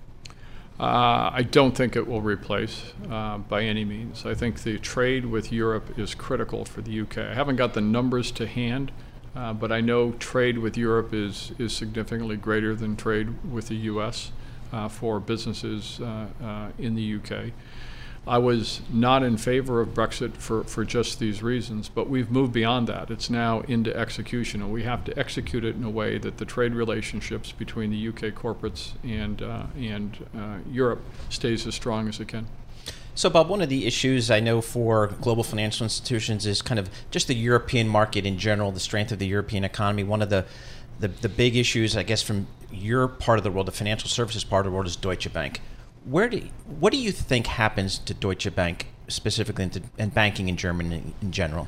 Uh, 0.79 1.29
I 1.31 1.43
don't 1.43 1.75
think 1.75 1.95
it 1.95 2.07
will 2.07 2.21
replace 2.21 2.93
uh, 3.09 3.37
by 3.37 3.63
any 3.63 3.85
means. 3.85 4.25
I 4.25 4.33
think 4.33 4.63
the 4.63 4.79
trade 4.79 5.25
with 5.25 5.51
Europe 5.51 5.97
is 5.99 6.15
critical 6.15 6.65
for 6.65 6.81
the 6.81 7.01
UK. 7.01 7.19
I 7.19 7.33
haven't 7.33 7.57
got 7.57 7.75
the 7.75 7.81
numbers 7.81 8.31
to 8.31 8.47
hand, 8.47 8.91
uh, 9.35 9.53
but 9.53 9.71
I 9.71 9.79
know 9.79 10.13
trade 10.13 10.57
with 10.57 10.77
Europe 10.77 11.13
is, 11.13 11.51
is 11.59 11.71
significantly 11.73 12.35
greater 12.35 12.75
than 12.75 12.95
trade 12.95 13.51
with 13.51 13.67
the 13.67 13.75
US 13.75 14.31
uh, 14.73 14.87
for 14.87 15.19
businesses 15.19 15.99
uh, 16.01 16.27
uh, 16.43 16.69
in 16.79 16.95
the 16.95 17.15
UK. 17.15 17.51
I 18.27 18.37
was 18.37 18.81
not 18.91 19.23
in 19.23 19.37
favor 19.37 19.81
of 19.81 19.89
Brexit 19.89 20.33
for, 20.33 20.63
for 20.63 20.85
just 20.85 21.17
these 21.17 21.41
reasons, 21.41 21.89
but 21.89 22.07
we've 22.07 22.29
moved 22.29 22.53
beyond 22.53 22.87
that. 22.87 23.09
It's 23.09 23.31
now 23.31 23.61
into 23.61 23.95
execution, 23.97 24.61
and 24.61 24.71
we 24.71 24.83
have 24.83 25.03
to 25.05 25.17
execute 25.17 25.65
it 25.65 25.75
in 25.75 25.83
a 25.83 25.89
way 25.89 26.19
that 26.19 26.37
the 26.37 26.45
trade 26.45 26.75
relationships 26.75 27.51
between 27.51 27.89
the 27.89 28.07
UK 28.09 28.35
corporates 28.35 28.91
and, 29.03 29.41
uh, 29.41 29.63
and 29.75 30.27
uh, 30.37 30.57
Europe 30.69 31.01
stays 31.29 31.65
as 31.65 31.73
strong 31.73 32.07
as 32.07 32.19
it 32.19 32.27
can. 32.27 32.45
So, 33.15 33.29
Bob, 33.29 33.49
one 33.49 33.61
of 33.61 33.69
the 33.69 33.87
issues 33.87 34.29
I 34.29 34.39
know 34.39 34.61
for 34.61 35.07
global 35.19 35.43
financial 35.43 35.83
institutions 35.83 36.45
is 36.45 36.61
kind 36.61 36.79
of 36.79 36.89
just 37.09 37.27
the 37.27 37.35
European 37.35 37.89
market 37.89 38.25
in 38.25 38.37
general, 38.37 38.71
the 38.71 38.79
strength 38.79 39.11
of 39.11 39.19
the 39.19 39.27
European 39.27 39.63
economy. 39.63 40.03
One 40.03 40.21
of 40.21 40.29
the 40.29 40.45
the, 40.99 41.07
the 41.07 41.29
big 41.29 41.57
issues, 41.57 41.97
I 41.97 42.03
guess, 42.03 42.21
from 42.21 42.47
your 42.71 43.07
part 43.07 43.39
of 43.39 43.43
the 43.43 43.51
world, 43.51 43.67
the 43.67 43.71
financial 43.71 44.07
services 44.07 44.43
part 44.43 44.65
of 44.65 44.71
the 44.71 44.75
world, 44.75 44.87
is 44.87 44.95
Deutsche 44.95 45.33
Bank. 45.33 45.59
Where 46.05 46.29
do 46.29 46.41
what 46.79 46.91
do 46.91 46.99
you 46.99 47.11
think 47.11 47.47
happens 47.47 47.99
to 47.99 48.13
Deutsche 48.13 48.53
Bank 48.55 48.87
specifically 49.07 49.65
and, 49.65 49.73
to, 49.73 49.81
and 49.97 50.13
banking 50.13 50.49
in 50.49 50.57
Germany 50.57 51.13
in 51.21 51.31
general? 51.31 51.67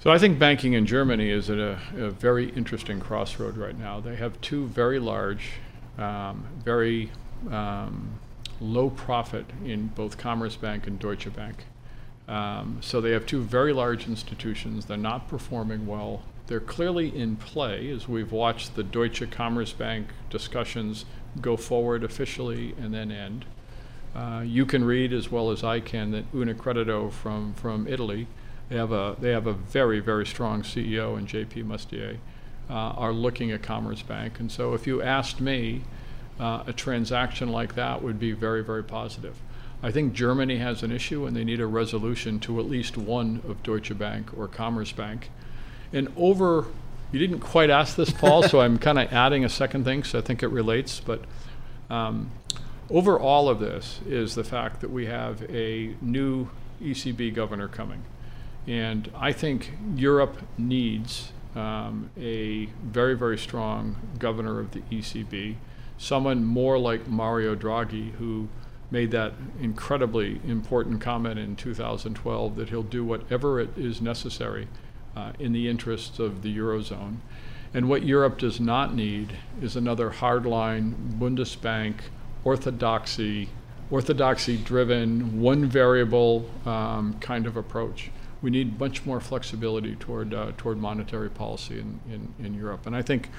So 0.00 0.10
I 0.10 0.18
think 0.18 0.38
banking 0.38 0.72
in 0.72 0.84
Germany 0.84 1.30
is 1.30 1.48
at 1.48 1.58
a, 1.58 1.78
a 1.96 2.10
very 2.10 2.50
interesting 2.50 2.98
crossroad 3.00 3.56
right 3.56 3.78
now. 3.78 4.00
They 4.00 4.16
have 4.16 4.38
two 4.40 4.66
very 4.66 4.98
large, 4.98 5.52
um, 5.96 6.44
very 6.64 7.10
um, 7.50 8.18
low 8.60 8.90
profit 8.90 9.46
in 9.64 9.86
both 9.88 10.18
Commerzbank 10.18 10.88
and 10.88 10.98
Deutsche 10.98 11.32
Bank. 11.32 11.66
Um, 12.26 12.78
so 12.80 13.00
they 13.00 13.12
have 13.12 13.26
two 13.26 13.42
very 13.42 13.72
large 13.72 14.08
institutions. 14.08 14.86
They're 14.86 14.96
not 14.96 15.28
performing 15.28 15.86
well. 15.86 16.22
They're 16.48 16.60
clearly 16.60 17.16
in 17.16 17.36
play 17.36 17.88
as 17.90 18.08
we've 18.08 18.32
watched 18.32 18.74
the 18.74 18.82
Deutsche 18.82 19.22
Commerzbank 19.30 20.06
discussions 20.30 21.04
go 21.40 21.56
forward 21.56 22.04
officially 22.04 22.74
and 22.80 22.92
then 22.92 23.10
end. 23.10 23.44
Uh, 24.14 24.42
you 24.44 24.66
can 24.66 24.84
read 24.84 25.12
as 25.12 25.30
well 25.30 25.50
as 25.50 25.64
I 25.64 25.80
can 25.80 26.10
that 26.10 26.30
Unicredito 26.32 27.10
from, 27.10 27.54
from 27.54 27.86
Italy, 27.86 28.26
they 28.68 28.76
have 28.76 28.92
a 28.92 29.16
they 29.18 29.30
have 29.32 29.46
a 29.46 29.52
very 29.52 30.00
very 30.00 30.24
strong 30.24 30.62
CEO 30.62 31.18
in 31.18 31.26
J.P. 31.26 31.62
Mustier, 31.62 32.18
uh, 32.70 32.72
are 32.72 33.12
looking 33.12 33.50
at 33.50 33.62
Commerzbank. 33.62 34.40
and 34.40 34.50
so 34.50 34.72
if 34.72 34.86
you 34.86 35.02
asked 35.02 35.40
me, 35.40 35.82
uh, 36.40 36.64
a 36.66 36.72
transaction 36.72 37.50
like 37.50 37.74
that 37.74 38.02
would 38.02 38.18
be 38.18 38.32
very 38.32 38.62
very 38.64 38.82
positive. 38.82 39.36
I 39.82 39.90
think 39.90 40.12
Germany 40.12 40.58
has 40.58 40.82
an 40.82 40.92
issue 40.92 41.26
and 41.26 41.36
they 41.36 41.44
need 41.44 41.60
a 41.60 41.66
resolution 41.66 42.38
to 42.40 42.60
at 42.60 42.66
least 42.66 42.96
one 42.96 43.42
of 43.48 43.62
Deutsche 43.62 43.96
Bank 43.98 44.30
or 44.36 44.46
Commerzbank. 44.46 45.24
And 45.92 46.10
over, 46.16 46.66
you 47.12 47.18
didn't 47.18 47.40
quite 47.40 47.70
ask 47.70 47.94
this, 47.96 48.10
Paul, 48.10 48.42
so 48.42 48.60
I'm 48.60 48.78
kind 48.78 48.98
of 48.98 49.12
adding 49.12 49.44
a 49.44 49.48
second 49.48 49.84
thing 49.84 50.00
because 50.00 50.14
I 50.14 50.22
think 50.22 50.42
it 50.42 50.48
relates. 50.48 50.98
But 50.98 51.22
um, 51.90 52.30
over 52.90 53.20
all 53.20 53.48
of 53.48 53.60
this 53.60 54.00
is 54.06 54.34
the 54.34 54.44
fact 54.44 54.80
that 54.80 54.90
we 54.90 55.06
have 55.06 55.42
a 55.50 55.94
new 56.00 56.48
ECB 56.82 57.34
governor 57.34 57.68
coming. 57.68 58.02
And 58.66 59.10
I 59.14 59.32
think 59.32 59.72
Europe 59.94 60.38
needs 60.56 61.32
um, 61.54 62.10
a 62.16 62.66
very, 62.82 63.14
very 63.14 63.36
strong 63.36 63.96
governor 64.18 64.58
of 64.58 64.70
the 64.70 64.80
ECB, 64.90 65.56
someone 65.98 66.44
more 66.44 66.78
like 66.78 67.08
Mario 67.08 67.54
Draghi, 67.54 68.12
who 68.12 68.48
made 68.90 69.10
that 69.10 69.32
incredibly 69.60 70.40
important 70.46 71.00
comment 71.00 71.38
in 71.38 71.56
2012 71.56 72.56
that 72.56 72.68
he'll 72.68 72.82
do 72.82 73.04
whatever 73.04 73.60
it 73.60 73.76
is 73.76 74.00
necessary 74.00 74.68
uh, 75.16 75.32
in 75.38 75.52
the 75.52 75.68
interests 75.68 76.18
of 76.18 76.42
the 76.42 76.56
Eurozone. 76.56 77.16
And 77.74 77.88
what 77.88 78.04
Europe 78.04 78.38
does 78.38 78.60
not 78.60 78.94
need 78.94 79.32
is 79.60 79.76
another 79.76 80.10
hardline 80.10 80.94
Bundesbank 81.18 81.94
orthodoxy, 82.44 83.48
orthodoxy 83.90 84.56
driven, 84.56 85.40
one 85.40 85.64
variable 85.64 86.50
um, 86.66 87.16
kind 87.20 87.46
of 87.46 87.56
approach. 87.56 88.10
We 88.42 88.50
need 88.50 88.78
much 88.78 89.06
more 89.06 89.20
flexibility 89.20 89.94
toward, 89.96 90.34
uh, 90.34 90.52
toward 90.56 90.78
monetary 90.78 91.30
policy 91.30 91.78
in, 91.78 92.00
in, 92.10 92.34
in 92.44 92.54
Europe. 92.54 92.86
And 92.86 92.96
I 92.96 93.02
think 93.02 93.30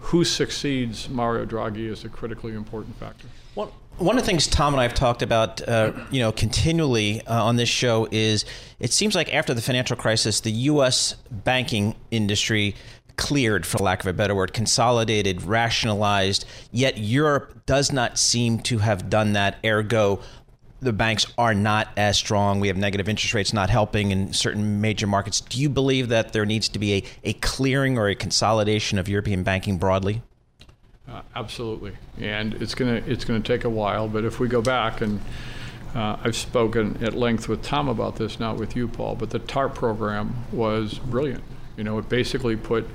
who 0.00 0.24
succeeds 0.24 1.08
Mario 1.08 1.44
Draghi 1.44 1.88
is 1.88 2.04
a 2.04 2.08
critically 2.08 2.54
important 2.54 2.96
factor. 2.96 3.26
Well, 3.54 3.72
one 3.98 4.16
of 4.16 4.22
the 4.22 4.26
things 4.26 4.46
Tom 4.46 4.74
and 4.74 4.80
I 4.80 4.84
have 4.84 4.94
talked 4.94 5.22
about, 5.22 5.66
uh, 5.66 5.92
you 6.10 6.20
know, 6.20 6.30
continually 6.30 7.20
uh, 7.26 7.44
on 7.44 7.56
this 7.56 7.68
show 7.68 8.08
is 8.10 8.44
it 8.78 8.92
seems 8.92 9.14
like 9.14 9.34
after 9.34 9.54
the 9.54 9.62
financial 9.62 9.96
crisis, 9.96 10.40
the 10.40 10.52
U.S. 10.52 11.14
banking 11.30 11.96
industry 12.10 12.76
cleared, 13.16 13.66
for 13.66 13.78
lack 13.78 14.00
of 14.00 14.06
a 14.06 14.12
better 14.12 14.34
word, 14.34 14.52
consolidated, 14.52 15.42
rationalized. 15.42 16.44
Yet 16.70 16.98
Europe 16.98 17.66
does 17.66 17.92
not 17.92 18.18
seem 18.18 18.60
to 18.60 18.78
have 18.78 19.10
done 19.10 19.32
that. 19.32 19.56
Ergo, 19.64 20.20
the 20.80 20.92
banks 20.92 21.26
are 21.36 21.54
not 21.54 21.88
as 21.96 22.16
strong. 22.16 22.60
We 22.60 22.68
have 22.68 22.76
negative 22.76 23.08
interest 23.08 23.34
rates 23.34 23.52
not 23.52 23.68
helping 23.68 24.12
in 24.12 24.32
certain 24.32 24.80
major 24.80 25.08
markets. 25.08 25.40
Do 25.40 25.60
you 25.60 25.68
believe 25.68 26.08
that 26.10 26.32
there 26.32 26.46
needs 26.46 26.68
to 26.68 26.78
be 26.78 26.94
a, 26.94 27.04
a 27.24 27.32
clearing 27.34 27.98
or 27.98 28.08
a 28.08 28.14
consolidation 28.14 28.98
of 28.98 29.08
European 29.08 29.42
banking 29.42 29.78
broadly? 29.78 30.22
Uh, 31.10 31.22
absolutely, 31.34 31.94
and 32.18 32.54
it's 32.54 32.74
gonna 32.74 33.02
it's 33.06 33.24
gonna 33.24 33.40
take 33.40 33.64
a 33.64 33.70
while. 33.70 34.08
But 34.08 34.24
if 34.24 34.38
we 34.38 34.48
go 34.48 34.60
back 34.60 35.00
and 35.00 35.20
uh, 35.94 36.18
I've 36.22 36.36
spoken 36.36 37.02
at 37.02 37.14
length 37.14 37.48
with 37.48 37.62
Tom 37.62 37.88
about 37.88 38.16
this, 38.16 38.38
not 38.38 38.56
with 38.56 38.76
you, 38.76 38.88
Paul. 38.88 39.14
But 39.16 39.30
the 39.30 39.38
TARP 39.38 39.74
program 39.74 40.44
was 40.52 40.98
brilliant. 40.98 41.42
You 41.76 41.84
know, 41.84 41.98
it 41.98 42.08
basically 42.08 42.56
put 42.56 42.86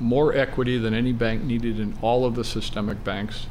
more 0.00 0.34
equity 0.34 0.78
than 0.78 0.94
any 0.94 1.12
bank 1.12 1.42
needed 1.44 1.78
in 1.78 1.96
all 2.02 2.24
of 2.24 2.34
the 2.34 2.44
systemic 2.44 3.04
banks. 3.04 3.46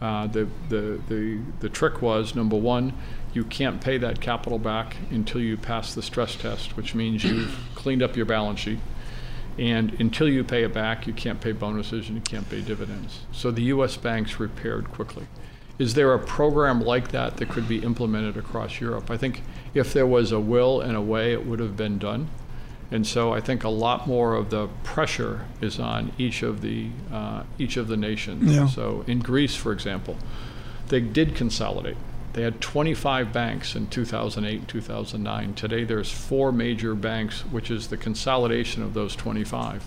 Uh, 0.00 0.26
the, 0.26 0.48
the, 0.68 1.00
the, 1.08 1.40
the 1.60 1.68
trick 1.68 2.02
was 2.02 2.34
number 2.34 2.56
one, 2.56 2.92
you 3.34 3.44
can't 3.44 3.80
pay 3.80 3.98
that 3.98 4.20
capital 4.20 4.58
back 4.58 4.96
until 5.10 5.40
you 5.40 5.56
pass 5.56 5.94
the 5.94 6.02
stress 6.02 6.34
test, 6.34 6.76
which 6.76 6.94
means 6.94 7.22
you've 7.22 7.56
cleaned 7.76 8.02
up 8.02 8.16
your 8.16 8.26
balance 8.26 8.58
sheet. 8.58 8.80
And 9.58 9.98
until 10.00 10.28
you 10.28 10.44
pay 10.44 10.64
it 10.64 10.72
back, 10.72 11.06
you 11.06 11.12
can't 11.12 11.40
pay 11.40 11.52
bonuses 11.52 12.08
and 12.08 12.16
you 12.16 12.22
can't 12.22 12.48
pay 12.48 12.60
dividends. 12.60 13.20
So 13.32 13.50
the 13.50 13.62
U.S. 13.64 13.96
banks 13.96 14.40
repaired 14.40 14.90
quickly. 14.90 15.26
Is 15.78 15.94
there 15.94 16.14
a 16.14 16.18
program 16.18 16.80
like 16.80 17.10
that 17.12 17.38
that 17.38 17.48
could 17.48 17.68
be 17.68 17.82
implemented 17.82 18.36
across 18.36 18.80
Europe? 18.80 19.10
I 19.10 19.16
think 19.16 19.42
if 19.74 19.92
there 19.92 20.06
was 20.06 20.32
a 20.32 20.40
will 20.40 20.80
and 20.80 20.96
a 20.96 21.00
way, 21.00 21.32
it 21.32 21.46
would 21.46 21.60
have 21.60 21.76
been 21.76 21.98
done. 21.98 22.28
And 22.90 23.06
so 23.06 23.32
I 23.32 23.40
think 23.40 23.64
a 23.64 23.70
lot 23.70 24.06
more 24.06 24.34
of 24.34 24.50
the 24.50 24.68
pressure 24.84 25.46
is 25.62 25.80
on 25.80 26.12
each 26.18 26.42
of 26.42 26.60
the 26.60 26.90
uh, 27.10 27.44
each 27.58 27.78
of 27.78 27.88
the 27.88 27.96
nations. 27.96 28.52
Yeah. 28.54 28.66
So 28.66 29.02
in 29.06 29.20
Greece, 29.20 29.56
for 29.56 29.72
example, 29.72 30.18
they 30.88 31.00
did 31.00 31.34
consolidate. 31.34 31.96
They 32.32 32.42
had 32.42 32.60
25 32.60 33.32
banks 33.32 33.76
in 33.76 33.88
2008 33.88 34.58
and 34.60 34.68
2009. 34.68 35.54
Today, 35.54 35.84
there's 35.84 36.10
four 36.10 36.50
major 36.50 36.94
banks, 36.94 37.42
which 37.42 37.70
is 37.70 37.88
the 37.88 37.98
consolidation 37.98 38.82
of 38.82 38.94
those 38.94 39.14
25. 39.14 39.86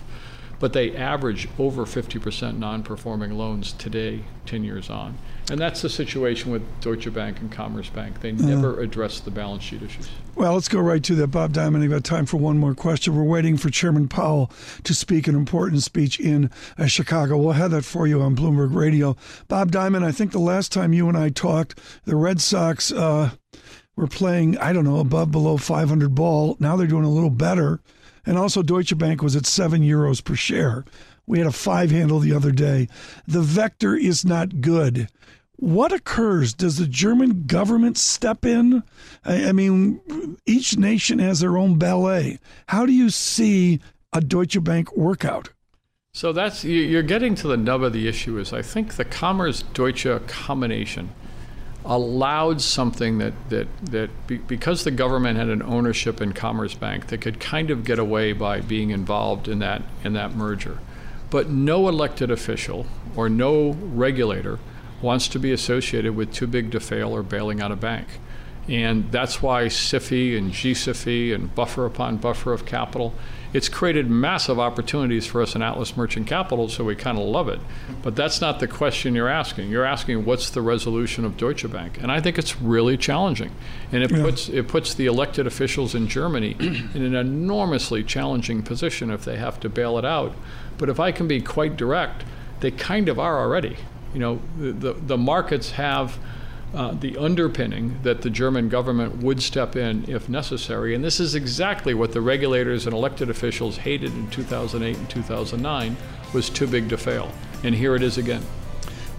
But 0.60 0.72
they 0.72 0.96
average 0.96 1.48
over 1.58 1.84
50% 1.84 2.58
non 2.58 2.82
performing 2.82 3.32
loans 3.32 3.72
today, 3.72 4.22
10 4.46 4.64
years 4.64 4.88
on. 4.88 5.18
And 5.48 5.60
that's 5.60 5.80
the 5.80 5.88
situation 5.88 6.50
with 6.50 6.62
Deutsche 6.80 7.12
Bank 7.12 7.40
and 7.40 7.52
Commerzbank. 7.52 8.20
They 8.20 8.32
never 8.32 8.80
address 8.80 9.20
the 9.20 9.30
balance 9.30 9.62
sheet 9.62 9.80
issues. 9.80 10.08
Well, 10.34 10.54
let's 10.54 10.66
go 10.66 10.80
right 10.80 11.02
to 11.04 11.14
that. 11.14 11.28
Bob 11.28 11.52
Diamond, 11.52 11.84
I've 11.84 11.90
got 11.90 12.02
time 12.02 12.26
for 12.26 12.36
one 12.36 12.58
more 12.58 12.74
question. 12.74 13.14
We're 13.14 13.22
waiting 13.22 13.56
for 13.56 13.70
Chairman 13.70 14.08
Powell 14.08 14.50
to 14.82 14.92
speak 14.92 15.28
an 15.28 15.36
important 15.36 15.82
speech 15.82 16.18
in 16.18 16.50
uh, 16.76 16.86
Chicago. 16.86 17.38
We'll 17.38 17.52
have 17.52 17.70
that 17.70 17.84
for 17.84 18.08
you 18.08 18.20
on 18.22 18.34
Bloomberg 18.34 18.74
Radio. 18.74 19.16
Bob 19.46 19.70
Diamond, 19.70 20.04
I 20.04 20.10
think 20.10 20.32
the 20.32 20.40
last 20.40 20.72
time 20.72 20.92
you 20.92 21.08
and 21.08 21.16
I 21.16 21.28
talked, 21.28 21.78
the 22.04 22.16
Red 22.16 22.40
Sox 22.40 22.90
uh, 22.90 23.30
were 23.94 24.08
playing, 24.08 24.58
I 24.58 24.72
don't 24.72 24.84
know, 24.84 24.98
above, 24.98 25.30
below 25.30 25.58
500 25.58 26.12
ball. 26.12 26.56
Now 26.58 26.74
they're 26.74 26.88
doing 26.88 27.04
a 27.04 27.10
little 27.10 27.30
better. 27.30 27.80
And 28.26 28.36
also, 28.36 28.60
Deutsche 28.62 28.98
Bank 28.98 29.22
was 29.22 29.36
at 29.36 29.46
seven 29.46 29.82
euros 29.82 30.22
per 30.22 30.34
share. 30.34 30.84
We 31.26 31.38
had 31.38 31.46
a 31.46 31.52
five 31.52 31.90
handle 31.90 32.20
the 32.20 32.32
other 32.34 32.52
day. 32.52 32.88
The 33.26 33.42
vector 33.42 33.96
is 33.96 34.24
not 34.24 34.60
good. 34.60 35.08
What 35.56 35.92
occurs? 35.92 36.52
Does 36.54 36.76
the 36.76 36.86
German 36.86 37.46
government 37.46 37.98
step 37.98 38.44
in? 38.44 38.82
I, 39.24 39.52
mean, 39.52 40.36
each 40.44 40.76
nation 40.76 41.18
has 41.18 41.40
their 41.40 41.56
own 41.56 41.78
ballet. 41.78 42.38
How 42.68 42.86
do 42.86 42.92
you 42.92 43.10
see 43.10 43.80
a 44.12 44.20
Deutsche 44.20 44.62
Bank 44.62 44.94
workout? 44.96 45.48
So 46.12 46.32
that's 46.32 46.64
you- 46.64 46.80
you're 46.82 47.02
getting 47.02 47.34
to 47.36 47.48
the 47.48 47.56
nub 47.56 47.82
of 47.82 47.92
the 47.92 48.06
issue. 48.06 48.38
Is 48.38 48.52
I 48.52 48.62
think 48.62 48.94
the 48.94 49.04
Commerce 49.04 49.64
Deutsche 49.74 50.06
combination 50.26 51.10
allowed 51.84 52.60
something 52.60 53.18
that 53.18 53.34
that 53.50 53.68
that 53.90 54.10
be, 54.26 54.38
because 54.38 54.84
the 54.84 54.90
government 54.90 55.38
had 55.38 55.48
an 55.48 55.62
ownership 55.62 56.20
in 56.20 56.32
Commerzbank, 56.32 57.08
they 57.08 57.18
could 57.18 57.38
kind 57.38 57.70
of 57.70 57.84
get 57.84 57.98
away 57.98 58.32
by 58.32 58.60
being 58.60 58.90
involved 58.90 59.46
in 59.46 59.58
that 59.58 59.82
in 60.04 60.14
that 60.14 60.34
merger. 60.34 60.78
But 61.30 61.50
no 61.50 61.88
elected 61.88 62.30
official 62.30 62.86
or 63.16 63.28
no 63.28 63.72
regulator 63.72 64.58
wants 65.02 65.28
to 65.28 65.38
be 65.38 65.52
associated 65.52 66.14
with 66.14 66.32
too 66.32 66.46
big 66.46 66.70
to 66.72 66.80
fail 66.80 67.14
or 67.14 67.22
bailing 67.22 67.60
out 67.60 67.72
a 67.72 67.76
bank. 67.76 68.06
And 68.68 69.10
that's 69.12 69.42
why 69.42 69.66
SIFI 69.66 70.36
and 70.36 70.52
GSIFI 70.52 71.34
and 71.34 71.54
buffer 71.54 71.86
upon 71.86 72.16
buffer 72.16 72.52
of 72.52 72.66
capital, 72.66 73.14
it's 73.56 73.70
created 73.70 74.10
massive 74.10 74.58
opportunities 74.58 75.24
for 75.24 75.40
us 75.40 75.54
in 75.54 75.62
Atlas 75.62 75.96
Merchant 75.96 76.26
Capital, 76.26 76.68
so 76.68 76.84
we 76.84 76.94
kind 76.94 77.16
of 77.16 77.24
love 77.24 77.48
it. 77.48 77.58
But 78.02 78.14
that's 78.14 78.38
not 78.38 78.60
the 78.60 78.68
question 78.68 79.14
you're 79.14 79.30
asking. 79.30 79.70
You're 79.70 79.86
asking 79.86 80.26
what's 80.26 80.50
the 80.50 80.60
resolution 80.60 81.24
of 81.24 81.38
Deutsche 81.38 81.70
Bank? 81.70 81.96
And 82.02 82.12
I 82.12 82.20
think 82.20 82.36
it's 82.36 82.60
really 82.60 82.98
challenging. 82.98 83.52
And 83.92 84.02
it 84.02 84.10
puts 84.10 84.50
it 84.50 84.68
puts 84.68 84.92
the 84.92 85.06
elected 85.06 85.46
officials 85.46 85.94
in 85.94 86.06
Germany 86.06 86.54
in 86.60 87.02
an 87.02 87.14
enormously 87.14 88.04
challenging 88.04 88.62
position 88.62 89.10
if 89.10 89.24
they 89.24 89.38
have 89.38 89.58
to 89.60 89.70
bail 89.70 89.96
it 89.96 90.04
out. 90.04 90.36
But 90.76 90.90
if 90.90 91.00
I 91.00 91.10
can 91.10 91.26
be 91.26 91.40
quite 91.40 91.78
direct, 91.78 92.24
they 92.60 92.70
kind 92.70 93.08
of 93.08 93.18
are 93.18 93.40
already. 93.40 93.78
You 94.12 94.20
know, 94.20 94.40
the, 94.58 94.72
the, 94.72 94.92
the 94.92 95.16
markets 95.16 95.70
have 95.70 96.18
uh, 96.74 96.92
the 96.92 97.16
underpinning 97.16 97.98
that 98.02 98.22
the 98.22 98.30
German 98.30 98.68
government 98.68 99.16
would 99.22 99.42
step 99.42 99.76
in 99.76 100.04
if 100.08 100.28
necessary. 100.28 100.94
And 100.94 101.02
this 101.02 101.20
is 101.20 101.34
exactly 101.34 101.94
what 101.94 102.12
the 102.12 102.20
regulators 102.20 102.86
and 102.86 102.94
elected 102.94 103.30
officials 103.30 103.76
hated 103.76 104.12
in 104.12 104.28
2008 104.30 104.96
and 104.96 105.10
2009 105.10 105.96
was 106.32 106.50
too 106.50 106.66
big 106.66 106.88
to 106.88 106.98
fail. 106.98 107.30
And 107.62 107.74
here 107.74 107.94
it 107.94 108.02
is 108.02 108.18
again. 108.18 108.42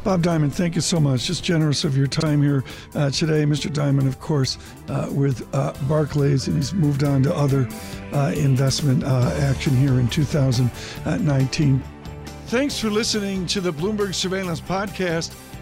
Bob 0.03 0.21
Diamond, 0.21 0.55
thank 0.55 0.75
you 0.75 0.81
so 0.81 1.01
much. 1.01 1.25
Just 1.25 1.43
generous 1.43 1.83
of 1.83 1.97
your 1.97 2.07
time 2.07 2.41
here 2.41 2.63
uh, 2.95 3.09
today. 3.09 3.43
Mr. 3.43 3.71
Diamond, 3.71 4.07
of 4.07 4.21
course, 4.21 4.57
uh, 4.87 5.09
with 5.11 5.45
uh, 5.53 5.73
Barclays, 5.87 6.47
and 6.47 6.55
he's 6.55 6.73
moved 6.73 7.03
on 7.03 7.23
to 7.23 7.35
other 7.35 7.67
uh, 8.13 8.31
investment 8.37 9.03
uh, 9.03 9.33
action 9.41 9.75
here 9.75 9.99
in 9.99 10.07
2019. 10.07 11.83
Thanks 12.45 12.79
for 12.79 12.89
listening 12.89 13.45
to 13.47 13.59
the 13.59 13.73
Bloomberg 13.73 14.15
Surveillance 14.15 14.61
Podcast. 14.61 15.35